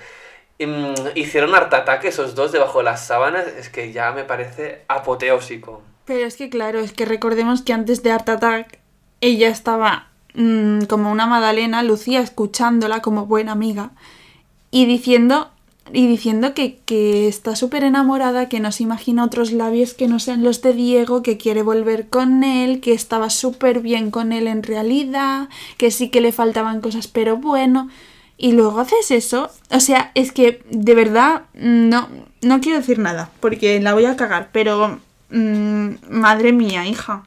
mm, 0.58 0.94
hicieron 1.14 1.54
harta 1.54 1.78
ataque 1.78 2.08
esos 2.08 2.34
dos 2.34 2.52
debajo 2.52 2.78
de 2.78 2.84
las 2.84 3.06
sábanas, 3.06 3.46
es 3.46 3.68
que 3.68 3.92
ya 3.92 4.12
me 4.12 4.24
parece 4.24 4.82
apoteósico. 4.88 5.82
Pero 6.04 6.26
es 6.26 6.36
que 6.36 6.50
claro, 6.50 6.80
es 6.80 6.92
que 6.92 7.06
recordemos 7.06 7.62
que 7.62 7.72
antes 7.72 8.02
de 8.02 8.12
Art 8.12 8.28
Attack 8.28 8.78
ella 9.20 9.48
estaba 9.48 10.08
mm, 10.34 10.82
como 10.82 11.10
una 11.10 11.26
Madalena, 11.26 11.82
Lucía 11.82 12.20
escuchándola 12.20 13.00
como 13.00 13.26
buena 13.26 13.52
amiga 13.52 13.92
y 14.70 14.86
diciendo 14.86 15.50
y 15.92 16.06
diciendo 16.06 16.54
que, 16.54 16.78
que 16.86 17.28
está 17.28 17.56
súper 17.56 17.84
enamorada, 17.84 18.48
que 18.48 18.60
no 18.60 18.72
se 18.72 18.82
imagina 18.82 19.24
otros 19.24 19.52
labios 19.52 19.92
que 19.92 20.08
no 20.08 20.18
sean 20.18 20.42
los 20.42 20.62
de 20.62 20.72
Diego, 20.72 21.22
que 21.22 21.36
quiere 21.36 21.62
volver 21.62 22.08
con 22.08 22.42
él, 22.42 22.80
que 22.80 22.92
estaba 22.92 23.28
súper 23.28 23.80
bien 23.80 24.10
con 24.10 24.32
él 24.32 24.46
en 24.46 24.62
realidad, 24.62 25.48
que 25.76 25.90
sí 25.90 26.08
que 26.08 26.22
le 26.22 26.32
faltaban 26.32 26.80
cosas, 26.80 27.06
pero 27.06 27.36
bueno. 27.36 27.90
Y 28.36 28.52
luego 28.52 28.80
haces 28.80 29.10
eso. 29.10 29.50
O 29.70 29.80
sea, 29.80 30.10
es 30.14 30.32
que 30.32 30.62
de 30.70 30.94
verdad 30.94 31.42
no, 31.52 32.08
no 32.40 32.60
quiero 32.60 32.78
decir 32.78 32.98
nada, 32.98 33.30
porque 33.40 33.80
la 33.80 33.94
voy 33.94 34.06
a 34.06 34.16
cagar, 34.16 34.48
pero 34.52 35.00
mm, 35.30 35.88
madre 36.08 36.52
mía, 36.52 36.86
hija. 36.86 37.24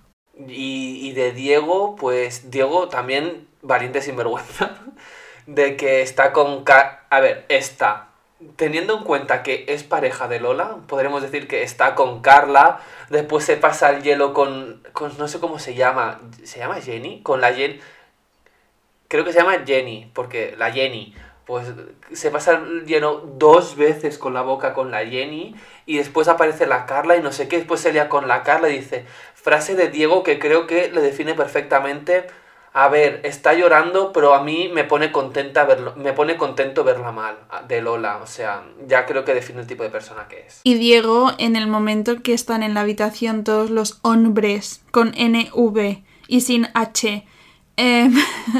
Y, 0.47 0.99
y 1.07 1.11
de 1.13 1.31
Diego, 1.31 1.95
pues 1.95 2.49
Diego 2.49 2.89
también 2.89 3.47
valiente 3.61 4.01
sinvergüenza, 4.01 4.77
de 5.45 5.77
que 5.77 6.01
está 6.01 6.33
con... 6.33 6.63
A 7.09 7.19
ver, 7.19 7.45
está 7.49 8.06
teniendo 8.55 8.97
en 8.97 9.03
cuenta 9.03 9.43
que 9.43 9.65
es 9.67 9.83
pareja 9.83 10.27
de 10.27 10.39
Lola, 10.39 10.77
podremos 10.87 11.21
decir 11.21 11.47
que 11.47 11.63
está 11.63 11.95
con 11.95 12.21
Carla, 12.21 12.79
después 13.09 13.43
se 13.45 13.57
pasa 13.57 13.89
el 13.89 14.03
hielo 14.03 14.33
con, 14.33 14.83
con 14.93 15.17
no 15.17 15.27
sé 15.27 15.39
cómo 15.39 15.59
se 15.59 15.75
llama, 15.75 16.21
¿se 16.43 16.59
llama 16.59 16.81
Jenny? 16.81 17.21
Con 17.21 17.41
la 17.41 17.53
Jen, 17.53 17.79
creo 19.07 19.25
que 19.25 19.33
se 19.33 19.39
llama 19.39 19.63
Jenny, 19.65 20.11
porque 20.13 20.55
la 20.57 20.71
Jenny, 20.71 21.13
pues 21.45 21.67
se 22.11 22.29
pasa 22.29 22.53
el 22.53 22.85
hielo 22.85 23.23
dos 23.37 23.77
veces 23.77 24.17
con 24.17 24.33
la 24.33 24.41
boca 24.41 24.73
con 24.73 24.91
la 24.91 25.05
Jenny 25.05 25.55
y 25.85 25.97
después 25.97 26.27
aparece 26.27 26.67
la 26.67 26.85
Carla 26.85 27.15
y 27.15 27.21
no 27.21 27.31
sé 27.31 27.47
qué, 27.47 27.57
después 27.57 27.79
se 27.79 27.93
lía 27.93 28.09
con 28.09 28.27
la 28.27 28.43
Carla 28.43 28.69
y 28.69 28.79
dice, 28.79 29.05
frase 29.33 29.75
de 29.75 29.89
Diego 29.89 30.23
que 30.23 30.39
creo 30.39 30.67
que 30.67 30.91
le 30.91 31.01
define 31.01 31.35
perfectamente, 31.35 32.27
a 32.80 32.89
ver, 32.89 33.21
está 33.23 33.55
llorando, 33.55 34.13
pero 34.13 34.36
a 34.36 34.43
mí 34.43 34.69
me 34.71 34.84
pone 34.84 35.11
contenta 35.11 35.65
verlo, 35.65 35.95
me 35.95 36.13
pone 36.13 36.38
contento 36.38 36.84
verla 36.84 37.11
mal, 37.11 37.36
de 37.67 37.82
Lola, 37.82 38.17
o 38.17 38.28
sea, 38.28 38.65
ya 38.86 39.07
creo 39.07 39.25
que 39.25 39.34
define 39.34 39.61
el 39.61 39.65
tipo 39.65 39.82
de 39.82 39.89
persona 39.89 40.28
que 40.28 40.45
es. 40.45 40.61
Y 40.63 40.75
Diego, 40.75 41.32
en 41.39 41.55
el 41.55 41.65
momento 41.65 42.21
que 42.21 42.36
están 42.36 42.61
en 42.61 42.75
la 42.75 42.82
habitación 42.82 43.43
todos 43.43 43.71
los 43.71 43.97
hombres 44.03 44.84
con 44.91 45.15
NV 45.17 46.03
y 46.28 46.41
sin 46.41 46.67
H, 46.75 47.25
eh, 47.78 48.11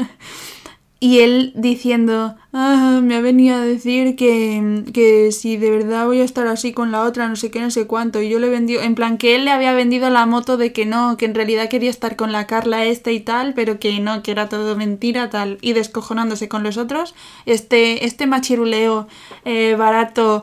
y 1.00 1.20
él 1.20 1.52
diciendo, 1.54 2.34
"Ah, 2.52 3.00
me 3.02 3.14
ha 3.14 3.20
venido 3.20 3.56
a 3.56 3.60
decir 3.60 4.16
que, 4.16 4.84
que 4.92 5.30
si 5.30 5.56
de 5.56 5.70
verdad 5.70 6.06
voy 6.06 6.20
a 6.20 6.24
estar 6.24 6.46
así 6.48 6.72
con 6.72 6.90
la 6.90 7.02
otra, 7.02 7.28
no 7.28 7.36
sé 7.36 7.50
qué, 7.50 7.60
no 7.60 7.70
sé 7.70 7.86
cuánto, 7.86 8.20
y 8.20 8.28
yo 8.28 8.40
le 8.40 8.48
vendió, 8.48 8.80
en 8.82 8.94
plan 8.96 9.16
que 9.16 9.36
él 9.36 9.44
le 9.44 9.52
había 9.52 9.72
vendido 9.74 10.10
la 10.10 10.26
moto 10.26 10.56
de 10.56 10.72
que 10.72 10.86
no, 10.86 11.16
que 11.16 11.26
en 11.26 11.34
realidad 11.34 11.68
quería 11.68 11.90
estar 11.90 12.16
con 12.16 12.32
la 12.32 12.46
Carla 12.46 12.84
esta 12.84 13.12
y 13.12 13.20
tal, 13.20 13.54
pero 13.54 13.78
que 13.78 14.00
no, 14.00 14.22
que 14.22 14.32
era 14.32 14.48
todo 14.48 14.76
mentira 14.76 15.30
tal, 15.30 15.58
y 15.60 15.72
descojonándose 15.72 16.48
con 16.48 16.64
los 16.64 16.76
otros, 16.76 17.14
este, 17.46 18.04
este 18.04 18.26
machiruleo 18.26 19.06
eh, 19.44 19.76
barato, 19.78 20.42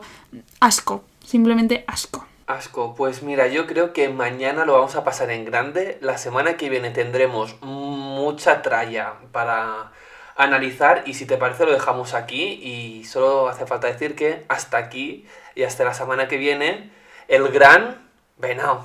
asco, 0.60 1.04
simplemente 1.24 1.84
asco. 1.86 2.24
Asco, 2.46 2.94
pues 2.94 3.24
mira, 3.24 3.48
yo 3.48 3.66
creo 3.66 3.92
que 3.92 4.08
mañana 4.08 4.64
lo 4.64 4.74
vamos 4.74 4.94
a 4.94 5.02
pasar 5.02 5.30
en 5.30 5.44
grande. 5.44 5.98
La 6.00 6.16
semana 6.16 6.56
que 6.56 6.70
viene 6.70 6.90
tendremos 6.90 7.56
mucha 7.60 8.62
tralla 8.62 9.14
para 9.32 9.90
analizar 10.36 11.02
y 11.06 11.14
si 11.14 11.26
te 11.26 11.36
parece 11.36 11.64
lo 11.64 11.72
dejamos 11.72 12.14
aquí 12.14 12.60
y 12.62 13.04
solo 13.04 13.48
hace 13.48 13.66
falta 13.66 13.86
decir 13.86 14.14
que 14.14 14.44
hasta 14.48 14.76
aquí 14.76 15.26
y 15.54 15.62
hasta 15.62 15.84
la 15.84 15.94
semana 15.94 16.28
que 16.28 16.36
viene 16.36 16.90
el 17.28 17.48
gran 17.48 18.08
venao. 18.36 18.84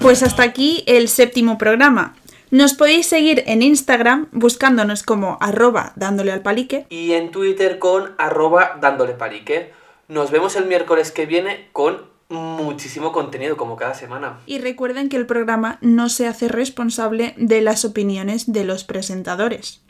Pues 0.00 0.22
hasta 0.22 0.42
aquí 0.42 0.84
el 0.86 1.08
séptimo 1.08 1.56
programa. 1.56 2.14
Nos 2.54 2.74
podéis 2.74 3.08
seguir 3.08 3.42
en 3.48 3.62
Instagram 3.62 4.28
buscándonos 4.30 5.02
como 5.02 5.38
arroba 5.40 5.92
dándole 5.96 6.30
al 6.30 6.42
palique. 6.42 6.86
Y 6.88 7.10
en 7.10 7.32
Twitter 7.32 7.80
con 7.80 8.14
arroba 8.16 8.78
dándole 8.80 9.14
palique. 9.14 9.72
Nos 10.06 10.30
vemos 10.30 10.54
el 10.54 10.66
miércoles 10.66 11.10
que 11.10 11.26
viene 11.26 11.68
con 11.72 12.02
muchísimo 12.28 13.10
contenido 13.10 13.56
como 13.56 13.74
cada 13.74 13.94
semana. 13.94 14.38
Y 14.46 14.60
recuerden 14.60 15.08
que 15.08 15.16
el 15.16 15.26
programa 15.26 15.78
no 15.80 16.08
se 16.08 16.28
hace 16.28 16.46
responsable 16.46 17.34
de 17.38 17.60
las 17.60 17.84
opiniones 17.84 18.52
de 18.52 18.62
los 18.62 18.84
presentadores. 18.84 19.80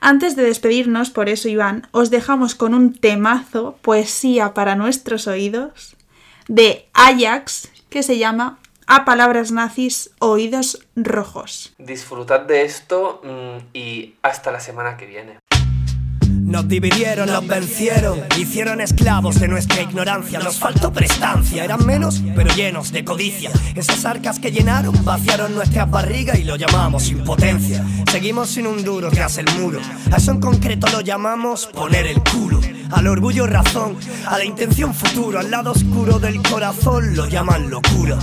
Antes 0.00 0.34
de 0.34 0.42
despedirnos, 0.42 1.10
por 1.10 1.28
eso 1.28 1.48
Iván, 1.48 1.86
os 1.92 2.10
dejamos 2.10 2.56
con 2.56 2.74
un 2.74 2.92
temazo, 2.92 3.78
poesía 3.82 4.52
para 4.52 4.74
nuestros 4.74 5.28
oídos, 5.28 5.94
de 6.48 6.88
Ajax, 6.92 7.70
que 7.88 8.02
se 8.02 8.18
llama 8.18 8.58
A 8.92 9.04
palabras 9.04 9.52
nazis, 9.52 10.10
oídos 10.18 10.84
rojos. 10.96 11.72
Disfrutad 11.78 12.40
de 12.40 12.64
esto 12.64 13.20
mm, 13.22 13.68
y 13.72 14.16
hasta 14.20 14.50
la 14.50 14.58
semana 14.58 14.96
que 14.96 15.06
viene. 15.06 15.38
Nos 16.26 16.66
dividieron, 16.66 17.28
nos 17.28 17.46
vencieron, 17.46 18.18
hicieron 18.36 18.80
esclavos 18.80 19.38
de 19.38 19.46
nuestra 19.46 19.80
ignorancia. 19.82 20.40
Nos 20.40 20.58
faltó 20.58 20.92
prestancia, 20.92 21.62
eran 21.62 21.86
menos, 21.86 22.20
pero 22.34 22.52
llenos 22.52 22.90
de 22.90 23.04
codicia. 23.04 23.52
Esas 23.76 24.04
arcas 24.04 24.40
que 24.40 24.50
llenaron, 24.50 25.04
vaciaron 25.04 25.54
nuestras 25.54 25.88
barrigas 25.88 26.40
y 26.40 26.42
lo 26.42 26.56
llamamos 26.56 27.10
impotencia. 27.10 27.86
Seguimos 28.10 28.48
sin 28.48 28.66
un 28.66 28.82
duro 28.82 29.08
tras 29.10 29.38
el 29.38 29.46
muro. 29.60 29.78
A 30.10 30.16
eso 30.16 30.32
en 30.32 30.40
concreto 30.40 30.88
lo 30.88 31.00
llamamos 31.00 31.68
poner 31.68 32.08
el 32.08 32.20
culo. 32.24 32.60
Al 32.92 33.06
orgullo 33.06 33.46
razón, 33.46 33.96
a 34.26 34.38
la 34.38 34.44
intención 34.44 34.94
futuro, 34.94 35.38
al 35.38 35.50
lado 35.50 35.72
oscuro 35.72 36.18
del 36.18 36.42
corazón 36.42 37.16
lo 37.16 37.26
llaman 37.26 37.70
locura. 37.70 38.18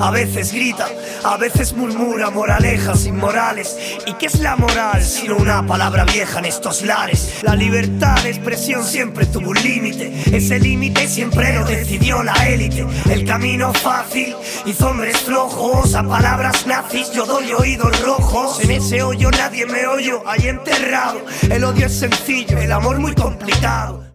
A 0.00 0.10
veces 0.10 0.52
grita, 0.52 0.88
a 1.24 1.36
veces 1.36 1.74
murmura 1.74 2.30
moralejas 2.30 3.06
inmorales. 3.06 3.76
¿Y 4.06 4.14
qué 4.14 4.26
es 4.26 4.40
la 4.40 4.56
moral 4.56 5.02
sino 5.02 5.36
una 5.36 5.66
palabra 5.66 6.04
vieja 6.04 6.38
en 6.38 6.46
estos 6.46 6.82
lares? 6.82 7.40
La 7.42 7.54
libertad 7.54 8.22
de 8.22 8.30
expresión 8.30 8.84
siempre 8.84 9.26
tuvo 9.26 9.50
un 9.50 9.62
límite. 9.62 10.36
Ese 10.36 10.58
límite 10.58 11.08
siempre 11.08 11.54
lo 11.54 11.64
decidió 11.64 12.22
la 12.22 12.34
élite. 12.48 12.86
El 13.08 13.24
camino 13.24 13.72
fácil 13.72 14.34
hizo 14.66 14.90
hombres 14.90 15.18
flojos. 15.18 15.94
A 15.94 16.02
palabras 16.02 16.66
nazis 16.66 17.10
yo 17.12 17.24
doy 17.24 17.52
oídos 17.52 18.00
rojos. 18.02 18.60
En 18.62 18.72
ese 18.72 19.02
hoyo 19.02 19.30
nadie 19.30 19.66
me 19.66 19.86
oyo, 19.86 20.22
ahí 20.26 20.48
enterrado. 20.48 21.20
El 21.48 21.64
odio 21.64 21.86
es 21.86 21.98
sencillo, 21.98 22.58
el 22.58 22.72
amor 22.72 22.98
muy 22.98 23.14
complicado. 23.14 24.05